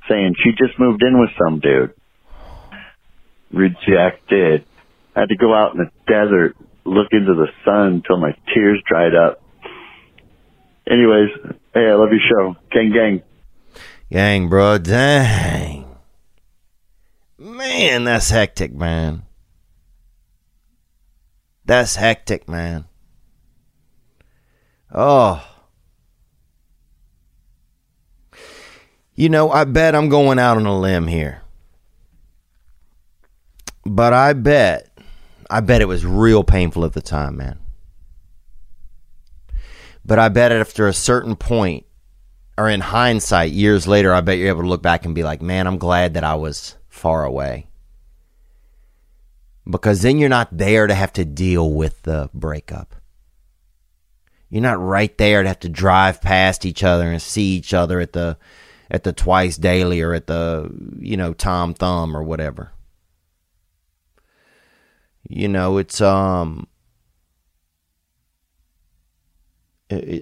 saying 0.10 0.34
she 0.44 0.50
just 0.50 0.80
moved 0.80 1.04
in 1.04 1.20
with 1.20 1.30
some 1.38 1.60
dude. 1.60 1.94
Rejected. 3.54 4.66
I 5.16 5.20
had 5.20 5.30
to 5.30 5.38
go 5.38 5.54
out 5.54 5.76
in 5.76 5.78
the 5.78 5.92
desert, 6.08 6.56
look 6.86 7.10
into 7.12 7.36
the 7.36 7.50
sun 7.64 8.02
until 8.02 8.18
my 8.18 8.36
tears 8.52 8.82
dried 8.90 9.14
up. 9.14 9.45
Anyways, 10.90 11.30
hey, 11.74 11.90
I 11.90 11.96
love 11.96 12.10
your 12.12 12.20
show. 12.30 12.56
Gang, 12.72 12.92
gang. 12.92 13.24
Gang, 14.12 14.50
bro, 14.50 14.78
dang. 14.78 15.86
Man, 17.40 18.04
that's 18.04 18.30
hectic, 18.30 18.74
man. 18.74 19.24
That's 21.66 21.96
hectic, 21.96 22.48
man. 22.48 22.86
Oh. 24.94 25.46
You 29.16 29.30
know, 29.30 29.50
I 29.50 29.64
bet 29.64 29.96
I'm 29.96 30.10
going 30.10 30.38
out 30.38 30.58
on 30.58 30.66
a 30.66 30.80
limb 30.80 31.08
here. 31.08 31.42
But 33.86 34.14
I 34.14 34.34
bet, 34.34 34.90
I 35.50 35.62
bet 35.62 35.82
it 35.82 35.88
was 35.88 36.06
real 36.06 36.44
painful 36.44 36.86
at 36.86 36.94
the 36.94 37.02
time, 37.02 37.38
man. 37.38 37.60
But 40.06 40.20
I 40.20 40.30
bet 40.30 40.52
after 40.52 40.88
a 40.88 40.94
certain 40.94 41.36
point, 41.36 41.86
or 42.58 42.70
in 42.70 42.82
hindsight, 42.82 43.52
years 43.52 43.88
later, 43.88 44.14
I 44.14 44.22
bet 44.22 44.38
you're 44.38 44.50
able 44.50 44.62
to 44.62 44.68
look 44.68 44.84
back 44.84 45.06
and 45.06 45.16
be 45.16 45.24
like, 45.24 45.42
man, 45.42 45.66
I'm 45.66 45.78
glad 45.78 46.14
that 46.14 46.24
I 46.24 46.36
was 46.36 46.76
far 46.88 47.26
away. 47.26 47.68
Because 49.68 50.04
then 50.04 50.20
you're 50.20 50.30
not 50.30 50.56
there 50.56 50.86
to 50.86 50.94
have 50.94 51.12
to 51.14 51.26
deal 51.26 51.74
with 51.74 52.04
the 52.04 52.30
breakup. 52.34 52.96
You're 54.50 54.62
not 54.62 54.80
right 54.80 55.16
there 55.18 55.42
to 55.42 55.48
have 55.50 55.60
to 55.62 55.70
drive 55.70 56.22
past 56.22 56.66
each 56.66 56.84
other 56.84 57.12
and 57.12 57.22
see 57.22 57.56
each 57.56 57.74
other 57.74 58.00
at 58.00 58.14
the 58.14 58.38
at 58.92 59.04
the 59.04 59.12
twice 59.12 59.58
daily 59.58 60.02
or 60.02 60.14
at 60.14 60.28
the 60.28 60.72
you 61.00 61.18
know 61.18 61.34
Tom 61.34 61.74
Thumb 61.74 62.16
or 62.16 62.22
whatever. 62.22 62.72
You 65.28 65.48
know, 65.48 65.80
it's 65.80 66.00
um 66.00 66.68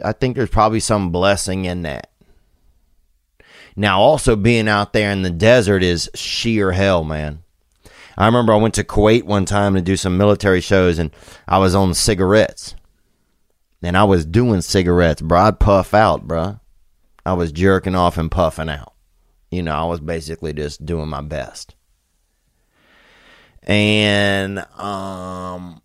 I 0.03 0.11
think 0.13 0.35
there's 0.35 0.49
probably 0.49 0.79
some 0.79 1.11
blessing 1.11 1.65
in 1.65 1.83
that. 1.83 2.09
Now, 3.75 3.99
also 3.99 4.35
being 4.35 4.67
out 4.67 4.93
there 4.93 5.11
in 5.11 5.23
the 5.23 5.31
desert 5.31 5.83
is 5.83 6.09
sheer 6.13 6.71
hell, 6.71 7.03
man. 7.03 7.43
I 8.17 8.27
remember 8.27 8.53
I 8.53 8.57
went 8.57 8.75
to 8.75 8.83
Kuwait 8.83 9.23
one 9.23 9.45
time 9.45 9.73
to 9.73 9.81
do 9.81 9.97
some 9.97 10.17
military 10.17 10.61
shows, 10.61 10.99
and 10.99 11.11
I 11.47 11.57
was 11.57 11.73
on 11.73 11.93
cigarettes. 11.93 12.75
And 13.81 13.97
I 13.97 14.03
was 14.03 14.25
doing 14.25 14.61
cigarettes, 14.61 15.21
bro. 15.21 15.39
I'd 15.41 15.59
puff 15.59 15.93
out, 15.93 16.27
bro. 16.27 16.59
I 17.25 17.33
was 17.33 17.51
jerking 17.51 17.95
off 17.95 18.17
and 18.17 18.31
puffing 18.31 18.69
out. 18.69 18.93
You 19.51 19.61
know, 19.61 19.75
I 19.75 19.85
was 19.85 19.99
basically 19.99 20.53
just 20.53 20.85
doing 20.85 21.09
my 21.09 21.21
best. 21.21 21.75
And 23.63 24.59
um 24.77 25.81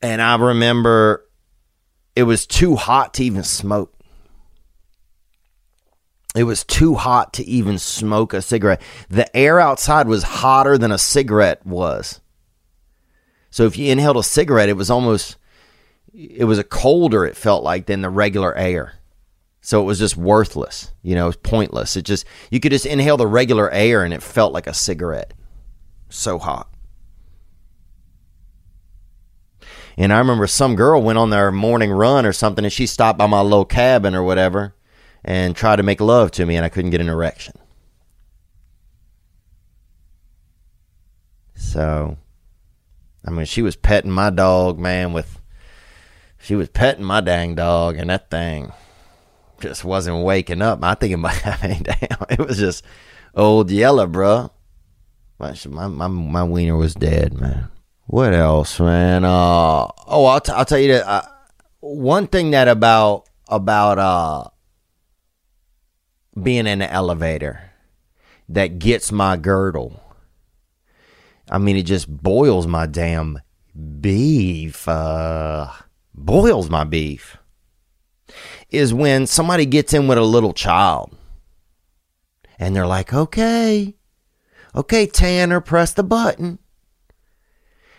and 0.00 0.22
I 0.22 0.36
remember 0.36 1.27
it 2.18 2.24
was 2.24 2.48
too 2.48 2.74
hot 2.74 3.14
to 3.14 3.22
even 3.22 3.44
smoke. 3.44 3.94
It 6.34 6.42
was 6.42 6.64
too 6.64 6.96
hot 6.96 7.32
to 7.34 7.44
even 7.44 7.78
smoke 7.78 8.34
a 8.34 8.42
cigarette. 8.42 8.82
The 9.08 9.34
air 9.36 9.60
outside 9.60 10.08
was 10.08 10.24
hotter 10.24 10.76
than 10.76 10.90
a 10.90 10.98
cigarette 10.98 11.64
was. 11.64 12.20
So 13.50 13.66
if 13.66 13.78
you 13.78 13.92
inhaled 13.92 14.16
a 14.16 14.24
cigarette, 14.24 14.68
it 14.68 14.76
was 14.76 14.90
almost 14.90 15.36
it 16.12 16.44
was 16.44 16.58
a 16.58 16.64
colder 16.64 17.24
it 17.24 17.36
felt 17.36 17.62
like 17.62 17.86
than 17.86 18.02
the 18.02 18.10
regular 18.10 18.52
air. 18.56 18.94
So 19.60 19.80
it 19.80 19.84
was 19.84 20.00
just 20.00 20.16
worthless. 20.16 20.90
You 21.02 21.14
know, 21.14 21.26
it 21.26 21.28
was 21.28 21.36
pointless. 21.36 21.96
It 21.96 22.02
just 22.02 22.26
you 22.50 22.58
could 22.58 22.72
just 22.72 22.84
inhale 22.84 23.16
the 23.16 23.28
regular 23.28 23.70
air 23.70 24.02
and 24.02 24.12
it 24.12 24.24
felt 24.24 24.52
like 24.52 24.66
a 24.66 24.74
cigarette. 24.74 25.34
So 26.08 26.40
hot. 26.40 26.68
And 29.98 30.12
I 30.12 30.18
remember 30.18 30.46
some 30.46 30.76
girl 30.76 31.02
went 31.02 31.18
on 31.18 31.30
their 31.30 31.50
morning 31.52 31.90
run 31.90 32.24
or 32.24 32.32
something 32.32 32.64
and 32.64 32.72
she 32.72 32.86
stopped 32.86 33.18
by 33.18 33.26
my 33.26 33.40
little 33.42 33.64
cabin 33.66 34.14
or 34.14 34.22
whatever. 34.22 34.74
and 35.24 35.54
tried 35.54 35.76
to 35.76 35.82
make 35.82 36.00
love 36.00 36.30
to 36.32 36.46
me, 36.46 36.56
and 36.56 36.64
I 36.64 36.68
couldn't 36.68 36.90
get 36.90 37.00
an 37.00 37.08
erection. 37.08 37.54
So, 41.54 42.16
I 43.26 43.30
mean, 43.30 43.46
she 43.46 43.62
was 43.62 43.76
petting 43.76 44.10
my 44.10 44.30
dog, 44.30 44.78
man, 44.78 45.12
with. 45.12 45.40
She 46.40 46.54
was 46.54 46.68
petting 46.68 47.04
my 47.04 47.20
dang 47.20 47.56
dog, 47.56 47.96
and 47.98 48.10
that 48.10 48.30
thing 48.30 48.72
just 49.60 49.84
wasn't 49.84 50.24
waking 50.24 50.62
up. 50.62 50.78
I 50.82 50.94
think 50.94 51.14
about, 51.14 51.44
I 51.46 51.68
mean, 51.68 51.82
damn, 51.82 52.26
it 52.30 52.38
was 52.38 52.58
just 52.58 52.84
old 53.34 53.70
yellow, 53.70 54.06
bruh. 54.06 54.50
My, 55.38 55.54
my, 55.68 55.88
my, 55.88 56.06
my 56.06 56.44
wiener 56.44 56.76
was 56.76 56.94
dead, 56.94 57.34
man. 57.34 57.68
What 58.08 58.32
else, 58.32 58.80
man? 58.80 59.22
Uh, 59.26 59.86
oh, 60.06 60.24
I'll, 60.24 60.40
t- 60.40 60.50
I'll 60.50 60.64
tell 60.64 60.78
you 60.78 60.94
that. 60.94 61.06
Uh, 61.06 61.22
one 61.80 62.26
thing 62.26 62.52
that 62.52 62.66
about, 62.66 63.28
about, 63.48 63.98
uh, 63.98 64.48
being 66.42 66.66
in 66.66 66.78
the 66.78 66.90
elevator 66.90 67.70
that 68.48 68.78
gets 68.78 69.12
my 69.12 69.36
girdle. 69.36 70.02
I 71.50 71.58
mean, 71.58 71.76
it 71.76 71.82
just 71.82 72.08
boils 72.08 72.66
my 72.66 72.86
damn 72.86 73.40
beef. 74.00 74.88
Uh, 74.88 75.70
boils 76.14 76.70
my 76.70 76.84
beef. 76.84 77.36
Is 78.70 78.94
when 78.94 79.26
somebody 79.26 79.66
gets 79.66 79.92
in 79.92 80.08
with 80.08 80.16
a 80.16 80.22
little 80.22 80.54
child 80.54 81.14
and 82.58 82.74
they're 82.74 82.86
like, 82.86 83.12
okay, 83.12 83.96
okay, 84.74 85.06
Tanner, 85.06 85.60
press 85.60 85.92
the 85.92 86.02
button. 86.02 86.58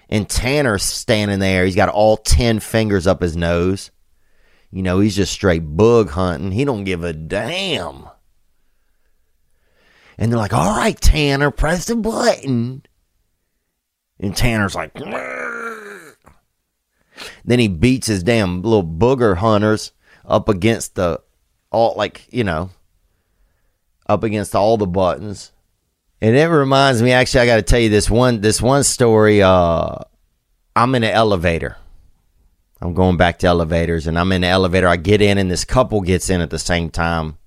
And 0.10 0.28
Tanner's 0.28 0.84
standing 0.84 1.40
there. 1.40 1.66
He's 1.66 1.76
got 1.76 1.90
all 1.90 2.18
10 2.18 2.60
fingers 2.60 3.06
up 3.06 3.22
his 3.22 3.38
nose. 3.38 3.92
You 4.72 4.82
know, 4.82 5.00
he's 5.00 5.16
just 5.16 5.32
straight 5.32 5.60
bug 5.60 6.10
hunting. 6.10 6.52
He 6.52 6.66
don't 6.66 6.84
give 6.84 7.04
a 7.04 7.14
damn. 7.14 8.10
And 10.18 10.32
they're 10.32 10.40
like, 10.40 10.54
all 10.54 10.76
right, 10.76 11.00
Tanner, 11.00 11.52
press 11.52 11.86
the 11.86 11.96
button. 11.96 12.84
And 14.20 14.36
Tanner's 14.36 14.76
like, 14.76 14.94
then 17.46 17.60
he 17.60 17.68
beats 17.68 18.08
his 18.08 18.24
damn 18.24 18.62
little 18.62 18.84
booger 18.84 19.38
hunters 19.38 19.92
up 20.26 20.50
against 20.50 20.96
the, 20.96 21.22
all 21.72 21.94
like, 21.96 22.28
you 22.32 22.44
know, 22.44 22.72
up 24.08 24.24
against 24.24 24.56
all 24.56 24.76
the 24.78 24.88
buttons. 24.88 25.52
And 26.22 26.36
it 26.36 26.48
reminds 26.48 27.02
me, 27.02 27.12
actually, 27.14 27.42
I 27.42 27.46
got 27.46 27.56
to 27.58 27.62
tell 27.62 27.80
you 27.80 27.90
this 27.90 28.10
one, 28.10 28.42
this 28.42 28.62
one 28.62 28.84
story. 28.84 29.42
Uh, 29.42 29.96
I'm 30.76 30.96
in 30.96 31.04
an 31.04 31.12
elevator. 31.12 31.78
I'm 32.82 32.94
going 32.94 33.18
back 33.18 33.40
to 33.40 33.48
elevators, 33.48 34.06
and 34.08 34.20
I'm 34.20 34.32
in 34.32 34.42
the 34.42 34.48
elevator. 34.48 34.88
I 34.88 34.98
get 34.98 35.22
in, 35.22 35.38
and 35.38 35.50
this 35.50 35.66
couple 35.66 36.02
gets 36.02 36.30
in 36.30 36.42
at 36.42 36.50
the 36.50 36.60
same 36.60 36.90
time, 36.90 37.38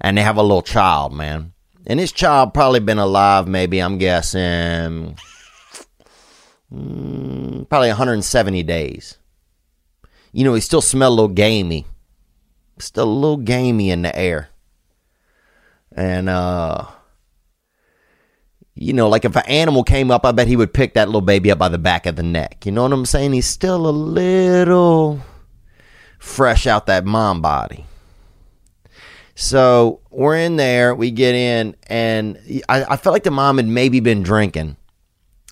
and 0.00 0.16
they 0.16 0.22
have 0.22 0.36
a 0.36 0.42
little 0.42 0.62
child, 0.62 1.12
man. 1.12 1.52
And 1.86 1.98
this 1.98 2.12
child 2.12 2.54
probably 2.54 2.80
been 2.80 2.98
alive, 2.98 3.48
maybe 3.48 3.80
I'm 3.80 3.98
guessing, 3.98 5.16
mm, 6.72 7.68
probably 7.68 7.88
170 7.88 8.62
days. 8.64 9.18
You 10.32 10.44
know, 10.44 10.54
he 10.54 10.60
still 10.60 10.82
smell 10.82 11.10
a 11.10 11.14
little 11.14 11.28
gamey, 11.28 11.86
still 12.78 13.04
a 13.04 13.12
little 13.12 13.36
gamey 13.36 13.90
in 13.90 14.02
the 14.02 14.16
air, 14.16 14.48
and 15.92 16.28
uh 16.28 16.86
you 18.80 18.94
know, 18.94 19.10
like 19.10 19.26
if 19.26 19.36
an 19.36 19.46
animal 19.46 19.84
came 19.84 20.10
up, 20.10 20.24
I 20.24 20.32
bet 20.32 20.48
he 20.48 20.56
would 20.56 20.72
pick 20.72 20.94
that 20.94 21.06
little 21.06 21.20
baby 21.20 21.50
up 21.50 21.58
by 21.58 21.68
the 21.68 21.78
back 21.78 22.06
of 22.06 22.16
the 22.16 22.22
neck. 22.22 22.64
You 22.64 22.72
know 22.72 22.82
what 22.82 22.94
I'm 22.94 23.04
saying? 23.04 23.34
He's 23.34 23.46
still 23.46 23.86
a 23.86 23.92
little 23.92 25.20
fresh 26.18 26.66
out 26.66 26.86
that 26.86 27.04
mom 27.04 27.42
body. 27.42 27.84
So 29.34 30.00
we're 30.08 30.36
in 30.36 30.56
there, 30.56 30.94
we 30.94 31.10
get 31.10 31.34
in, 31.34 31.76
and 31.88 32.38
I, 32.70 32.84
I 32.84 32.96
felt 32.96 33.12
like 33.12 33.22
the 33.24 33.30
mom 33.30 33.58
had 33.58 33.66
maybe 33.66 34.00
been 34.00 34.22
drinking. 34.22 34.76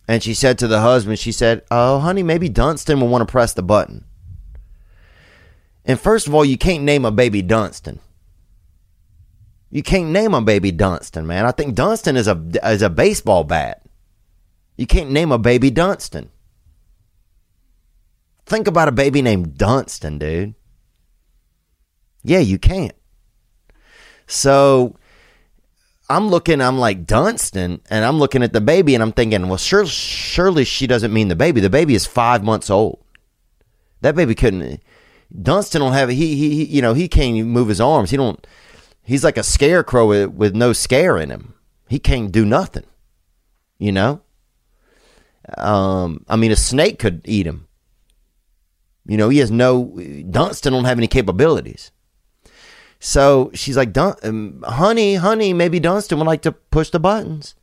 And 0.09 0.22
she 0.22 0.33
said 0.33 0.59
to 0.59 0.66
the 0.66 0.81
husband, 0.81 1.18
she 1.18 1.33
said, 1.33 1.62
Oh, 1.70 1.99
honey, 1.99 2.22
maybe 2.22 2.49
Dunstan 2.49 2.99
will 2.99 3.09
want 3.09 3.29
to 3.29 3.31
press 3.31 3.53
the 3.53 3.62
button. 3.62 4.07
And 5.85 6.01
first 6.01 6.26
of 6.26 6.35
all, 6.35 6.47
you 6.47 6.57
can't 6.57 6.83
name 6.83 7.05
a 7.05 7.11
baby 7.11 7.43
Dunstan. 7.43 8.01
You 9.71 9.83
can't 9.83 10.11
name 10.11 10.35
a 10.35 10.41
baby 10.41 10.73
Dunstan, 10.73 11.27
man. 11.27 11.45
I 11.45 11.53
think 11.53 11.75
Dunstan 11.75 12.16
is 12.16 12.27
a 12.27 12.43
is 12.64 12.83
a 12.83 12.91
baseball 12.91 13.45
bat. 13.45 13.83
You 14.77 14.87
can't 14.87 15.11
name 15.11 15.33
a 15.33 15.39
baby 15.39 15.71
Dunstan. 15.71 16.31
Think 18.47 18.66
about 18.66 18.89
a 18.89 18.93
baby 18.93 19.21
named 19.21 19.59
Dunstan, 19.59 20.19
dude. 20.19 20.55
Yeah, 22.25 22.39
you 22.39 22.59
can't. 22.59 22.95
So 24.27 24.97
I'm 26.09 26.29
looking, 26.29 26.62
I'm 26.62 26.79
like 26.79 27.07
Dunstan, 27.07 27.81
and 27.91 28.05
I'm 28.05 28.19
looking 28.19 28.43
at 28.43 28.55
the 28.55 28.61
baby, 28.61 28.95
and 28.95 29.03
I'm 29.03 29.12
thinking, 29.12 29.49
well, 29.49 29.59
sure, 29.59 29.85
surely 29.85 30.64
she 30.64 30.87
doesn't 30.87 31.12
mean 31.12 31.29
the 31.29 31.37
baby. 31.37 31.61
The 31.61 31.69
baby 31.69 31.95
is 31.95 32.07
five 32.07 32.43
months 32.43 32.71
old. 32.71 33.05
That 34.01 34.14
baby 34.14 34.35
couldn't. 34.35 34.83
Dunstan 35.43 35.83
don't 35.83 35.93
have 35.93 36.09
he 36.09 36.37
he, 36.37 36.64
you 36.64 36.81
know 36.81 36.95
he 36.95 37.09
can't 37.09 37.47
move 37.47 37.69
his 37.69 37.81
arms. 37.81 38.11
He 38.11 38.16
don't. 38.16 38.47
He's 39.09 39.25
like 39.25 39.39
a 39.39 39.43
scarecrow 39.43 40.07
with, 40.07 40.33
with 40.33 40.55
no 40.55 40.75
scare 40.75 41.17
in 41.17 41.31
him. 41.31 41.55
He 41.89 41.99
can't 41.99 42.31
do 42.31 42.45
nothing. 42.45 42.85
You 43.79 43.91
know. 43.91 44.21
Um, 45.57 46.27
I 46.29 46.37
mean, 46.37 46.53
a 46.53 46.57
snake 46.57 46.99
could 46.99 47.23
eat 47.25 47.47
him. 47.47 47.69
You 49.07 49.17
know, 49.17 49.31
he 49.31 49.39
has 49.39 49.51
no. 49.51 49.99
Dunstan 50.29 50.75
don't 50.75 50.85
have 50.85 50.99
any 50.99 51.07
capabilities. 51.07 51.91
So 53.01 53.51
she's 53.55 53.79
like, 53.79 53.97
um, 53.97 54.63
honey, 54.67 55.15
honey, 55.15 55.55
maybe 55.55 55.81
Dunstan 55.81 56.19
would 56.19 56.27
like 56.27 56.43
to 56.43 56.53
push 56.53 56.91
the 56.91 57.01
buttons. 57.01 57.55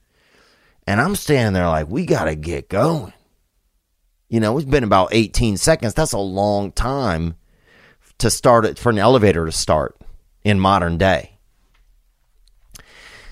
And 0.87 0.99
I'm 0.99 1.15
standing 1.15 1.53
there 1.53 1.67
like, 1.67 1.87
we 1.87 2.07
got 2.07 2.23
to 2.23 2.33
get 2.33 2.69
going. 2.69 3.13
You 4.29 4.39
know, 4.39 4.57
it's 4.57 4.67
been 4.67 4.83
about 4.83 5.09
18 5.11 5.57
seconds. 5.57 5.93
That's 5.93 6.13
a 6.13 6.17
long 6.17 6.71
time 6.71 7.35
to 8.17 8.31
start 8.31 8.65
it 8.65 8.79
for 8.79 8.89
an 8.89 8.97
elevator 8.97 9.45
to 9.45 9.51
start 9.51 9.95
in 10.43 10.59
modern 10.59 10.97
day. 10.97 11.34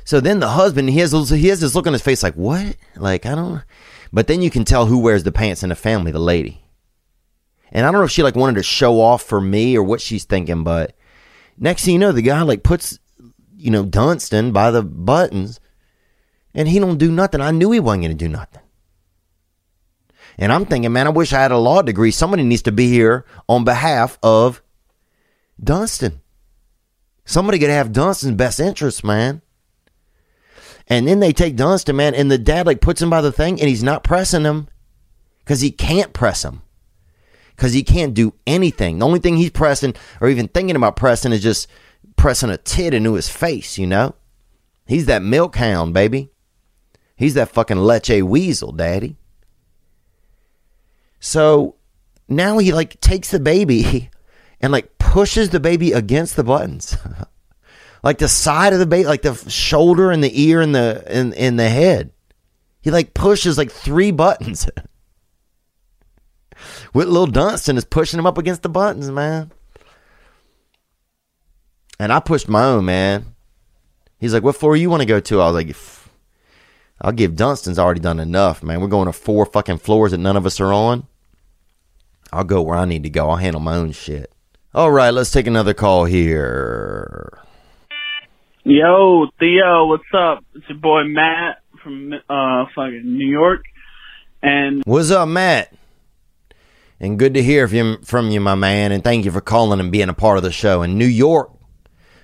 So 0.06 0.20
then 0.20 0.40
the 0.40 0.50
husband, 0.50 0.90
he 0.90 1.00
has 1.00 1.12
he 1.30 1.48
has 1.48 1.62
this 1.62 1.76
look 1.76 1.88
on 1.88 1.94
his 1.94 2.02
face 2.02 2.24
like, 2.24 2.36
what? 2.36 2.76
Like 2.96 3.26
I 3.26 3.36
don't. 3.36 3.64
But 4.12 4.28
then 4.28 4.42
you 4.42 4.50
can 4.50 4.66
tell 4.66 4.86
who 4.86 5.00
wears 5.00 5.24
the 5.24 5.32
pants 5.32 5.64
in 5.64 5.70
the 5.70 5.76
family, 5.76 6.12
the 6.12 6.20
lady. 6.20 6.64
And 7.72 7.86
I 7.86 7.92
don't 7.92 8.02
know 8.02 8.06
if 8.06 8.12
she 8.12 8.24
like 8.24 8.36
wanted 8.36 8.56
to 8.56 8.64
show 8.64 9.02
off 9.02 9.24
for 9.24 9.42
me 9.42 9.76
or 9.76 9.84
what 9.84 10.02
she's 10.02 10.26
thinking, 10.26 10.64
but 10.64 10.96
next 11.58 11.86
thing 11.86 11.94
you 11.94 12.00
know, 12.00 12.12
the 12.12 12.22
guy 12.22 12.42
like 12.44 12.64
puts, 12.64 13.00
you 13.58 13.72
know, 13.72 13.84
Dunstan 13.84 14.52
by 14.52 14.70
the 14.70 14.84
buttons, 14.84 15.60
and 16.54 16.68
he 16.68 16.78
don't 16.78 17.00
do 17.00 17.12
nothing. 17.12 17.42
I 17.42 17.52
knew 17.52 17.72
he 17.72 17.80
wasn't 17.80 18.04
gonna 18.04 18.14
do 18.14 18.30
nothing. 18.30 18.62
And 20.38 20.52
I'm 20.52 20.66
thinking, 20.66 20.92
man, 20.92 21.08
I 21.08 21.12
wish 21.12 21.34
I 21.34 21.42
had 21.42 21.52
a 21.52 21.58
law 21.58 21.82
degree. 21.82 22.12
Somebody 22.12 22.44
needs 22.44 22.64
to 22.64 22.72
be 22.72 22.90
here 22.90 23.26
on 23.48 23.64
behalf 23.64 24.18
of 24.24 24.62
Dunstan. 25.64 26.22
Somebody 27.26 27.60
could 27.60 27.70
have 27.70 27.94
Dunstan's 27.94 28.36
best 28.36 28.60
interests, 28.60 29.04
man. 29.04 29.42
And 30.88 31.08
then 31.08 31.20
they 31.20 31.34
take 31.34 31.56
Dunstan, 31.56 31.96
man, 31.96 32.14
and 32.14 32.30
the 32.30 32.38
dad 32.38 32.66
like 32.66 32.82
puts 32.82 33.02
him 33.02 33.10
by 33.10 33.22
the 33.22 33.32
thing, 33.32 33.60
and 33.60 33.70
he's 33.70 33.84
not 33.84 34.04
pressing 34.04 34.44
him 34.44 34.68
because 35.40 35.62
he 35.62 35.72
can't 35.72 36.14
press 36.14 36.44
him 36.44 36.62
because 37.56 37.74
he 37.74 37.84
can't 37.84 38.14
do 38.14 38.34
anything. 38.46 39.00
The 39.00 39.06
only 39.06 39.20
thing 39.20 39.38
he's 39.38 39.52
pressing 39.52 39.96
or 40.20 40.30
even 40.30 40.48
thinking 40.48 40.76
about 40.76 40.96
pressing 40.96 41.32
is 41.32 41.44
just 41.44 41.68
pressing 42.16 42.50
a 42.50 42.58
tit 42.58 42.94
into 42.94 43.14
his 43.14 43.30
face. 43.30 43.78
You 43.78 43.88
know, 43.88 44.16
he's 44.86 45.06
that 45.06 45.22
milk 45.22 45.56
hound, 45.56 45.94
baby. 45.94 46.30
He's 47.16 47.36
that 47.36 47.50
fucking 47.50 47.78
leche 47.78 48.22
weasel, 48.22 48.72
daddy. 48.72 49.18
So 51.20 51.76
now 52.28 52.58
he 52.58 52.74
like 52.74 53.00
takes 53.00 53.32
the 53.32 53.40
baby 53.40 54.10
and 54.62 54.72
like 54.72 54.98
pushes 54.98 55.50
the 55.50 55.60
baby 55.60 55.92
against 55.92 56.36
the 56.36 56.44
buttons. 56.44 56.98
like 58.04 58.18
the 58.18 58.28
side 58.28 58.74
of 58.74 58.80
the 58.80 58.86
baby, 58.86 59.08
like 59.08 59.22
the 59.22 59.34
shoulder 59.50 60.12
and 60.12 60.24
the 60.24 60.42
ear 60.44 60.62
and 60.62 60.76
the 60.76 61.04
in 61.10 61.34
in 61.34 61.56
the 61.56 61.70
head. 61.70 62.12
He 62.82 62.92
like 62.92 63.14
pushes 63.14 63.58
like 63.58 63.72
three 63.72 64.12
buttons. 64.12 64.70
With 66.94 67.08
little 67.08 67.28
Dunstan 67.28 67.78
is 67.78 67.86
pushing 67.86 68.20
him 68.20 68.28
up 68.28 68.38
against 68.38 68.62
the 68.62 68.70
buttons, 68.70 69.10
man. 69.10 69.52
And 72.00 72.12
I 72.12 72.20
pushed 72.20 72.50
my 72.50 72.66
own, 72.66 72.86
man. 72.86 73.34
He's 74.20 74.34
like, 74.34 74.44
"What 74.44 74.58
floor 74.58 74.76
you 74.76 74.90
want 74.90 75.02
to 75.02 75.08
go 75.08 75.20
to?" 75.20 75.42
I 75.42 75.50
was 75.50 75.56
like, 75.56 75.76
"I'll 77.02 77.14
give 77.14 77.36
Dunstan's 77.36 77.80
already 77.80 78.02
done 78.02 78.20
enough, 78.20 78.62
man. 78.62 78.82
We're 78.82 78.88
going 78.88 79.08
to 79.08 79.14
four 79.14 79.46
fucking 79.46 79.80
floors 79.80 80.12
that 80.12 80.18
none 80.18 80.38
of 80.38 80.46
us 80.46 80.60
are 80.60 80.74
on. 80.74 81.08
I'll 82.32 82.44
go 82.44 82.62
where 82.62 82.78
I 82.78 82.86
need 82.86 83.04
to 83.04 83.10
go. 83.10 83.30
I'll 83.30 83.38
handle 83.38 83.62
my 83.62 83.76
own 83.76 83.94
shit." 83.94 84.32
All 84.74 84.92
right, 84.92 85.12
let's 85.12 85.32
take 85.32 85.48
another 85.48 85.74
call 85.74 86.06
here. 86.06 87.44
Yo, 88.66 89.28
Theo, 89.40 89.88
what's 89.88 90.04
up? 90.18 90.44
It's 90.56 90.68
your 90.70 90.78
boy 90.78 91.04
Matt 91.04 91.58
from 91.84 92.14
uh 92.14 92.66
fucking 92.74 93.04
New 93.04 93.28
York. 93.28 93.66
And 94.42 94.84
What's 94.86 95.12
up, 95.12 95.28
Matt? 95.28 95.74
And 97.00 97.20
good 97.20 97.34
to 97.34 97.44
hear 97.44 97.68
from 97.68 97.78
you, 97.78 97.98
from 98.04 98.32
you, 98.32 98.40
my 98.40 98.56
man. 98.56 98.94
And 98.94 99.04
thank 99.04 99.26
you 99.26 99.32
for 99.32 99.42
calling 99.42 99.82
and 99.82 99.92
being 99.92 100.08
a 100.08 100.14
part 100.14 100.38
of 100.38 100.44
the 100.44 100.52
show 100.52 100.82
in 100.82 100.98
New 100.98 101.06
York. 101.06 101.52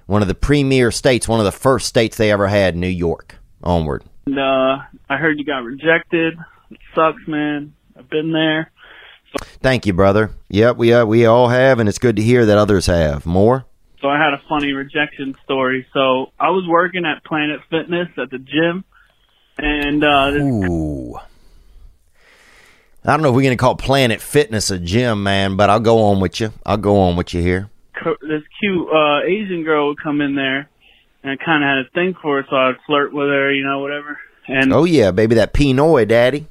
One 0.06 0.22
of 0.22 0.30
the 0.30 0.36
premier 0.36 0.92
states, 0.92 1.28
one 1.28 1.40
of 1.40 1.46
the 1.46 1.52
first 1.52 1.88
states 1.88 2.16
they 2.16 2.32
ever 2.32 2.48
had, 2.48 2.78
New 2.78 2.88
York. 2.88 3.36
Onward. 3.62 4.06
And 4.26 4.40
uh, 4.40 4.78
I 5.10 5.18
heard 5.18 5.38
you 5.38 5.44
got 5.44 5.66
rejected. 5.66 6.38
It 6.72 6.80
sucks, 6.96 7.28
man. 7.28 7.74
I've 7.98 8.10
been 8.10 8.32
there. 8.32 8.72
Thank 9.62 9.86
you, 9.86 9.92
brother. 9.92 10.32
Yep, 10.48 10.78
we 10.78 10.94
uh, 10.94 11.06
we 11.06 11.26
all 11.26 11.50
have, 11.50 11.80
and 11.80 11.90
it's 11.90 12.00
good 12.00 12.16
to 12.16 12.22
hear 12.22 12.46
that 12.46 12.58
others 12.58 12.86
have. 12.86 13.26
More? 13.26 13.66
So 14.02 14.08
I 14.08 14.18
had 14.18 14.34
a 14.34 14.41
funny 14.47 14.72
rejection 14.72 15.36
story. 15.43 15.86
So 15.93 16.32
I 16.39 16.50
was 16.52 16.66
working 16.68 17.06
at 17.06 17.24
Planet 17.26 17.60
Fitness 17.70 18.08
at 18.18 18.30
the 18.30 18.38
gym, 18.39 18.84
and 19.58 20.04
uh, 20.04 20.32
this 20.32 20.41
Ooh. 20.41 21.16
I 23.06 23.12
don't 23.14 23.22
know 23.22 23.30
if 23.30 23.36
we're 23.36 23.41
going 23.43 23.58
to 23.58 23.62
call 23.62 23.76
Planet 23.76 24.22
Fitness 24.22 24.72
a 24.72 24.78
gym, 24.80 25.24
man, 25.24 25.56
but 25.56 25.70
I'll 25.70 25.80
go 25.80 26.04
on 26.04 26.20
with 26.20 26.39
you. 26.39 26.52
I'll 26.66 26.78
go 26.78 27.00
on 27.00 27.16
with 27.16 27.34
you 27.34 27.41
here. 27.41 27.70
this 28.22 28.43
cute 28.60 28.88
uh 28.93 29.22
Asian 29.26 29.64
girl 29.64 29.88
would 29.89 30.02
come 30.02 30.22
in 30.22 30.36
there, 30.36 30.70
and 31.24 31.32
I 31.32 31.43
kind 31.43 31.64
of 31.64 31.68
had 31.68 31.78
a 31.86 31.89
thing 31.93 32.16
for 32.22 32.41
her, 32.41 32.47
so 32.50 32.56
I'd 32.56 32.76
flirt 32.86 33.14
with 33.14 33.28
her, 33.28 33.52
you 33.52 33.64
know, 33.66 33.80
whatever. 33.80 34.18
And 34.47 34.74
Oh, 34.74 34.84
yeah, 34.84 35.12
baby, 35.12 35.36
that 35.36 35.54
Pinoy, 35.54 36.08
daddy. 36.08 36.47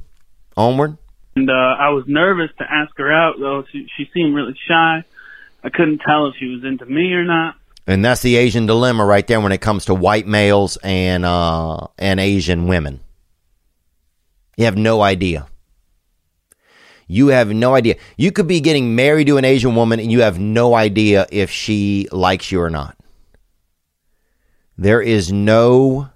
Onward. 0.57 0.97
and 1.37 1.49
uh, 1.49 1.53
I 1.53 1.91
was 1.91 2.05
nervous 2.09 2.51
to 2.59 2.65
ask 2.69 2.91
her 2.97 3.13
out 3.13 3.37
though. 3.39 3.65
She 3.71 3.87
she 3.97 4.11
seemed 4.13 4.35
really 4.35 4.57
shy. 4.69 5.05
I 5.63 5.71
couldn't 5.71 5.99
tell 5.99 6.27
if 6.27 6.37
she 6.39 6.47
was 6.47 6.65
into 6.65 6.87
me 6.87 7.13
or 7.13 7.25
not. 7.25 7.57
And 7.87 8.05
that's 8.05 8.23
the 8.23 8.37
Asian 8.37 8.67
dilemma 8.67 9.05
right 9.05 9.27
there 9.27 9.41
when 9.41 9.53
it 9.53 9.61
comes 9.61 9.87
to 9.87 9.95
white 9.95 10.27
males 10.27 10.77
and 10.83 11.25
uh, 11.25 11.87
and 11.99 12.21
Asian 12.21 12.67
women. 12.67 13.01
You 14.57 14.67
have 14.67 14.77
no 14.77 15.01
idea. 15.01 15.47
You 17.07 17.29
have 17.29 17.49
no 17.49 17.75
idea. 17.75 17.97
You 18.19 18.31
could 18.33 18.47
be 18.47 18.61
getting 18.61 18.95
married 18.95 19.29
to 19.29 19.39
an 19.39 19.45
Asian 19.47 19.75
woman 19.75 19.99
and 19.99 20.13
you 20.13 20.21
have 20.21 20.39
no 20.39 20.75
idea 20.75 21.27
if 21.33 21.51
she 21.51 22.07
likes 22.13 22.53
you 22.53 22.61
or 22.61 22.69
not. 22.69 22.97
There 24.77 25.01
is 25.01 25.33
no. 25.33 26.11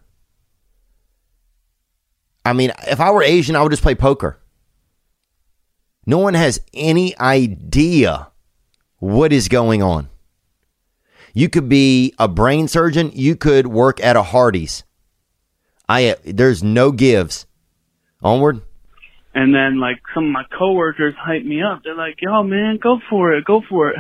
I 2.45 2.53
mean, 2.53 2.73
if 2.87 3.01
I 3.01 3.11
were 3.11 3.23
Asian, 3.23 3.57
I 3.57 3.63
would 3.63 3.71
just 3.71 3.83
play 3.83 3.95
poker. 3.95 4.39
No 6.05 6.19
one 6.19 6.35
has 6.35 6.61
any 6.75 7.19
idea 7.19 8.32
what 9.03 9.33
is 9.33 9.49
going 9.49 9.83
on. 9.83 10.09
You 11.35 11.49
could 11.49 11.69
be 11.69 12.15
a 12.21 12.29
brain 12.29 12.69
surgeon. 12.69 13.11
You 13.13 13.35
could 13.35 13.67
work 13.67 14.01
at 14.01 14.15
a 14.15 14.23
Hardee's. 14.23 14.85
I 15.89 16.15
there's 16.25 16.63
no 16.63 16.93
gives. 16.93 17.47
Onward. 18.23 18.61
And 19.35 19.53
then 19.53 19.81
like 19.81 20.01
some 20.15 20.27
of 20.27 20.31
my 20.31 20.45
coworkers 20.57 21.15
hyped 21.15 21.45
me 21.45 21.63
up. 21.63 21.81
They're 21.83 21.97
like, 21.97 22.23
"Yo, 22.23 22.45
man, 22.45 22.79
go 22.81 23.01
for 23.11 23.33
it, 23.33 23.45
go 23.45 23.61
for 23.69 23.91
it." 23.91 23.97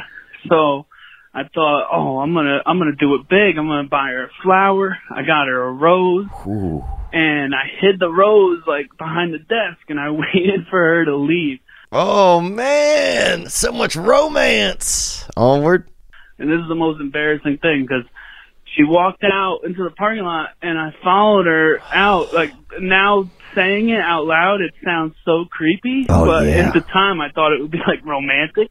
So 0.49 0.87
I 1.35 1.43
thought, 1.53 1.89
"Oh, 1.93 2.21
I'm 2.21 2.33
gonna 2.33 2.61
I'm 2.65 2.79
gonna 2.79 2.95
do 2.95 3.17
it 3.17 3.29
big. 3.29 3.59
I'm 3.59 3.67
gonna 3.67 3.89
buy 3.89 4.11
her 4.11 4.27
a 4.27 4.31
flower. 4.45 4.97
I 5.11 5.23
got 5.23 5.49
her 5.49 5.65
a 5.65 5.73
rose, 5.73 6.27
Ooh. 6.47 6.85
and 7.13 7.57
I 7.57 7.65
hid 7.81 7.99
the 7.99 8.09
rose 8.09 8.63
like 8.69 8.97
behind 8.99 9.35
the 9.35 9.39
desk, 9.39 9.83
and 9.89 9.99
I 9.99 10.11
waited 10.13 10.69
for 10.71 10.79
her 10.79 11.05
to 11.07 11.17
leave. 11.17 11.59
Oh 11.95 12.41
man, 12.41 13.51
so 13.51 13.71
much 13.71 13.97
romance. 13.97 15.29
Onward. 15.37 15.91
And 16.39 16.49
this 16.49 16.59
is 16.59 16.69
the 16.69 16.75
most 16.75 17.03
embarrassing 17.03 17.59
thing 17.61 17.83
because 17.83 18.05
she 18.75 18.83
walked 18.83 19.23
out 19.23 19.61
into 19.65 19.85
the 19.85 19.91
parking 19.91 20.25
lot, 20.25 20.49
and 20.63 20.79
I 20.79 20.95
followed 21.05 21.45
her 21.45 21.81
out. 21.93 22.33
Like 22.33 22.53
now 22.81 23.31
saying 23.55 23.91
it 23.91 24.01
out 24.01 24.25
loud, 24.25 24.63
it 24.63 24.73
sounds 24.83 25.15
so 25.27 25.45
creepy. 25.51 26.07
Oh, 26.09 26.25
but 26.25 26.47
yeah. 26.47 26.69
at 26.69 26.73
the 26.73 26.81
time, 26.81 27.21
I 27.21 27.29
thought 27.31 27.53
it 27.53 27.61
would 27.61 27.71
be 27.71 27.83
like 27.87 28.03
romantic. 28.07 28.71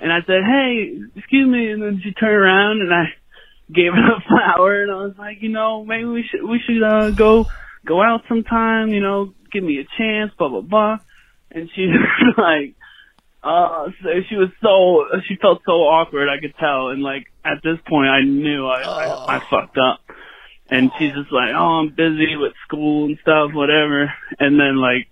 And 0.00 0.12
I 0.12 0.20
said, 0.24 0.42
"Hey, 0.46 1.00
excuse 1.16 1.48
me," 1.48 1.72
and 1.72 1.82
then 1.82 2.00
she 2.04 2.12
turned 2.12 2.32
around, 2.32 2.80
and 2.80 2.94
I 2.94 3.06
gave 3.74 3.92
her 3.92 4.12
a 4.14 4.20
flower, 4.28 4.84
and 4.84 4.92
I 4.92 4.96
was 4.96 5.14
like, 5.18 5.38
you 5.42 5.48
know, 5.48 5.84
maybe 5.84 6.04
we 6.04 6.24
should 6.30 6.48
we 6.48 6.60
should 6.64 6.84
uh, 6.84 7.10
go 7.10 7.46
go 7.84 8.00
out 8.00 8.20
sometime. 8.28 8.90
You 8.90 9.00
know, 9.00 9.34
give 9.52 9.64
me 9.64 9.80
a 9.80 9.98
chance, 9.98 10.30
blah 10.38 10.48
blah 10.48 10.60
blah. 10.60 10.98
And 11.54 11.70
she 11.74 11.86
was 11.86 12.34
like, 12.38 12.74
uh, 13.42 13.90
so 14.02 14.08
she 14.28 14.36
was 14.36 14.50
so 14.62 15.18
she 15.28 15.36
felt 15.40 15.62
so 15.66 15.72
awkward. 15.72 16.28
I 16.28 16.40
could 16.40 16.54
tell, 16.58 16.88
and 16.88 17.02
like 17.02 17.26
at 17.44 17.62
this 17.62 17.78
point, 17.88 18.08
I 18.08 18.22
knew 18.22 18.66
I 18.66 18.82
I, 18.82 19.36
I 19.36 19.38
fucked 19.50 19.78
up. 19.78 20.00
And 20.70 20.90
she's 20.98 21.12
just 21.12 21.30
like, 21.30 21.50
oh, 21.54 21.84
I'm 21.84 21.90
busy 21.90 22.36
with 22.36 22.54
school 22.66 23.04
and 23.04 23.18
stuff, 23.20 23.50
whatever. 23.52 24.10
And 24.38 24.58
then 24.58 24.80
like 24.80 25.08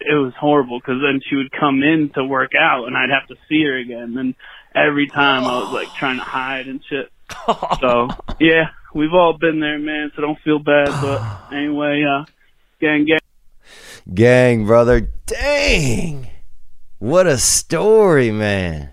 it 0.00 0.14
was 0.14 0.32
horrible 0.38 0.80
because 0.80 1.00
then 1.00 1.20
she 1.28 1.36
would 1.36 1.52
come 1.52 1.82
in 1.82 2.10
to 2.14 2.24
work 2.24 2.52
out, 2.58 2.86
and 2.86 2.96
I'd 2.96 3.10
have 3.14 3.28
to 3.28 3.36
see 3.48 3.62
her 3.64 3.78
again. 3.78 4.16
And 4.18 4.34
every 4.74 5.08
time 5.08 5.46
I 5.46 5.54
was 5.60 5.72
like 5.72 5.92
trying 5.98 6.18
to 6.18 6.24
hide 6.24 6.66
and 6.66 6.80
shit. 6.88 7.10
So 7.80 8.08
yeah, 8.40 8.72
we've 8.94 9.12
all 9.12 9.36
been 9.38 9.60
there, 9.60 9.78
man. 9.78 10.10
So 10.16 10.22
don't 10.22 10.38
feel 10.44 10.58
bad. 10.58 10.88
But 11.00 11.20
anyway, 11.56 12.04
uh, 12.04 12.24
gang, 12.80 13.06
gang. 13.06 13.18
Gang, 14.12 14.66
brother. 14.66 15.00
Dang. 15.26 16.28
What 16.98 17.26
a 17.26 17.38
story, 17.38 18.30
man. 18.30 18.90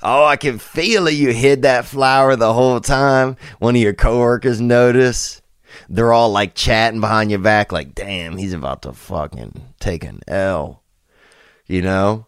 Oh, 0.00 0.24
I 0.24 0.36
can 0.36 0.58
feel 0.58 1.06
it. 1.06 1.14
You 1.14 1.32
hid 1.32 1.62
that 1.62 1.84
flower 1.84 2.36
the 2.36 2.52
whole 2.52 2.80
time. 2.80 3.36
One 3.58 3.74
of 3.74 3.82
your 3.82 3.94
coworkers 3.94 4.60
noticed. 4.60 5.42
They're 5.88 6.12
all 6.12 6.30
like 6.30 6.54
chatting 6.54 7.00
behind 7.00 7.30
your 7.30 7.40
back, 7.40 7.72
like, 7.72 7.94
damn, 7.94 8.36
he's 8.36 8.52
about 8.52 8.82
to 8.82 8.92
fucking 8.92 9.74
take 9.80 10.04
an 10.04 10.20
L. 10.28 10.82
You 11.66 11.82
know? 11.82 12.26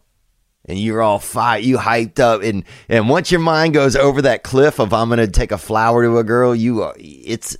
And 0.67 0.79
you're 0.79 1.01
all 1.01 1.19
fight, 1.19 1.63
you 1.63 1.77
hyped 1.77 2.19
up, 2.19 2.41
and 2.41 2.63
and 2.89 3.07
once 3.07 3.29
your 3.29 3.39
mind 3.39 3.75
goes 3.75 3.95
over 3.95 4.23
that 4.23 4.41
cliff 4.41 4.79
of 4.79 4.93
I'm 4.93 5.09
gonna 5.09 5.27
take 5.27 5.51
a 5.51 5.59
flower 5.59 6.03
to 6.03 6.17
a 6.17 6.23
girl, 6.23 6.55
you 6.55 6.91
it's 6.97 7.55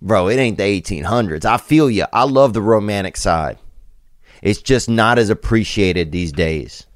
bro, 0.00 0.28
it 0.28 0.36
ain't 0.36 0.58
the 0.58 0.64
1800s. 0.64 1.44
I 1.44 1.56
feel 1.56 1.90
you. 1.90 2.04
I 2.12 2.24
love 2.24 2.52
the 2.52 2.62
romantic 2.62 3.16
side. 3.16 3.58
It's 4.42 4.62
just 4.62 4.88
not 4.88 5.18
as 5.18 5.30
appreciated 5.30 6.12
these 6.12 6.32
days. 6.32 6.86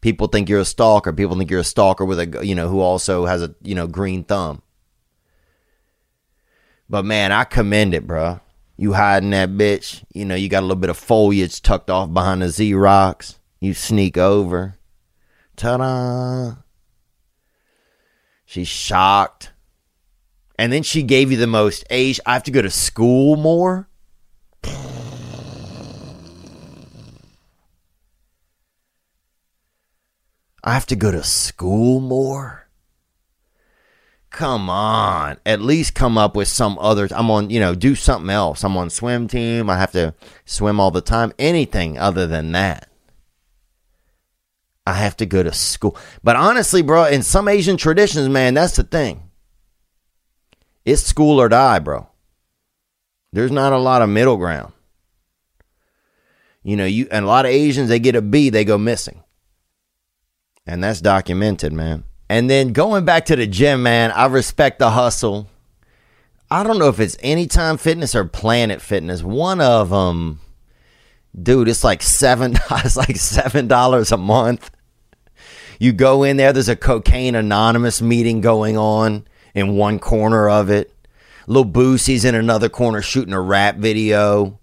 People 0.00 0.26
think 0.26 0.48
you're 0.48 0.60
a 0.60 0.64
stalker. 0.64 1.12
People 1.12 1.36
think 1.36 1.50
you're 1.50 1.60
a 1.60 1.64
stalker 1.64 2.04
with 2.04 2.18
a 2.18 2.44
you 2.44 2.54
know 2.54 2.68
who 2.68 2.80
also 2.80 3.26
has 3.26 3.42
a 3.42 3.54
you 3.62 3.74
know 3.74 3.86
green 3.86 4.24
thumb. 4.24 4.62
But 6.90 7.04
man, 7.04 7.30
I 7.32 7.44
commend 7.44 7.94
it, 7.94 8.06
bro. 8.06 8.40
You 8.76 8.94
hiding 8.94 9.30
that 9.30 9.50
bitch. 9.50 10.02
You 10.12 10.24
know 10.24 10.34
you 10.34 10.48
got 10.48 10.60
a 10.60 10.66
little 10.66 10.76
bit 10.76 10.90
of 10.90 10.96
foliage 10.96 11.62
tucked 11.62 11.90
off 11.90 12.12
behind 12.12 12.42
the 12.42 12.48
Z 12.48 12.74
rocks. 12.74 13.38
You 13.60 13.74
sneak 13.74 14.18
over. 14.18 14.74
Ta-da! 15.54 16.56
She's 18.44 18.66
shocked. 18.66 19.51
And 20.58 20.72
then 20.72 20.82
she 20.82 21.02
gave 21.02 21.30
you 21.30 21.36
the 21.36 21.46
most 21.46 21.84
age. 21.90 22.20
I 22.26 22.34
have 22.34 22.44
to 22.44 22.50
go 22.50 22.62
to 22.62 22.70
school 22.70 23.36
more. 23.36 23.88
I 30.64 30.74
have 30.74 30.86
to 30.86 30.96
go 30.96 31.10
to 31.10 31.24
school 31.24 32.00
more. 32.00 32.68
Come 34.30 34.70
on. 34.70 35.38
At 35.44 35.60
least 35.60 35.94
come 35.94 36.16
up 36.16 36.36
with 36.36 36.48
some 36.48 36.78
others. 36.78 37.12
I'm 37.12 37.30
on, 37.30 37.50
you 37.50 37.60
know, 37.60 37.74
do 37.74 37.94
something 37.94 38.30
else. 38.30 38.64
I'm 38.64 38.76
on 38.76 38.88
swim 38.88 39.28
team. 39.28 39.68
I 39.68 39.76
have 39.76 39.92
to 39.92 40.14
swim 40.44 40.80
all 40.80 40.90
the 40.90 41.00
time. 41.00 41.32
Anything 41.38 41.98
other 41.98 42.26
than 42.26 42.52
that. 42.52 42.88
I 44.86 44.94
have 44.94 45.16
to 45.18 45.26
go 45.26 45.42
to 45.42 45.52
school. 45.52 45.96
But 46.24 46.36
honestly, 46.36 46.82
bro, 46.82 47.04
in 47.04 47.22
some 47.22 47.46
Asian 47.46 47.76
traditions, 47.76 48.28
man, 48.28 48.54
that's 48.54 48.76
the 48.76 48.84
thing. 48.84 49.30
It's 50.84 51.02
school 51.02 51.40
or 51.40 51.48
die, 51.48 51.78
bro. 51.78 52.08
There's 53.32 53.52
not 53.52 53.72
a 53.72 53.78
lot 53.78 54.02
of 54.02 54.08
middle 54.08 54.36
ground. 54.36 54.72
You 56.62 56.76
know, 56.76 56.84
you 56.84 57.08
and 57.10 57.24
a 57.24 57.28
lot 57.28 57.44
of 57.44 57.50
Asians 57.50 57.88
they 57.88 57.98
get 57.98 58.14
a 58.14 58.22
B, 58.22 58.50
they 58.50 58.64
go 58.64 58.78
missing. 58.78 59.22
And 60.66 60.82
that's 60.82 61.00
documented, 61.00 61.72
man. 61.72 62.04
And 62.28 62.48
then 62.48 62.72
going 62.72 63.04
back 63.04 63.26
to 63.26 63.36
the 63.36 63.46
gym, 63.46 63.82
man, 63.82 64.12
I 64.12 64.26
respect 64.26 64.78
the 64.78 64.90
hustle. 64.90 65.48
I 66.50 66.62
don't 66.62 66.78
know 66.78 66.88
if 66.88 67.00
it's 67.00 67.16
Anytime 67.20 67.78
Fitness 67.78 68.14
or 68.14 68.24
Planet 68.24 68.80
Fitness. 68.80 69.22
One 69.22 69.60
of 69.60 69.90
them, 69.90 70.40
dude, 71.40 71.68
it's 71.68 71.84
like 71.84 72.02
seven. 72.02 72.56
It's 72.84 72.96
like 72.96 73.16
seven 73.16 73.66
dollars 73.68 74.12
a 74.12 74.16
month. 74.16 74.70
You 75.80 75.92
go 75.92 76.22
in 76.22 76.36
there. 76.36 76.52
There's 76.52 76.68
a 76.68 76.76
cocaine 76.76 77.34
anonymous 77.34 78.00
meeting 78.00 78.40
going 78.40 78.76
on 78.76 79.26
in 79.54 79.76
one 79.76 79.98
corner 79.98 80.48
of 80.48 80.70
it. 80.70 80.92
Lil 81.46 81.64
Boosie's 81.64 82.24
in 82.24 82.34
another 82.34 82.68
corner 82.68 83.02
shooting 83.02 83.34
a 83.34 83.40
rap 83.40 83.76
video. 83.76 84.58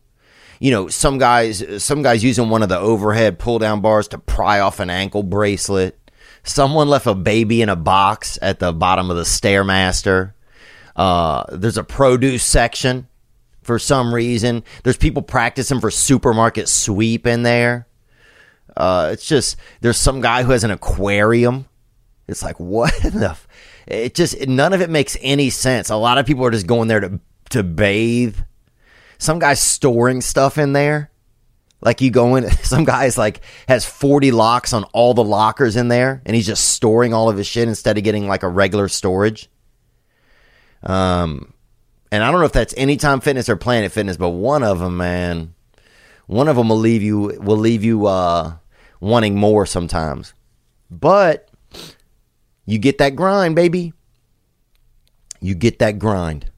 You 0.59 0.71
know, 0.71 0.87
some 0.87 1.17
guys, 1.17 1.83
some 1.83 2.01
guys 2.01 2.23
using 2.23 2.49
one 2.49 2.63
of 2.63 2.69
the 2.69 2.79
overhead 2.79 3.39
pull 3.39 3.59
down 3.59 3.81
bars 3.81 4.07
to 4.09 4.17
pry 4.17 4.59
off 4.59 4.79
an 4.79 4.89
ankle 4.89 5.23
bracelet. 5.23 5.97
Someone 6.43 6.87
left 6.87 7.05
a 7.05 7.15
baby 7.15 7.61
in 7.61 7.69
a 7.69 7.75
box 7.75 8.39
at 8.41 8.59
the 8.59 8.73
bottom 8.73 9.09
of 9.09 9.17
the 9.17 9.23
stairmaster. 9.23 10.33
Uh, 10.95 11.43
there's 11.49 11.77
a 11.77 11.83
produce 11.83 12.43
section 12.43 13.07
for 13.61 13.79
some 13.79 14.13
reason. 14.13 14.63
There's 14.83 14.97
people 14.97 15.21
practicing 15.21 15.79
for 15.79 15.91
supermarket 15.91 16.67
sweep 16.67 17.27
in 17.27 17.43
there. 17.43 17.87
Uh, 18.75 19.09
it's 19.13 19.27
just 19.27 19.57
there's 19.81 19.97
some 19.97 20.21
guy 20.21 20.43
who 20.43 20.51
has 20.51 20.63
an 20.63 20.71
aquarium. 20.71 21.67
It's 22.27 22.43
like 22.43 22.59
what 22.59 22.93
the 23.01 23.31
f- 23.31 23.47
It 23.89 24.13
just 24.13 24.47
none 24.47 24.73
of 24.73 24.81
it 24.81 24.89
makes 24.89 25.17
any 25.19 25.49
sense. 25.49 25.89
A 25.89 25.95
lot 25.95 26.19
of 26.19 26.27
people 26.27 26.45
are 26.45 26.51
just 26.51 26.67
going 26.67 26.87
there 26.87 26.99
to 26.99 27.19
to 27.49 27.63
bathe. 27.63 28.37
Some 29.17 29.39
guy's 29.39 29.59
storing 29.59 30.21
stuff 30.21 30.59
in 30.59 30.73
there. 30.73 31.11
Like 31.81 31.99
you 31.99 32.11
go 32.11 32.35
in, 32.35 32.49
some 32.63 32.85
guy's 32.85 33.17
like 33.17 33.41
has 33.67 33.85
40 33.85 34.31
locks 34.31 34.73
on 34.73 34.83
all 34.93 35.15
the 35.15 35.23
lockers 35.23 35.75
in 35.75 35.87
there, 35.87 36.21
and 36.23 36.35
he's 36.35 36.45
just 36.45 36.69
storing 36.69 37.15
all 37.15 37.29
of 37.29 37.37
his 37.37 37.47
shit 37.47 37.67
instead 37.67 37.97
of 37.97 38.03
getting 38.03 38.27
like 38.27 38.43
a 38.43 38.47
regular 38.47 38.87
storage. 38.87 39.49
Um, 40.83 41.53
and 42.11 42.23
I 42.23 42.29
don't 42.29 42.39
know 42.39 42.45
if 42.45 42.53
that's 42.53 42.75
Anytime 42.77 43.21
Fitness 43.21 43.49
or 43.49 43.55
Planet 43.55 43.91
Fitness, 43.91 44.17
but 44.17 44.29
one 44.29 44.63
of 44.63 44.79
them, 44.79 44.97
man, 44.97 45.55
one 46.27 46.47
of 46.47 46.55
them 46.55 46.69
will 46.69 46.77
leave 46.77 47.01
you 47.01 47.39
will 47.41 47.57
leave 47.57 47.83
you 47.83 48.05
uh, 48.05 48.53
wanting 48.99 49.35
more 49.35 49.65
sometimes. 49.65 50.35
But 50.91 51.48
you 52.69 52.77
get 52.77 52.99
that 52.99 53.15
grind, 53.15 53.55
baby. 53.55 53.93
You 55.41 55.55
get 55.55 55.79
that 55.79 55.97
grind. 55.97 56.51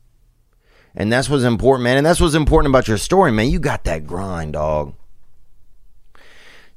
And 0.93 1.11
that's 1.11 1.29
what's 1.29 1.45
important, 1.45 1.85
man. 1.85 1.95
And 1.95 2.05
that's 2.05 2.19
what's 2.19 2.33
important 2.33 2.69
about 2.69 2.89
your 2.89 2.97
story, 2.97 3.31
man. 3.31 3.49
You 3.49 3.59
got 3.59 3.85
that 3.85 4.05
grind, 4.05 4.53
dog. 4.53 4.93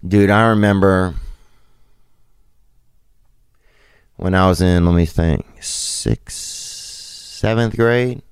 Dude, 0.07 0.31
I 0.31 0.51
remember 0.51 1.15
when 4.17 4.37
I 4.37 4.47
was 4.47 4.61
in, 4.61 4.87
let 4.87 4.95
me 4.95 5.05
think, 5.05 5.45
sixth, 5.61 6.37
seventh 6.37 7.75
grade, 7.75 8.23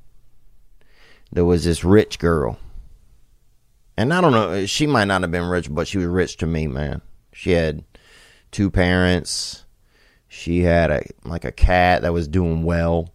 there 1.32 1.44
was 1.44 1.64
this 1.64 1.82
rich 1.82 2.20
girl. 2.20 2.58
And 3.96 4.14
I 4.14 4.20
don't 4.20 4.32
know, 4.32 4.66
she 4.66 4.86
might 4.86 5.06
not 5.06 5.22
have 5.22 5.32
been 5.32 5.48
rich, 5.48 5.68
but 5.68 5.88
she 5.88 5.98
was 5.98 6.06
rich 6.06 6.36
to 6.36 6.46
me, 6.46 6.68
man. 6.68 7.02
She 7.32 7.50
had 7.50 7.82
two 8.52 8.70
parents. 8.70 9.61
She 10.34 10.62
had 10.62 10.90
a 10.90 11.02
like 11.26 11.44
a 11.44 11.52
cat 11.52 12.02
that 12.02 12.14
was 12.14 12.26
doing 12.26 12.62
well. 12.62 13.10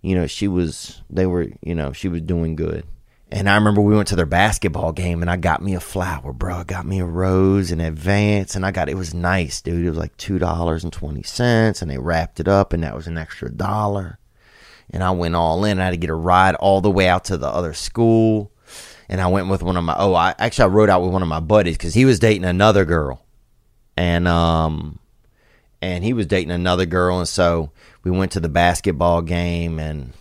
You 0.00 0.14
know, 0.14 0.26
she 0.26 0.48
was 0.48 1.02
they 1.10 1.26
were, 1.26 1.48
you 1.60 1.74
know, 1.74 1.92
she 1.92 2.08
was 2.08 2.22
doing 2.22 2.56
good. 2.56 2.86
And 3.30 3.46
I 3.46 3.56
remember 3.56 3.82
we 3.82 3.94
went 3.94 4.08
to 4.08 4.16
their 4.16 4.24
basketball 4.24 4.92
game 4.92 5.20
and 5.20 5.30
I 5.30 5.36
got 5.36 5.62
me 5.62 5.74
a 5.74 5.80
flower, 5.80 6.32
bro. 6.32 6.56
I 6.56 6.64
got 6.64 6.86
me 6.86 7.00
a 7.00 7.04
rose 7.04 7.70
in 7.70 7.78
advance 7.78 8.56
and 8.56 8.64
I 8.64 8.70
got 8.70 8.88
it 8.88 8.96
was 8.96 9.12
nice, 9.12 9.60
dude. 9.60 9.84
It 9.84 9.90
was 9.90 9.98
like 9.98 10.16
two 10.16 10.38
dollars 10.38 10.82
and 10.82 10.94
twenty 10.94 11.22
cents 11.22 11.82
and 11.82 11.90
they 11.90 11.98
wrapped 11.98 12.40
it 12.40 12.48
up 12.48 12.72
and 12.72 12.82
that 12.84 12.96
was 12.96 13.06
an 13.06 13.18
extra 13.18 13.52
dollar. 13.52 14.18
And 14.88 15.04
I 15.04 15.10
went 15.10 15.36
all 15.36 15.62
in. 15.66 15.78
I 15.78 15.84
had 15.84 15.90
to 15.90 15.98
get 15.98 16.08
a 16.08 16.14
ride 16.14 16.54
all 16.54 16.80
the 16.80 16.90
way 16.90 17.06
out 17.06 17.26
to 17.26 17.36
the 17.36 17.48
other 17.48 17.74
school. 17.74 18.50
And 19.10 19.20
I 19.20 19.26
went 19.26 19.50
with 19.50 19.62
one 19.62 19.76
of 19.76 19.84
my 19.84 19.94
oh, 19.98 20.14
I 20.14 20.34
actually 20.38 20.64
I 20.64 20.68
rode 20.68 20.88
out 20.88 21.02
with 21.02 21.12
one 21.12 21.22
of 21.22 21.28
my 21.28 21.40
buddies 21.40 21.76
because 21.76 21.92
he 21.92 22.06
was 22.06 22.18
dating 22.18 22.46
another 22.46 22.86
girl. 22.86 23.26
And 23.94 24.26
um 24.26 24.98
and 25.82 26.04
he 26.04 26.12
was 26.12 26.26
dating 26.26 26.52
another 26.52 26.86
girl 26.86 27.18
and 27.18 27.28
so 27.28 27.72
we 28.04 28.10
went 28.10 28.32
to 28.32 28.40
the 28.40 28.48
basketball 28.48 29.20
game 29.20 29.78
and 29.78 30.12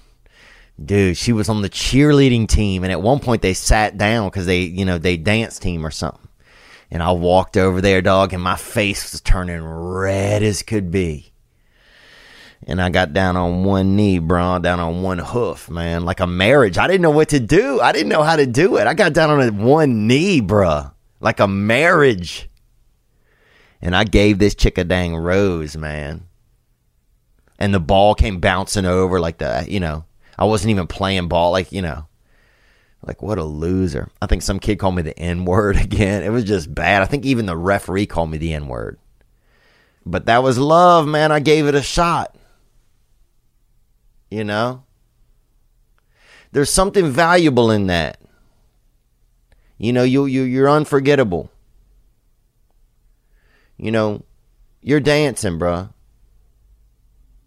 dude 0.83 1.15
she 1.15 1.31
was 1.31 1.47
on 1.47 1.61
the 1.61 1.69
cheerleading 1.69 2.47
team 2.47 2.83
and 2.83 2.91
at 2.91 3.01
one 3.01 3.19
point 3.19 3.43
they 3.43 3.53
sat 3.53 3.97
down 3.97 4.27
because 4.27 4.47
they 4.47 4.61
you 4.61 4.83
know 4.83 4.97
they 4.97 5.15
dance 5.15 5.59
team 5.59 5.85
or 5.85 5.91
something. 5.91 6.27
And 6.93 7.01
i 7.01 7.11
walked 7.11 7.55
over 7.55 7.79
there 7.79 8.01
dog 8.01 8.33
and 8.33 8.43
my 8.43 8.57
face 8.57 9.13
was 9.13 9.21
turning 9.21 9.63
red 9.63 10.43
as 10.43 10.63
could 10.63 10.91
be. 10.91 11.31
And 12.67 12.81
i 12.81 12.89
got 12.89 13.13
down 13.13 13.37
on 13.37 13.63
one 13.63 13.95
knee 13.95 14.19
bro 14.19 14.59
down 14.59 14.79
on 14.79 15.03
one 15.03 15.19
hoof 15.19 15.69
man 15.69 16.03
like 16.03 16.19
a 16.19 16.27
marriage. 16.27 16.79
I 16.79 16.87
didn't 16.87 17.01
know 17.01 17.11
what 17.11 17.29
to 17.29 17.39
do. 17.39 17.79
I 17.79 17.91
didn't 17.91 18.09
know 18.09 18.23
how 18.23 18.35
to 18.35 18.47
do 18.47 18.77
it. 18.77 18.87
I 18.87 18.95
got 18.95 19.13
down 19.13 19.29
on 19.29 19.57
one 19.59 20.07
knee 20.07 20.41
bruh 20.41 20.91
like 21.19 21.39
a 21.39 21.47
marriage 21.47 22.49
and 23.81 23.95
i 23.95 24.03
gave 24.03 24.39
this 24.39 24.55
chick 24.55 24.77
a 24.77 24.83
dang 24.83 25.15
rose 25.15 25.75
man 25.75 26.25
and 27.61 27.73
the 27.73 27.79
ball 27.79 28.15
came 28.15 28.39
bouncing 28.39 28.85
over 28.85 29.19
like 29.19 29.37
the 29.37 29.65
you 29.69 29.79
know 29.79 30.03
I 30.41 30.45
wasn't 30.45 30.71
even 30.71 30.87
playing 30.87 31.27
ball 31.27 31.51
like 31.51 31.71
you 31.71 31.83
know 31.83 32.07
like 33.05 33.21
what 33.21 33.37
a 33.37 33.43
loser. 33.43 34.09
I 34.19 34.25
think 34.25 34.41
some 34.41 34.59
kid 34.59 34.79
called 34.79 34.95
me 34.95 35.03
the 35.03 35.17
N 35.17 35.45
word 35.45 35.77
again. 35.81 36.23
It 36.23 36.29
was 36.29 36.43
just 36.43 36.73
bad. 36.73 37.03
I 37.03 37.05
think 37.05 37.23
even 37.23 37.45
the 37.45 37.55
referee 37.55 38.07
called 38.07 38.31
me 38.31 38.39
the 38.39 38.53
N 38.53 38.67
word. 38.67 38.97
But 40.03 40.25
that 40.25 40.41
was 40.41 40.57
love, 40.57 41.07
man. 41.07 41.31
I 41.31 41.39
gave 41.39 41.67
it 41.67 41.75
a 41.75 41.83
shot. 41.83 42.35
You 44.31 44.43
know? 44.43 44.83
There's 46.51 46.71
something 46.71 47.11
valuable 47.11 47.69
in 47.69 47.85
that. 47.87 48.19
You 49.77 49.93
know, 49.93 50.03
you 50.03 50.25
you 50.25 50.41
you're 50.41 50.69
unforgettable. 50.69 51.50
You 53.81 53.89
know, 53.89 54.23
you're 54.83 54.99
dancing, 54.99 55.57
bruh. 55.57 55.91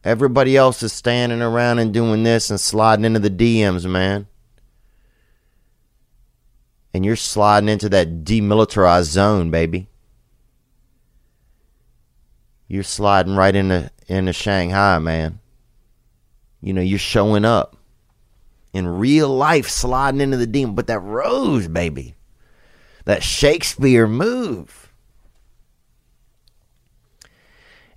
Everybody 0.03 0.57
else 0.57 0.83
is 0.83 0.93
standing 0.93 1.41
around 1.41 1.79
and 1.79 1.95
doing 1.95 2.25
this 2.25 2.51
and 2.51 2.59
sliding 2.59 3.05
into 3.05 3.21
the 3.21 3.31
DMs, 3.31 3.89
man. 3.89 4.27
And 6.93 7.05
you're 7.05 7.15
sliding 7.15 7.69
into 7.69 7.89
that 7.91 8.25
demilitarized 8.25 9.05
zone, 9.05 9.53
baby. 9.53 9.87
You're 12.67 12.83
sliding 12.83 13.37
right 13.37 13.55
into 13.55 13.93
into 14.09 14.33
Shanghai, 14.33 14.99
man. 14.99 15.39
You 16.61 16.73
know, 16.73 16.83
you're 16.83 16.99
showing 16.99 17.45
up. 17.45 17.77
In 18.73 18.89
real 18.89 19.29
life, 19.29 19.69
sliding 19.69 20.21
into 20.21 20.37
the 20.37 20.49
DM, 20.49 20.75
but 20.75 20.89
that 20.89 20.99
rose, 20.99 21.69
baby. 21.69 22.17
That 23.05 23.23
Shakespeare 23.23 24.09
move. 24.09 24.84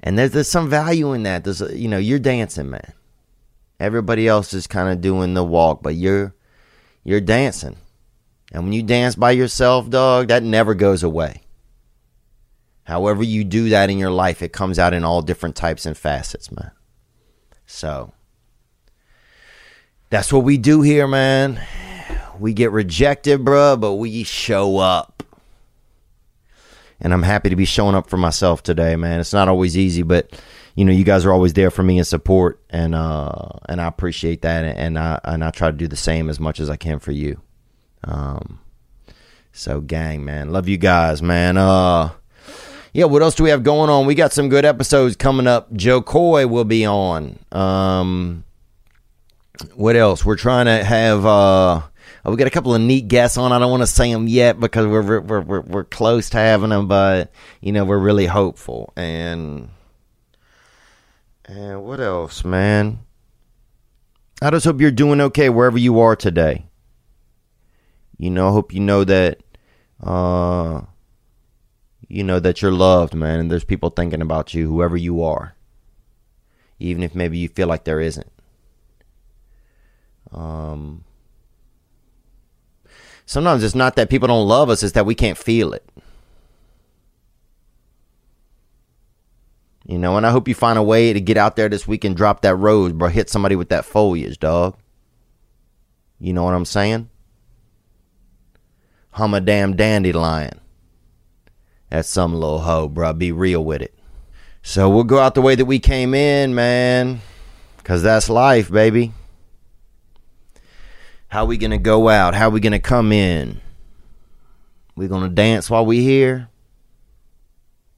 And 0.08 0.18
there's, 0.18 0.32
there's 0.32 0.48
some 0.48 0.70
value 0.70 1.12
in 1.12 1.24
that. 1.24 1.44
There's, 1.44 1.60
you 1.60 1.90
know, 1.90 1.98
you're 1.98 2.18
dancing, 2.18 2.70
man. 2.70 2.94
Everybody 3.78 4.26
else 4.26 4.54
is 4.54 4.66
kind 4.66 4.88
of 4.88 5.02
doing 5.02 5.34
the 5.34 5.44
walk, 5.44 5.84
but 5.84 5.96
you're 5.96 6.34
you're 7.04 7.20
dancing. 7.20 7.76
And 8.54 8.64
when 8.64 8.72
you 8.72 8.84
dance 8.84 9.16
by 9.16 9.32
yourself, 9.32 9.90
dog, 9.90 10.30
that 10.30 10.44
never 10.44 10.76
goes 10.76 11.04
away. 11.04 11.42
However 12.86 13.22
you 13.22 13.44
do 13.44 13.68
that 13.68 13.90
in 13.90 13.98
your 13.98 14.12
life, 14.12 14.42
it 14.42 14.54
comes 14.54 14.80
out 14.80 14.94
in 14.94 15.04
all 15.04 15.22
different 15.22 15.58
types 15.58 15.86
and 15.86 15.98
facets, 15.98 16.54
man. 16.54 16.72
So 17.66 18.14
that's 20.10 20.32
what 20.32 20.46
we 20.46 20.58
do 20.58 20.84
here, 20.84 21.06
man. 21.06 21.62
We 22.40 22.54
get 22.54 22.72
rejected, 22.72 23.42
bruh, 23.42 23.78
but 23.78 23.96
we 23.96 24.24
show 24.24 24.78
up 24.78 25.17
and 27.00 27.14
I'm 27.14 27.24
happy 27.24 27.50
to 27.50 27.56
be 27.56 27.66
showing 27.66 27.96
up 27.96 28.10
for 28.10 28.18
myself 28.18 28.64
today, 28.64 28.96
man. 28.96 29.20
It's 29.20 29.34
not 29.34 29.48
always 29.48 29.78
easy, 29.78 30.04
but 30.04 30.32
you 30.76 30.86
know, 30.86 30.92
you 30.92 31.04
guys 31.04 31.26
are 31.26 31.34
always 31.34 31.54
there 31.54 31.72
for 31.72 31.84
me 31.84 31.98
and 31.98 32.06
support, 32.06 32.62
and 32.70 32.94
uh, 32.94 33.50
and 33.68 33.82
I 33.82 33.88
appreciate 33.88 34.44
that, 34.44 34.64
and 34.64 34.98
I 34.98 35.20
and 35.24 35.44
I 35.44 35.52
try 35.52 35.72
to 35.72 35.78
do 35.78 35.88
the 35.88 35.96
same 35.96 36.30
as 36.30 36.40
much 36.40 36.60
as 36.60 36.70
I 36.70 36.76
can 36.76 37.00
for 37.00 37.12
you. 37.12 37.42
Um, 38.04 38.60
so 39.52 39.82
gang, 39.82 40.24
man, 40.24 40.52
love 40.52 40.68
you 40.68 40.78
guys, 40.78 41.22
man. 41.22 41.58
Uh, 41.58 42.12
yeah, 42.94 43.06
what 43.06 43.22
else 43.22 43.36
do 43.36 43.44
we 43.44 43.50
have 43.50 43.64
going 43.64 43.90
on? 43.90 44.06
We 44.06 44.16
got 44.16 44.34
some 44.34 44.50
good 44.50 44.66
episodes 44.66 45.16
coming 45.16 45.48
up. 45.48 45.74
Jo 45.74 46.02
Koy 46.02 46.46
will 46.48 46.64
be 46.64 46.86
on. 46.86 47.40
Um, 47.52 48.44
what 49.74 49.96
else? 49.96 50.24
We're 50.24 50.36
trying 50.36 50.66
to 50.66 50.84
have 50.84 51.26
uh 51.26 51.82
we 52.28 52.36
got 52.36 52.48
a 52.48 52.52
couple 52.52 52.76
of 52.76 52.82
neat 52.82 53.08
guests 53.08 53.38
on. 53.38 53.54
I 53.54 53.60
don't 53.60 53.72
want 53.72 53.84
to 53.84 53.88
say 53.88 54.12
them 54.12 54.28
yet 54.28 54.60
because 54.60 54.86
we're 54.86 55.22
we're 55.22 55.42
we're 55.42 55.62
we're 55.62 55.84
close 55.86 56.30
to 56.32 56.38
having 56.38 56.70
them, 56.70 56.88
but 56.88 57.32
you 57.62 57.72
know 57.72 57.86
we're 57.86 57.98
really 57.98 58.26
hopeful. 58.26 58.92
And 58.98 59.70
and 61.46 61.84
what 61.84 62.02
else, 62.02 62.44
man? 62.44 63.00
I 64.42 64.52
just 64.52 64.66
hope 64.66 64.82
you're 64.82 64.92
doing 64.92 65.22
okay 65.22 65.50
wherever 65.50 65.78
you 65.78 66.00
are 66.00 66.16
today. 66.16 66.66
You 68.18 68.30
know, 68.30 68.50
I 68.50 68.52
hope 68.52 68.74
you 68.74 68.82
know 68.82 69.04
that 69.06 69.40
uh 70.04 70.82
you 72.10 72.24
know 72.24 72.40
that 72.40 72.62
you're 72.62 72.72
loved, 72.72 73.14
man, 73.14 73.40
and 73.40 73.50
there's 73.50 73.64
people 73.64 73.90
thinking 73.90 74.22
about 74.22 74.54
you, 74.54 74.68
whoever 74.68 74.98
you 74.98 75.24
are. 75.24 75.56
Even 76.80 77.04
if 77.04 77.16
maybe 77.16 77.38
you 77.38 77.48
feel 77.48 77.68
like 77.68 77.86
there 77.86 78.02
isn't. 78.02 78.32
Um 80.34 81.06
sometimes 83.28 83.64
it's 83.64 83.76
not 83.76 83.96
that 83.98 84.10
people 84.10 84.28
don't 84.28 84.48
love 84.48 84.72
us, 84.72 84.82
it's 84.82 84.94
that 84.94 85.06
we 85.06 85.14
can't 85.14 85.38
feel 85.38 85.74
it. 85.74 85.88
You 89.86 90.00
know, 90.00 90.18
and 90.18 90.26
I 90.26 90.32
hope 90.32 90.48
you 90.48 90.56
find 90.56 90.80
a 90.80 90.84
way 90.84 91.14
to 91.14 91.22
get 91.22 91.38
out 91.38 91.56
there 91.56 91.70
this 91.70 91.88
week 91.88 92.04
and 92.04 92.18
drop 92.18 92.42
that 92.42 92.56
rose, 92.56 92.92
bro. 92.92 93.08
Hit 93.08 93.30
somebody 93.30 93.56
with 93.56 93.70
that 93.70 93.86
foliage, 93.86 94.40
dog. 94.40 94.76
You 96.20 96.34
know 96.34 96.44
what 96.44 96.56
I'm 96.56 96.66
saying? 96.66 97.10
Hum 99.12 99.34
a 99.34 99.40
damn 99.40 99.76
dandelion. 99.76 100.60
That's 101.90 102.10
some 102.10 102.34
little 102.34 102.60
hoe, 102.60 102.90
bro. 102.90 103.14
Be 103.14 103.32
real 103.32 103.64
with 103.64 103.82
it. 103.82 103.98
So 104.62 104.90
we'll 104.90 105.06
go 105.06 105.20
out 105.20 105.36
the 105.36 105.42
way 105.42 105.56
that 105.56 105.66
we 105.66 105.80
came 105.80 106.14
in, 106.14 106.54
man. 106.54 107.22
Because 107.78 108.04
that's 108.04 108.30
life, 108.30 108.70
baby. 108.70 109.14
How 111.28 111.46
we 111.46 111.58
gonna 111.58 111.78
go 111.78 112.10
out? 112.10 112.36
How 112.36 112.50
we 112.50 112.60
gonna 112.60 112.80
come 112.80 113.12
in? 113.12 113.60
We 114.96 115.08
gonna 115.08 115.30
dance 115.30 115.70
while 115.70 115.86
we 115.86 116.02
here? 116.02 116.50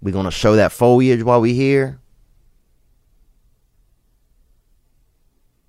We 0.02 0.12
gonna 0.12 0.32
show 0.32 0.56
that 0.56 0.72
foliage 0.72 1.24
while 1.24 1.42
we 1.42 1.54
here? 1.54 2.00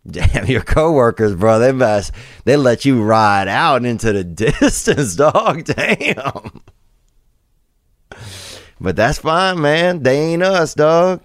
Damn, 0.07 0.47
your 0.47 0.63
coworkers, 0.63 1.35
bro. 1.35 1.59
They 1.59 1.73
mess. 1.73 2.11
They 2.45 2.57
let 2.57 2.85
you 2.85 3.03
ride 3.03 3.49
out 3.49 3.85
into 3.85 4.13
the 4.13 4.25
distance, 4.61 5.15
dog. 5.15 5.65
Damn. 5.65 6.63
But 8.81 8.97
that's 8.97 9.19
fine, 9.19 9.61
man. 9.61 10.03
They 10.03 10.19
ain't 10.19 10.43
us, 10.43 10.75
dog. 10.75 11.23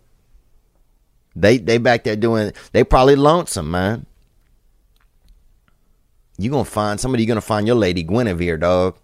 They 1.38 1.58
they 1.58 1.78
back 1.78 2.04
there 2.04 2.18
doing. 2.18 2.52
They 2.74 2.84
probably 2.84 3.16
lonesome, 3.16 3.72
man. 3.72 4.06
You 6.38 6.52
gonna 6.52 6.66
find 6.66 7.00
somebody. 7.00 7.24
You 7.24 7.28
gonna 7.28 7.42
find 7.42 7.66
your 7.68 7.76
lady 7.76 8.04
Guinevere, 8.04 8.60
dog. 8.60 8.98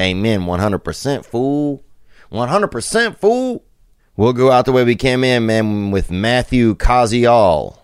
Amen. 0.00 0.46
One 0.46 0.60
hundred 0.60 0.80
percent, 0.80 1.24
fool. 1.24 1.84
One 2.28 2.48
hundred 2.48 2.68
percent, 2.68 3.18
fool. 3.18 3.64
We'll 4.16 4.32
go 4.32 4.50
out 4.50 4.64
the 4.64 4.72
way 4.72 4.84
we 4.84 4.96
came 4.96 5.22
in, 5.24 5.46
man, 5.46 5.90
with 5.90 6.10
Matthew 6.10 6.74
Koziol 6.74 7.78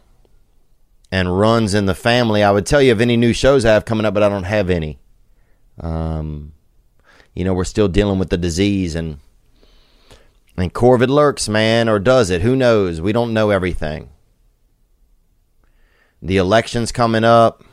and 1.11 1.39
runs 1.39 1.75
in 1.75 1.85
the 1.85 1.95
family. 1.95 2.43
I 2.43 2.51
would 2.51 2.65
tell 2.65 2.81
you 2.81 2.93
of 2.93 3.03
any 3.03 3.19
new 3.19 3.35
shows 3.35 3.67
I 3.67 3.75
have 3.75 3.85
coming 3.85 4.07
up, 4.07 4.15
but 4.15 4.23
I 4.23 4.31
don't 4.31 4.45
have 4.45 4.71
any. 4.71 4.99
Um, 5.79 6.55
you 7.35 7.45
know, 7.45 7.53
we're 7.53 7.65
still 7.65 7.89
dealing 7.89 8.19
with 8.19 8.31
the 8.31 8.39
disease 8.39 8.95
and 8.95 9.19
and 10.57 10.73
Corvid 10.73 11.09
lurks, 11.09 11.49
man, 11.49 11.89
or 11.89 11.99
does 11.99 12.31
it? 12.31 12.43
Who 12.43 12.57
knows? 12.57 13.01
We 13.01 13.13
don't 13.13 13.33
know 13.33 13.51
everything. 13.51 14.11
The 16.21 16.37
election's 16.37 16.93
coming 16.93 17.25
up. 17.25 17.65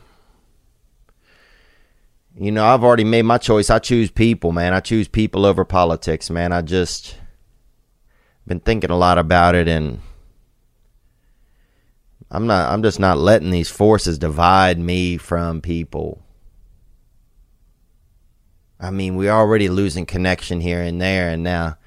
You 2.41 2.53
know, 2.53 2.65
I've 2.65 2.85
already 2.85 3.03
made 3.03 3.23
my 3.23 3.37
choice. 3.37 3.69
I 3.69 3.79
choose 3.79 4.09
people, 4.09 4.53
man. 4.53 4.73
I 4.73 4.79
choose 4.79 5.09
people 5.09 5.45
over 5.45 5.65
politics, 5.65 6.29
man. 6.29 6.53
I 6.53 6.61
just 6.61 7.17
been 8.47 8.61
thinking 8.61 8.91
a 8.91 8.97
lot 8.97 9.17
about 9.17 9.55
it 9.55 9.67
and 9.67 9.99
I'm 12.31 12.47
not 12.47 12.71
I'm 12.71 12.81
just 12.81 12.97
not 12.97 13.17
letting 13.17 13.51
these 13.51 13.69
forces 13.69 14.17
divide 14.17 14.79
me 14.79 15.17
from 15.17 15.59
people. 15.59 16.23
I 18.79 18.89
mean, 18.89 19.17
we're 19.17 19.31
already 19.31 19.67
losing 19.67 20.05
connection 20.05 20.61
here 20.61 20.81
and 20.81 21.01
there 21.01 21.29
and 21.29 21.43
now 21.43 21.77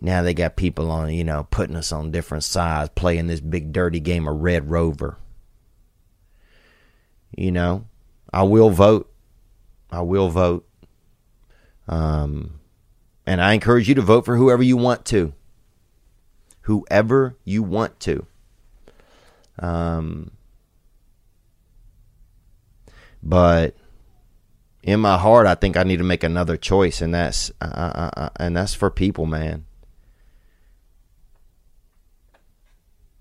now 0.00 0.22
they 0.22 0.32
got 0.32 0.56
people 0.56 0.90
on, 0.90 1.12
you 1.12 1.24
know, 1.24 1.46
putting 1.50 1.76
us 1.76 1.92
on 1.92 2.10
different 2.10 2.44
sides, 2.44 2.90
playing 2.94 3.26
this 3.26 3.40
big 3.40 3.70
dirty 3.70 4.00
game 4.00 4.26
of 4.26 4.40
Red 4.40 4.70
Rover. 4.70 5.18
You 7.36 7.52
know, 7.52 7.84
I 8.32 8.44
will 8.44 8.70
vote. 8.70 9.12
I 9.90 10.02
will 10.02 10.28
vote. 10.28 10.66
Um, 11.88 12.60
and 13.26 13.40
I 13.40 13.52
encourage 13.52 13.88
you 13.88 13.94
to 13.96 14.02
vote 14.02 14.24
for 14.24 14.36
whoever 14.36 14.62
you 14.62 14.76
want 14.76 15.04
to. 15.06 15.32
Whoever 16.62 17.36
you 17.44 17.62
want 17.62 17.98
to. 18.00 18.26
Um, 19.58 20.32
but 23.22 23.74
in 24.82 25.00
my 25.00 25.18
heart, 25.18 25.46
I 25.46 25.54
think 25.54 25.76
I 25.76 25.82
need 25.82 25.98
to 25.98 26.04
make 26.04 26.24
another 26.24 26.56
choice, 26.56 27.00
and 27.02 27.14
that's 27.14 27.50
uh, 27.60 27.64
uh, 27.64 28.10
uh, 28.16 28.28
and 28.36 28.56
that's 28.56 28.74
for 28.74 28.90
people, 28.90 29.26
man. 29.26 29.66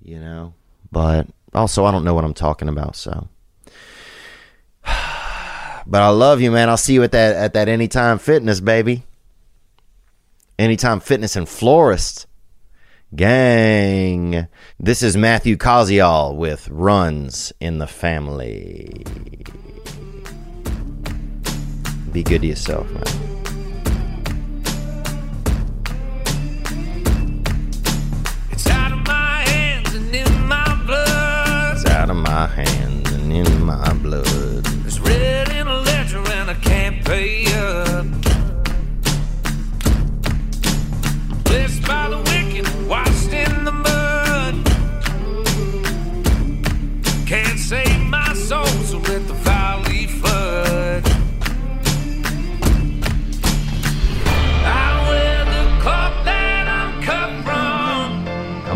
You 0.02 0.20
know, 0.20 0.54
but 0.92 1.28
also 1.54 1.86
I 1.86 1.92
don't 1.92 2.06
know 2.06 2.14
what 2.14 2.24
I'm 2.24 2.34
talking 2.34 2.70
about, 2.70 2.96
so. 2.96 3.28
But 5.90 6.04
I 6.04 6.10
love 6.10 6.40
you, 6.40 6.52
man. 6.52 6.70
I'll 6.70 6.78
see 6.78 6.94
you 6.94 7.02
at 7.02 7.14
that 7.14 7.36
at 7.36 7.54
that 7.54 7.68
Anytime 7.68 8.20
Fitness, 8.20 8.60
baby. 8.60 9.06
Anytime 10.60 11.00
Fitness 11.00 11.36
and 11.36 11.50
Florist. 11.50 12.28
Gang. 13.16 14.48
This 14.80 15.02
is 15.02 15.18
Matthew 15.18 15.58
Koziol 15.58 16.36
with 16.36 16.70
Runs 16.70 17.52
in 17.60 17.80
the 17.80 17.88
Family. 17.88 19.04
Be 22.12 22.22
good 22.22 22.42
to 22.42 22.48
yourself, 22.48 22.88
man. 22.92 23.04
It's 28.52 28.68
out 28.68 28.92
of 28.92 29.00
my 29.08 29.42
hands 29.50 29.96
and 29.96 30.16
in 30.16 30.48
my 30.48 30.84
blood. 30.86 31.78
It's 31.78 31.86
out 31.88 32.12
of 32.12 32.18
my 32.18 32.46
hands 32.46 33.12
and 33.12 33.34
in 33.34 33.64
my 33.64 33.92
blood. 33.94 34.49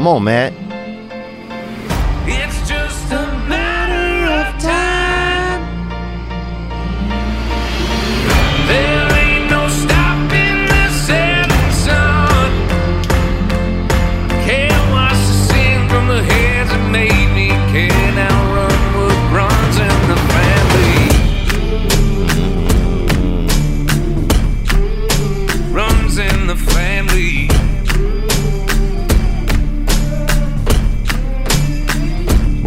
From. 0.04 0.63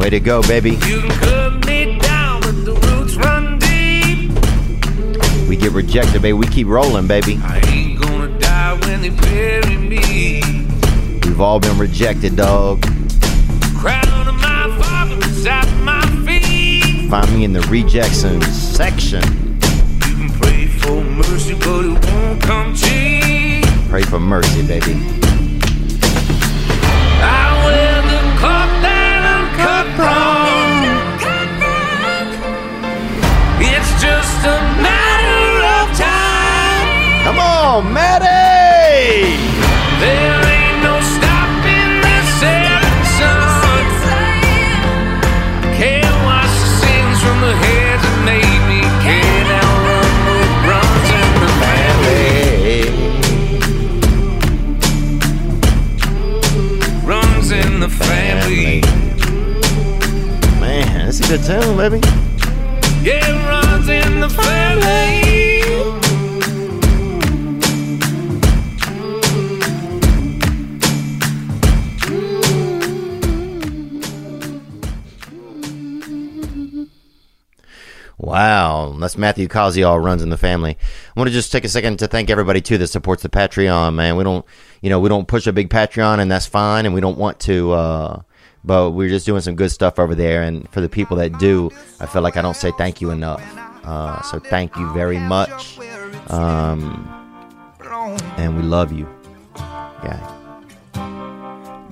Way 0.07 0.11
to 0.11 0.21
go, 0.21 0.41
baby. 0.43 0.71
You 0.71 1.01
can 1.01 1.11
cut 1.19 1.67
me 1.67 1.99
down, 1.99 2.41
but 2.41 2.65
the 2.65 2.75
roots 2.75 3.17
run 3.17 3.59
deep. 3.59 4.31
We 5.49 5.57
get 5.57 5.73
rejected, 5.73 6.23
baby. 6.23 6.33
We 6.33 6.47
keep 6.47 6.69
rolling, 6.69 7.09
baby. 7.09 7.41
I 7.43 7.59
ain't 7.67 8.01
gonna 8.01 8.39
die 8.39 8.79
when 8.83 9.01
they 9.03 9.11
bury 9.11 9.77
me. 9.77 10.43
We've 11.25 11.41
all 11.41 11.59
been 11.59 11.77
rejected, 11.77 12.37
dog. 12.37 12.83
Crown 13.77 14.29
of 14.29 14.37
my 14.37 14.79
father 14.81 15.17
is 15.27 15.45
at 15.45 15.69
my 15.83 16.07
feet. 16.25 17.11
Find 17.11 17.35
me 17.35 17.43
in 17.43 17.53
the 17.53 17.63
rejections 17.63 18.47
section. 18.47 19.25
You 20.07 20.15
can 20.15 20.31
pray 20.39 20.67
for 20.69 21.03
mercy, 21.03 21.55
but 21.55 21.85
it 21.85 22.13
won't 22.13 22.43
come 22.43 22.77
cheap. 22.77 23.67
Pray 23.89 24.03
for 24.03 24.21
mercy, 24.21 24.65
baby. 24.69 25.26
Just 34.37 34.47
a 34.47 34.61
matter 34.83 35.65
of 35.65 35.87
time. 35.97 36.89
Come 37.25 37.39
on, 37.39 37.93
Maddie! 37.93 39.37
There 40.01 40.41
ain't 40.55 40.83
no 40.83 41.01
stopping 41.01 42.01
the 42.05 42.17
setting 42.39 43.05
sun. 43.17 43.87
Can't 45.77 46.17
wash 46.25 46.51
the 46.51 46.69
sins 46.81 47.17
from 47.23 47.41
the 47.41 47.55
hands 47.65 48.03
that 48.03 48.19
made 48.25 48.63
me. 48.69 48.81
Can't 49.07 49.49
outrun 49.61 50.13
what 50.27 50.51
runs 50.71 51.09
in 51.21 51.31
the 51.45 51.51
family. 51.63 52.81
Runs 57.07 57.49
in 57.51 57.81
the 57.81 57.89
family. 57.89 58.83
Man, 60.61 61.07
this 61.07 61.21
is 61.21 61.27
a 61.27 61.37
good 61.37 61.45
tune, 61.47 61.77
baby. 61.77 62.16
Wow, 78.37 78.95
that's 79.01 79.17
Matthew 79.17 79.49
Koziol 79.49 80.05
runs 80.05 80.23
in 80.23 80.29
the 80.29 80.37
family. 80.37 80.77
I 80.79 81.19
want 81.19 81.29
to 81.29 81.33
just 81.33 81.51
take 81.51 81.65
a 81.65 81.71
second 81.71 82.01
to 82.01 82.07
thank 82.07 82.29
everybody 82.29 82.61
too 82.61 82.77
that 82.77 82.89
supports 82.89 83.23
the 83.23 83.31
Patreon, 83.31 83.95
man. 83.95 84.15
We 84.17 84.25
don't, 84.25 84.45
you 84.83 84.91
know, 84.91 85.01
we 85.01 85.09
don't 85.09 85.27
push 85.27 85.47
a 85.47 85.55
big 85.55 85.71
Patreon, 85.71 86.19
and 86.19 86.31
that's 86.31 86.45
fine, 86.45 86.85
and 86.85 86.95
we 86.95 87.01
don't 87.01 87.17
want 87.17 87.41
to. 87.41 87.73
Uh, 87.73 88.23
but 88.63 88.91
we're 88.91 89.09
just 89.09 89.25
doing 89.25 89.41
some 89.41 89.57
good 89.57 89.71
stuff 89.71 89.99
over 89.99 90.15
there, 90.15 90.43
and 90.43 90.69
for 90.69 90.83
the 90.83 90.89
people 90.91 91.17
that 91.17 91.39
do, 91.39 91.71
I 91.99 92.05
feel 92.05 92.21
like 92.21 92.37
I 92.37 92.43
don't 92.43 92.57
say 92.57 92.73
thank 92.77 93.01
you 93.01 93.09
enough. 93.09 93.43
Uh, 93.85 94.21
so 94.21 94.39
thank 94.39 94.77
you 94.77 94.93
very 94.93 95.19
much, 95.19 95.79
um, 96.29 97.09
and 98.37 98.55
we 98.55 98.63
love 98.65 98.93
you. 98.93 99.09
Yeah. 99.57 100.21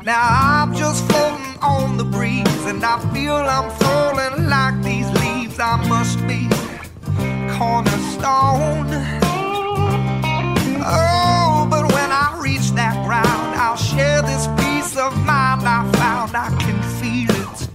Now 0.03 0.21
I'm 0.21 0.75
just 0.75 1.07
floating 1.07 1.59
on 1.62 1.97
the 1.97 2.05
breeze, 2.05 2.66
and 2.66 2.85
I 2.85 2.99
feel 3.15 3.35
I'm 3.35 3.71
falling 3.81 4.51
like 4.51 4.83
these 4.83 5.14
leaves. 5.55 5.60
I 5.60 5.76
must 5.89 6.18
be 6.26 6.48
cornerstone. 7.56 8.86
Oh, 10.86 11.66
but 11.70 11.93
when 11.93 12.10
I 12.12 12.39
reach 12.40 12.72
that 12.72 13.05
ground, 13.06 13.55
I'll 13.56 13.76
share 13.76 14.22
this 14.22 14.47
peace 14.59 14.97
of 14.97 15.16
mind 15.24 15.62
I 15.66 15.90
found. 15.93 16.35
I 16.36 16.48
can 16.60 16.82
feel 17.01 17.31
it 17.31 17.68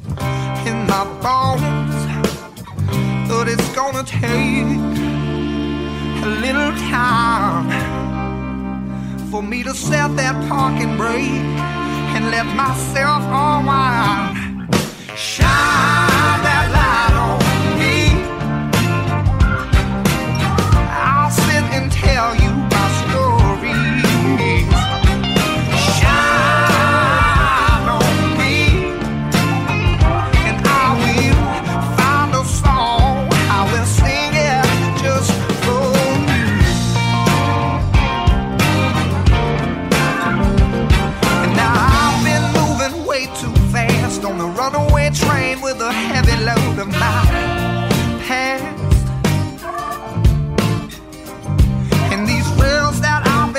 in 0.68 0.88
my 0.88 1.06
bones, 1.22 1.96
but 3.30 3.48
it's 3.48 3.70
gonna 3.76 4.04
take 4.04 4.66
a 6.24 6.28
little 6.42 6.74
time 6.90 7.70
for 9.32 9.42
me 9.42 9.64
to 9.64 9.74
set 9.74 10.16
that 10.18 10.36
parking 10.50 10.98
brake 10.98 11.58
and 12.16 12.32
let 12.32 12.46
myself 12.56 13.24
unwind. 13.24 14.76
Shine 15.16 16.39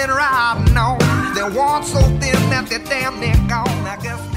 been 0.01 0.11
riding 0.11 0.77
on. 0.79 1.35
They're 1.35 1.51
worn 1.51 1.83
so 1.85 2.01
thin 2.21 2.41
that 2.51 2.67
they're 2.69 2.79
damn 2.79 3.21
near 3.21 3.35
gone. 3.49 3.69
I 3.87 3.99
guess. 4.03 4.30